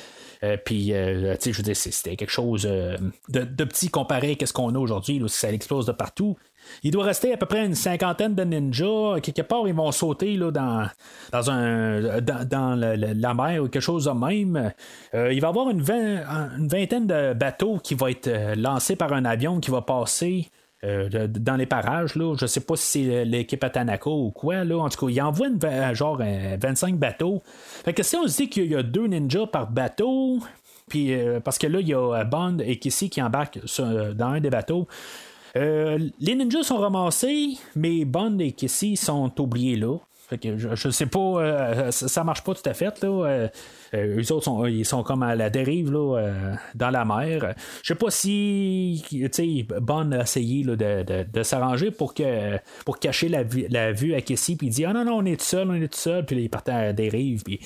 [0.64, 4.74] puis, tu sais, je veux dire, c'était quelque chose de, petit comparé à ce qu'on
[4.74, 6.36] a aujourd'hui, ça explose de partout.
[6.82, 9.20] Il doit rester à peu près une cinquantaine de ninjas.
[9.20, 10.88] Quelque part, ils vont sauter là, dans,
[11.32, 14.72] dans, un, dans, la, mer ou quelque chose de même.
[15.14, 18.96] Euh, il va y avoir une, une, vingtaine de bateaux qui vont être euh, lancés
[18.96, 20.48] par un avion qui va passer.
[20.82, 22.34] Euh, dans les parages, là.
[22.40, 24.78] je sais pas si c'est l'équipe Atanako ou quoi, là.
[24.78, 25.60] en tout cas, il envoie une,
[25.94, 27.42] genre 25 bateaux.
[27.84, 30.38] Fait que si on se dit qu'il y a deux ninjas par bateau,
[30.88, 31.14] puis
[31.44, 33.60] parce que là, il y a Bond et Kissy qui embarquent
[34.14, 34.88] dans un des bateaux,
[35.54, 39.96] les ninjas sont ramassés, mais Bond et Kissy sont oubliés là.
[40.42, 43.02] je, sais pas, euh, ça, marche pas tout à fait.
[43.02, 43.08] Là.
[43.08, 43.48] Euh,
[43.94, 46.32] eux autres sont, ils sont comme à la dérive là,
[46.76, 47.54] dans la mer.
[47.82, 49.04] Je sais pas si
[49.80, 54.68] Bond a essayé de, s'arranger pour que pour cacher la, la vue à Kissy puis
[54.68, 56.48] il dit Ah non, non, on est tout seul, on est tout seul, puis il
[56.48, 57.42] partait à la dérive.
[57.42, 57.60] Puis,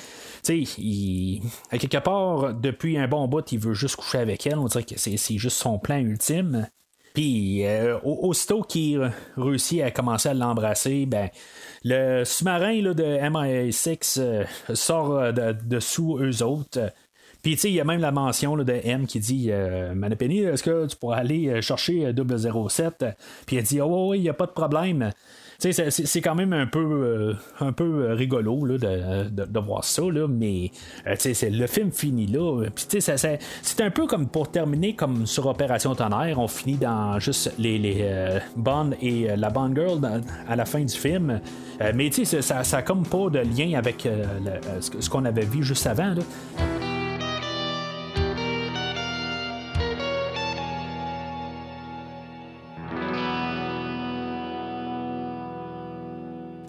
[1.71, 4.59] à quelque part, depuis un bon bout, il veut juste coucher avec elle.
[4.59, 6.67] On dirait que c'est juste son plan ultime.
[7.15, 11.31] Puis, euh, aussitôt qu'il réussit à commencer à l'embrasser, ben,
[11.85, 16.93] le sous-marin de MI6 euh, sort euh, de, sous eux autres.
[17.41, 19.51] Puis, il y a même la mention de M qui dit
[19.95, 23.05] Manapeni, est-ce que tu pourrais aller chercher 007
[23.47, 25.13] Puis, elle dit Oh, oui, il n'y a pas de problème
[25.73, 30.27] c'est quand même un peu, euh, un peu euh, rigolo là, de, voir ça, là,
[30.29, 30.71] mais
[31.07, 31.15] euh,
[31.51, 32.65] le film finit là.
[32.77, 37.79] c'est un peu comme pour terminer comme sur Opération Tonnerre, on finit dans juste les,
[37.79, 38.05] les
[38.57, 40.01] Bond et la Bond Girl
[40.49, 41.41] à la fin du film.
[41.95, 44.07] mais ça n'a comme pas de lien avec
[44.81, 46.15] ce qu'on avait vu juste avant.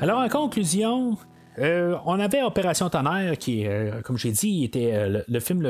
[0.02, 1.18] Alors, en conclusion,
[1.58, 5.66] euh, on avait Opération Tonnerre, qui, euh, comme j'ai dit, était euh, le, film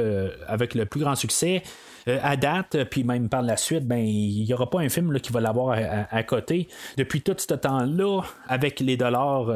[0.47, 1.61] avec le plus grand succès
[2.07, 5.31] à date, puis même par la suite, ben il n'y aura pas un film qui
[5.31, 5.76] va l'avoir
[6.11, 6.68] à, côté.
[6.97, 9.47] Depuis tout ce temps-là, avec les dollars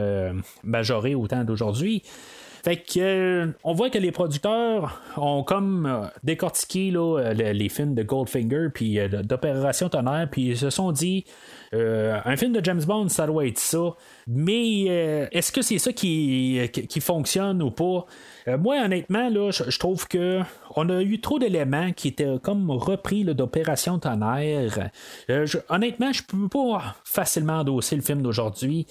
[0.63, 2.01] majorés au temps d'aujourd'hui.
[2.63, 6.93] Fait que on voit que les producteurs ont comme décortiqué
[7.33, 11.25] les, films de Goldfinger puis d'Opération Tonnerre, puis ils se sont dit
[11.73, 13.95] un film de James Bond, ça doit être ça.
[14.31, 16.69] Mais euh, est-ce que c'est ça qui,
[17.01, 18.05] fonctionne ou pas?
[18.47, 20.41] Euh, moi, honnêtement, là, je, trouve que
[20.75, 24.91] on a eu trop d'éléments qui étaient comme repris d'Opération Tonnerre.
[25.31, 28.85] Euh, honnêtement, je peux pas facilement endosser le film d'aujourd'hui.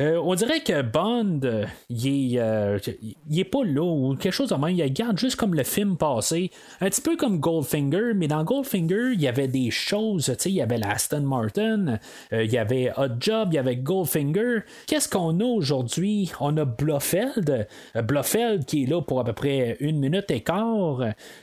[0.00, 1.40] On dirait que Bond,
[1.88, 4.76] il est, pas là ou quelque chose de même.
[4.76, 6.50] Il garde juste comme le film passé.
[6.80, 10.34] Un petit peu comme Goldfinger, mais dans Goldfinger, il y avait des choses.
[10.44, 11.98] Il y avait la Aston Martin.
[12.32, 14.60] il y avait Hot Job, il y avait Goldfinger.
[14.86, 16.32] Qu'est-ce qu'on a aujourd'hui?
[16.40, 21.00] On a Blofeld, Blofeld qui est là pour à peu près une minute et quart.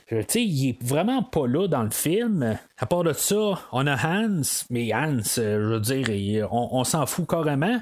[0.08, 2.58] sais, il est vraiment pas là dans le film.
[2.78, 7.28] À part de ça, on a Hans, mais Hans, je veux dire, on, s'en fout
[7.28, 7.78] carrément.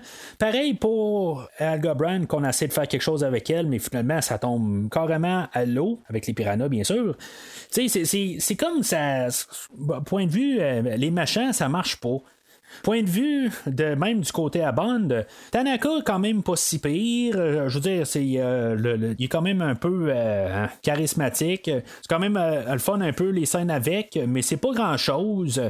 [0.81, 4.89] Pour Alga Brand, qu'on essaie de faire quelque chose avec elle, mais finalement, ça tombe
[4.91, 7.17] carrément à l'eau, avec les piranhas, bien sûr.
[7.73, 9.29] Tu sais, c'est comme ça.
[10.07, 12.19] Point de vue, euh, les machins, ça marche pas.
[12.83, 17.35] Point de vue de même du côté à Bond, Tanaka quand même pas si pire.
[17.37, 20.13] Euh, je veux dire, c'est euh, il est quand même un peu
[20.83, 21.65] charismatique.
[21.65, 25.61] C'est quand même le fun un peu les scènes avec, mais c'est pas grand chose.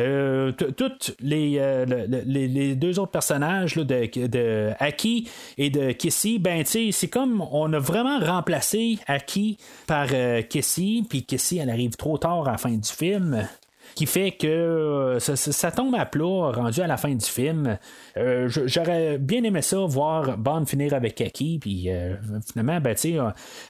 [0.00, 1.84] Euh, toutes les,
[2.26, 5.28] les, deux autres personnages de, de Aki
[5.58, 10.08] et de Kissy, ben c'est comme on a vraiment remplacé Aki par
[10.48, 13.46] Kissy, puis Kissy elle arrive trop tard à la fin du film
[13.94, 17.78] qui fait que euh, ça, tombe à plat rendu à la fin du film.
[18.16, 22.16] Euh, j'aurais bien aimé ça, voir Bond finir avec Kaki, puis euh,
[22.50, 22.96] finalement, ben,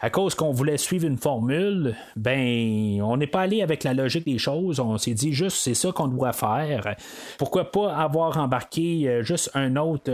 [0.01, 4.25] à cause qu'on voulait suivre une formule, ben, on n'est pas allé avec la logique
[4.25, 6.97] des choses, on s'est dit juste c'est ça qu'on doit faire.
[7.39, 10.11] Pourquoi pas avoir embarqué juste un autre,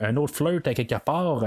[0.00, 1.44] un autre flirt à quelque part?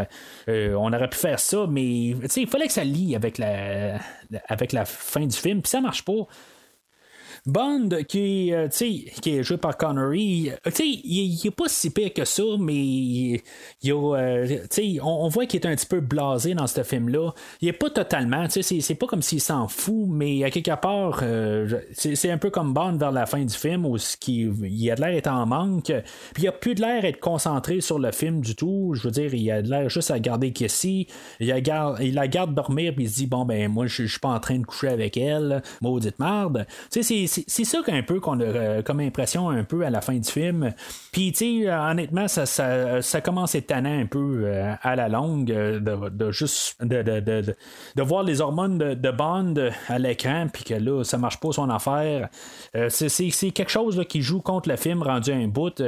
[0.48, 4.00] on aurait pu faire ça, mais il fallait que ça lie avec la,
[4.48, 6.28] avec la fin du film, puis ça marche pas.
[7.48, 12.24] Bond, qui, euh, qui est joué par Connery, euh, il n'est pas si pire que
[12.24, 13.42] ça, mais il,
[13.86, 14.58] euh,
[15.02, 17.32] on, voit qu'il est un petit peu blasé dans ce film-là.
[17.62, 21.24] Il est pas totalement, c'est pas comme s'il s'en fout, mais à quelque part,
[21.94, 23.98] c'est un peu comme Bond vers la fin du film où
[24.28, 25.92] il, a de l'air d'être en manque,
[26.34, 28.94] puis il a plus de l'air d'être concentré sur le film du tout.
[28.94, 31.08] Je veux dire, il a de l'air juste à garder Cassie,
[31.40, 31.58] il, a
[32.02, 34.40] il la garde dormir, puis il se dit, bon, ben, moi, je suis pas en
[34.40, 36.20] train de coucher avec elle, maudite
[36.92, 37.31] c'est
[37.66, 40.74] ça qu'un peu qu'on a euh, comme impression un peu à la fin du film.
[41.12, 45.52] Puis, tu sais, honnêtement, ça, ça, commence à être un peu euh, à la longue
[45.52, 49.56] euh, de, juste de, de, voir les hormones de, Bond
[49.88, 52.30] à l'écran, puis que là, ça marche pas son affaire.
[52.90, 55.82] c'est quelque chose qui joue contre le film rendu un bout.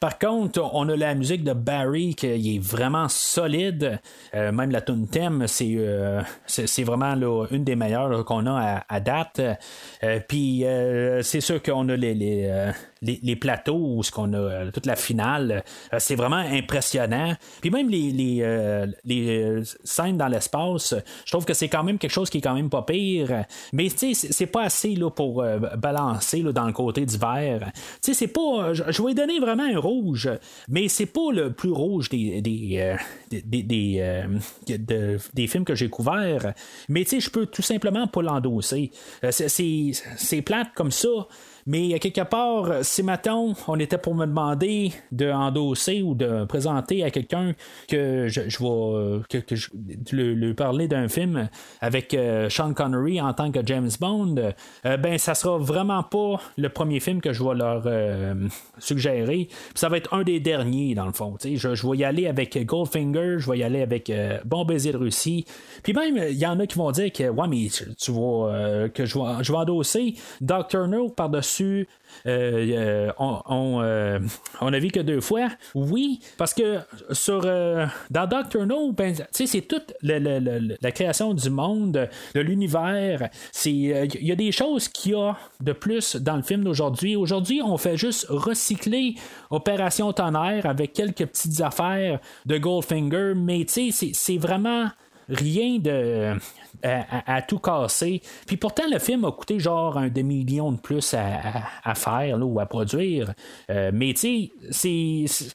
[0.00, 3.98] Par contre, on a la musique de Barry qui est vraiment solide.
[4.34, 7.14] Euh, même la tune thème, c'est, euh, c'est, vraiment
[7.50, 9.40] une des meilleures qu'on a à, date.
[10.02, 10.64] Euh, puis
[11.22, 12.72] c'est sûr qu'on a les, les,
[13.02, 15.62] les, plateaux, ce qu'on a euh, toute la finale,
[15.92, 17.34] euh, c'est vraiment impressionnant.
[17.60, 20.94] Puis même les, les, euh, scènes dans l'espace,
[21.24, 23.44] je trouve que c'est quand même quelque chose qui est quand même pas pire.
[23.72, 25.44] Mais tu sais, c'est pas assez là, pour
[25.76, 27.70] balancer là, dans le côté du vert.
[27.74, 28.72] Tu sais, c'est pas.
[28.72, 30.30] Je vais donner vraiment un rouge,
[30.68, 32.96] mais c'est pas le plus rouge des, des,
[33.30, 34.24] des,
[35.34, 36.54] des films que j'ai couverts.
[36.88, 38.90] Mais tu sais, je peux tout simplement pas l'endosser.
[39.30, 41.08] c'est plate comme ça.
[41.66, 47.02] Mais quelque part, si maintenant on était pour me demander de endosser ou de présenter
[47.02, 47.54] à quelqu'un
[47.88, 49.70] que je, je vais que, je,
[50.14, 51.48] lui parler d'un film
[51.80, 54.36] avec euh, Sean Connery en tant que James Bond,
[54.84, 58.34] euh, ben ça sera vraiment pas le premier film que je vais leur euh,
[58.78, 59.48] suggérer.
[59.74, 61.36] ça va être un des derniers dans le fond.
[61.42, 64.12] Je, je vais y aller avec Goldfinger, je vais y aller avec
[64.44, 65.44] Bon baiser de Russie.
[65.82, 67.68] Puis même il y en a qui vont dire que ouais mais
[67.98, 71.84] tu vois que je vais, je vais endosser Doctor No par-dessus euh,
[72.26, 74.18] euh, on, euh,
[74.60, 75.48] on, a vu que deux fois.
[75.74, 76.78] Oui, parce que
[77.12, 83.28] sur dans Doctor No, ben, c'est toute la création du monde, de l'univers.
[83.64, 87.16] Il y a des choses qu'il y a de plus dans le film d'aujourd'hui.
[87.16, 89.14] Aujourd'hui, on fait juste recycler
[89.50, 94.88] Opération Tonnerre avec quelques petites affaires de Goldfinger, mais c'est vraiment
[95.28, 96.36] rien de
[96.82, 98.22] à, tout casser.
[98.46, 102.66] Puis pourtant, le film a coûté genre un demi-million de plus à, faire ou à
[102.66, 103.32] produire.
[103.70, 105.52] Euh, mais tu sais, c'est.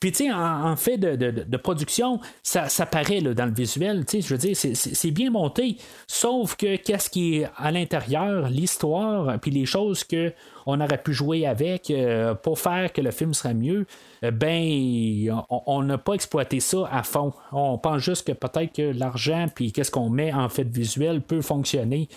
[0.00, 4.04] Puis, tu sais, en, fait de, production, ça, paraît dans le visuel.
[4.04, 5.76] Tu sais, je veux dire, c'est bien monté.
[6.08, 10.32] Sauf que qu'est-ce qui est à l'intérieur, l'histoire, puis les choses que
[10.70, 13.86] on aurait pu jouer avec euh, pour faire que le film serait mieux,
[14.22, 17.32] euh, ben, on n'a pas exploité ça à fond.
[17.52, 21.40] On pense juste que peut-être que l'argent, puis qu'est-ce qu'on met en fait visuel peut
[21.40, 22.10] fonctionner.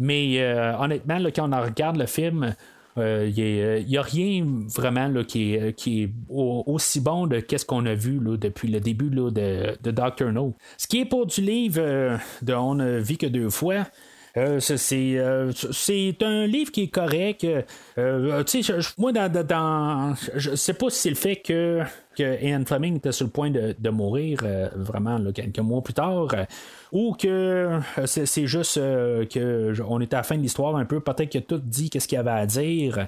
[0.00, 2.56] Mais euh, honnêtement, quand on regarde le film,
[2.96, 7.86] il n'y a, rien vraiment là, qui, est, qui est aussi bon de qu'est-ce qu'on
[7.86, 10.54] a vu là, depuis le début là, de, de Doctor No.
[10.76, 13.86] Ce qui est pour du livre de On ne vit que deux fois,
[14.36, 17.46] Euh, c'est un livre qui est correct.
[18.98, 21.82] moi, dans, dans, je sais pas si c'est le fait que
[22.16, 24.40] que Ian Fleming était sur le point de, mourir
[24.74, 26.28] vraiment quelques mois plus tard,
[26.92, 31.38] ou que c'est juste qu'on était à la fin de l'histoire un peu, peut-être que
[31.38, 33.06] tout dit qu'est-ce qu'il y avait à dire.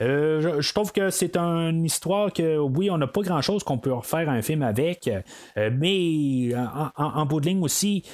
[0.00, 3.92] Je, trouve que c'est une histoire que oui, on n'a pas grand chose qu'on peut
[3.92, 5.10] refaire un film avec,
[5.56, 6.50] mais
[6.96, 8.04] en, bout de ligne aussi,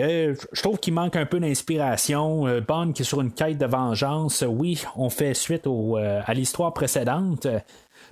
[0.00, 2.46] euh, je trouve qu'il manque un peu d'inspiration.
[2.46, 4.44] Euh, Bond qui est sur une quête de vengeance.
[4.48, 7.46] Oui, on fait suite euh, à l'histoire précédente.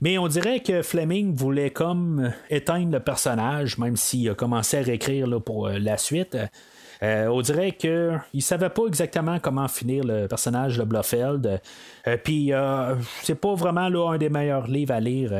[0.01, 4.83] Mais on dirait que Fleming voulait comme éteindre le personnage, même s'il a commencé à
[4.83, 6.37] réécrire pour la suite.
[7.03, 11.61] Euh, on dirait qu'il ne savait pas exactement comment finir le personnage de Blofeld.
[12.07, 15.33] Euh, puis euh, c'est pas vraiment là, un des meilleurs livres à lire.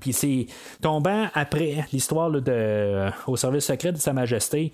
[0.00, 0.46] puis c'est
[0.80, 4.72] tombant après l'histoire de au service secret de Sa Majesté.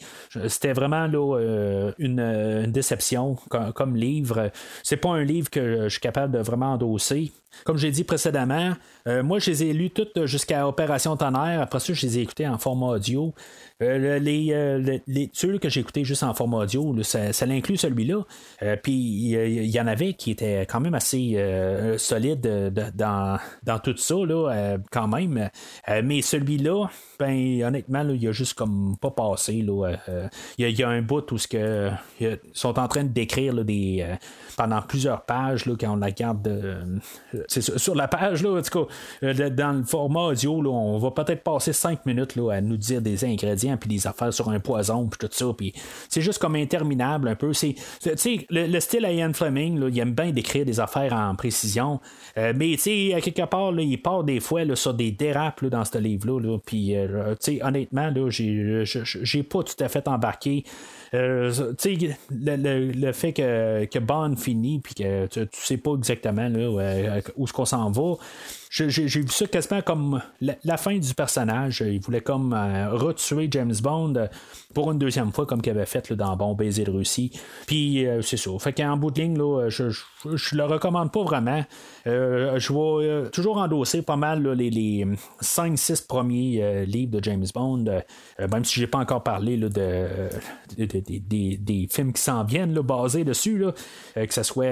[0.49, 4.51] C'était vraiment là, une, déception comme, livre.
[4.83, 7.33] C'est pas un livre que je suis capable de vraiment endosser.
[7.65, 8.75] Comme j'ai dit précédemment,
[9.07, 11.63] moi je les ai lus toutes jusqu'à Opération Tonnerre.
[11.63, 13.33] Après ça, je les ai écoutés en format audio.
[13.81, 18.25] Euh, les, euh, les, que j'ai écoutés juste en format audio, ça, ça l'inclut celui-là.
[18.63, 21.37] Euh, puis il y, en avait qui étaient quand même assez
[21.97, 25.49] solides dans, dans tout ça, là, quand même.
[26.03, 26.89] mais celui-là,
[27.21, 29.65] ben honnêtement, il a juste comme pas passé.
[30.59, 31.91] Il y, a un bout où ce que,
[32.21, 34.05] ils sont en train de décrire des,
[34.57, 36.51] pendant plusieurs pages là, quand on la garde
[37.47, 41.45] sur la page, là, en tout cas, dans le format audio, là, on va peut-être
[41.45, 45.07] passer cinq minutes là, à nous dire des ingrédients puis des affaires sur un poison,
[45.07, 45.47] puis tout ça.
[45.57, 45.73] Puis
[46.09, 47.53] c'est juste comme interminable un peu.
[47.53, 52.01] C'est, le, le style Ian Fleming, il aime bien décrire des affaires en précision.
[52.37, 52.75] Euh, mais
[53.15, 56.41] à quelque part, il part des fois sur des dérapes dans ce livre-là.
[56.41, 60.65] Là, puis euh, honnêtement, j'ai, pas tout à fait embarqué.
[61.15, 61.73] Euh,
[62.31, 66.71] le, le, fait que, que Bond finit puis que tu, sais pas exactement là,
[67.37, 68.15] où est-ce qu'on s'en va,
[68.71, 71.83] j'ai vu ça quasiment comme la, fin du personnage.
[71.87, 74.27] Il voulait comme euh, retuer James Bond euh,
[74.75, 77.33] pour une deuxième fois, comme qu'il avait fait dans Bon Baiser de Russie.
[77.67, 78.51] Puis euh, c'est ça.
[78.59, 81.65] Fait qu'en bout de ligne, là, je, je, le recommande pas vraiment.
[82.05, 85.07] je vais toujours endosser pas mal les, les
[85.43, 87.85] 5-6 premiers livres de James Bond,
[88.39, 90.07] même si j'ai pas encore parlé là, de,
[90.77, 93.73] des films qui s'en viennent là, basés dessus, là,
[94.15, 94.69] que ce soit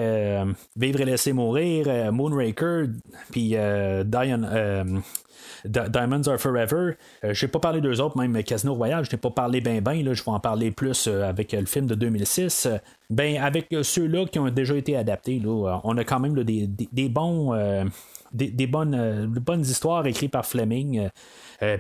[0.77, 2.87] Vivre et laisser mourir, Moonraker,
[3.31, 4.85] puis euh, euh,
[5.65, 6.93] Diamonds Are Forever.
[7.23, 9.81] Je euh, j'ai pas parlé d'eux autres, même Casino Royale, je n'ai pas parlé ben
[9.81, 12.69] ben, je vais en parler plus avec le film de 2006.
[13.11, 17.55] ben, avec ceux-là qui ont déjà été adaptés, là, on a quand même des, bons.
[18.33, 21.09] Des, bonnes, bonnes histoires écrites par Fleming.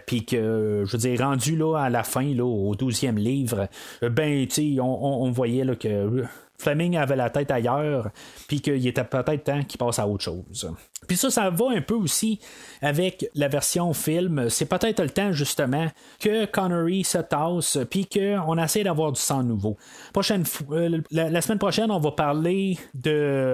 [0.07, 3.69] puis que, je veux dire, rendu là, à la fin, là, au 12e livre,
[4.03, 6.24] ben, tu on, on, voyait là, que
[6.59, 8.11] Fleming avait la tête ailleurs,
[8.49, 10.73] puis qu'il était peut-être temps qu'il passe à autre chose.
[11.07, 12.41] Puis ça, ça va un peu aussi
[12.83, 14.49] avec la version film.
[14.49, 15.87] C'est peut-être le temps, justement,
[16.20, 19.77] que Connery se tasse, puis qu'on essaie d'avoir du sang nouveau.
[20.16, 22.78] Euh, la, semaine prochaine, on va parler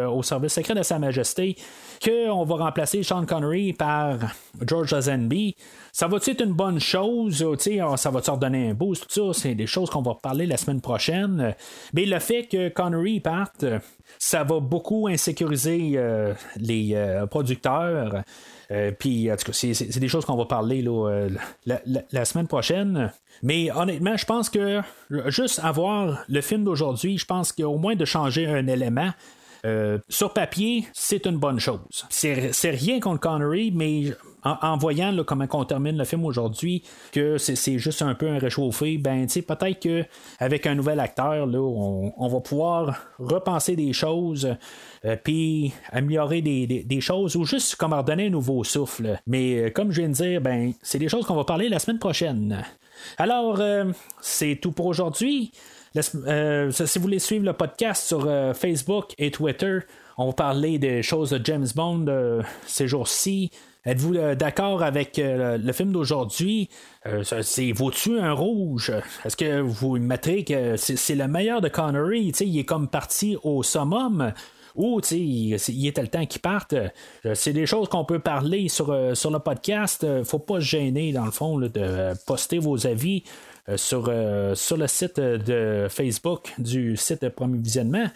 [0.09, 1.57] au service secret de Sa Majesté,
[2.03, 4.19] qu'on va remplacer Sean Connery par
[4.61, 5.57] George Lazenby.
[5.94, 7.44] Ça va-tu être une bonne chose?
[7.97, 9.06] Ça va-tu redonner un boost?
[9.09, 11.55] Tout ça, c'est des choses qu'on va parler la semaine prochaine.
[11.93, 13.66] Mais le fait que Connery parte,
[14.19, 18.23] ça va beaucoup insécuriser euh, les euh, producteurs.
[18.70, 20.82] Euh, puis, en tout cas, c'est, des choses qu'on va parler
[21.66, 23.12] la, semaine prochaine.
[23.43, 24.81] Mais honnêtement, je pense que
[25.27, 29.10] juste avoir le film d'aujourd'hui, je pense qu'au moins de changer un élément,
[30.09, 32.06] sur papier, c'est une bonne chose.
[32.09, 34.14] C'est rien contre Connery, mais
[34.44, 36.82] en, voyant comment on termine le film aujourd'hui,
[37.12, 42.40] que c'est juste un peu un réchauffé, ben peut-être qu'avec un nouvel acteur, on, va
[42.40, 44.56] pouvoir repenser des choses.
[45.05, 49.19] Euh, puis améliorer des, choses ou juste comme redonner un nouveau souffle.
[49.27, 51.81] Mais euh, comme je viens de dire, ben c'est des choses qu'on va parler la
[51.81, 52.64] semaine prochaine.
[53.19, 53.86] Alors, euh,
[54.20, 55.51] c'est tout pour aujourd'hui.
[56.01, 59.81] si vous voulez suivre le podcast sur Facebook et Twitter,
[60.16, 63.51] on va parler des choses de James Bond ces jours-ci.
[63.85, 66.69] Êtes-vous euh, d'accord avec euh, le film d'aujourd'hui?
[67.07, 68.93] Euh, c'est vaut-tu un rouge?
[69.25, 72.33] Est-ce que vous mettrez que c'est le meilleur de Connery?
[72.41, 74.33] il est comme parti au summum
[74.77, 76.75] ou il, il était le temps qu'il parte.
[77.35, 80.07] C'est des choses qu'on peut parler sur, sur le podcast.
[80.25, 83.23] faut pas se gêner, dans le fond, de poster vos avis
[83.77, 84.11] sur,
[84.55, 88.07] sur le site de Facebook du site de Premier Visionnement.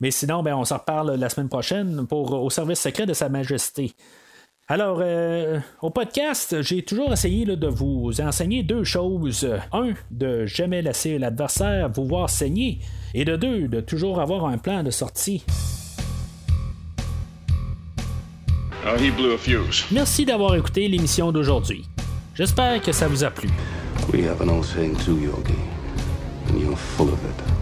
[0.00, 3.28] Mais sinon, ben, on s'en reparle la semaine prochaine pour Au service secret de Sa
[3.28, 3.94] Majesté.
[4.72, 9.46] Alors, euh, au podcast, j'ai toujours essayé de vous enseigner deux choses.
[9.70, 12.78] Un, de jamais laisser l'adversaire vous voir saigner.
[13.12, 15.44] Et de deux, de toujours avoir un plan de sortie.
[18.86, 19.84] Oh, he blew a fuse.
[19.92, 21.84] Merci d'avoir écouté l'émission d'aujourd'hui.
[22.34, 23.50] J'espère que ça vous a plu.
[24.10, 25.52] We have an old saying too, Yogi,
[26.48, 27.61] and you're full of it.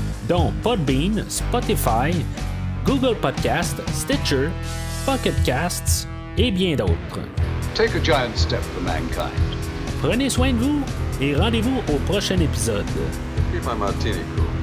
[0.27, 2.13] dont Podbean, Spotify,
[2.85, 4.49] Google Podcast, Stitcher,
[5.05, 6.07] Pocket Casts
[6.37, 7.19] et bien d'autres.
[7.75, 9.31] Take a giant step for mankind.
[10.01, 10.81] Prenez soin de vous
[11.21, 12.85] et rendez-vous au prochain épisode.
[13.77, 14.60] Martini cool.